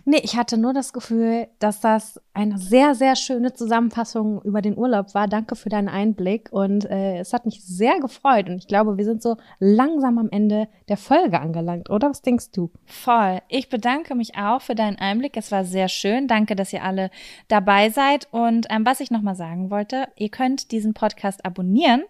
[0.05, 4.77] Nee, ich hatte nur das Gefühl, dass das eine sehr, sehr schöne Zusammenfassung über den
[4.77, 5.27] Urlaub war.
[5.27, 9.05] Danke für deinen Einblick und äh, es hat mich sehr gefreut und ich glaube, wir
[9.05, 12.09] sind so langsam am Ende der Folge angelangt, oder?
[12.09, 12.71] Was denkst du?
[12.85, 13.39] Voll.
[13.49, 15.37] Ich bedanke mich auch für deinen Einblick.
[15.37, 16.27] Es war sehr schön.
[16.27, 17.11] Danke, dass ihr alle
[17.47, 18.27] dabei seid.
[18.31, 22.03] Und ähm, was ich nochmal sagen wollte, ihr könnt diesen Podcast abonnieren.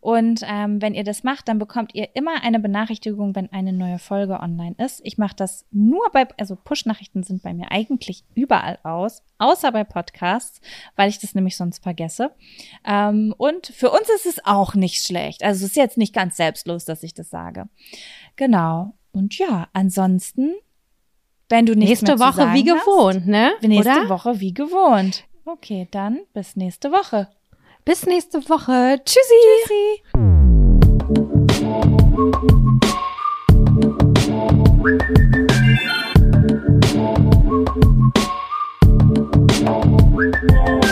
[0.00, 3.98] Und ähm, wenn ihr das macht, dann bekommt ihr immer eine Benachrichtigung, wenn eine neue
[3.98, 5.00] Folge online ist.
[5.04, 9.72] Ich mache das nur bei, also Push-Nachrichten Nachrichten sind bei mir eigentlich überall aus, außer
[9.72, 10.60] bei Podcasts,
[10.96, 12.30] weil ich das nämlich sonst vergesse.
[12.84, 15.42] Ähm, und für uns ist es auch nicht schlecht.
[15.42, 17.68] Also es ist jetzt nicht ganz selbstlos, dass ich das sage.
[18.36, 18.94] Genau.
[19.12, 20.54] Und ja, ansonsten,
[21.48, 23.52] wenn du nichts nächste Woche wie gewohnt, hast, ne?
[23.62, 24.08] Nächste Oder?
[24.08, 25.24] Woche wie gewohnt.
[25.44, 27.28] Okay, dann bis nächste Woche.
[27.84, 29.00] Bis nächste Woche.
[29.04, 29.34] Tschüssi.
[29.64, 30.02] Tschüssi.
[40.48, 40.85] Thank.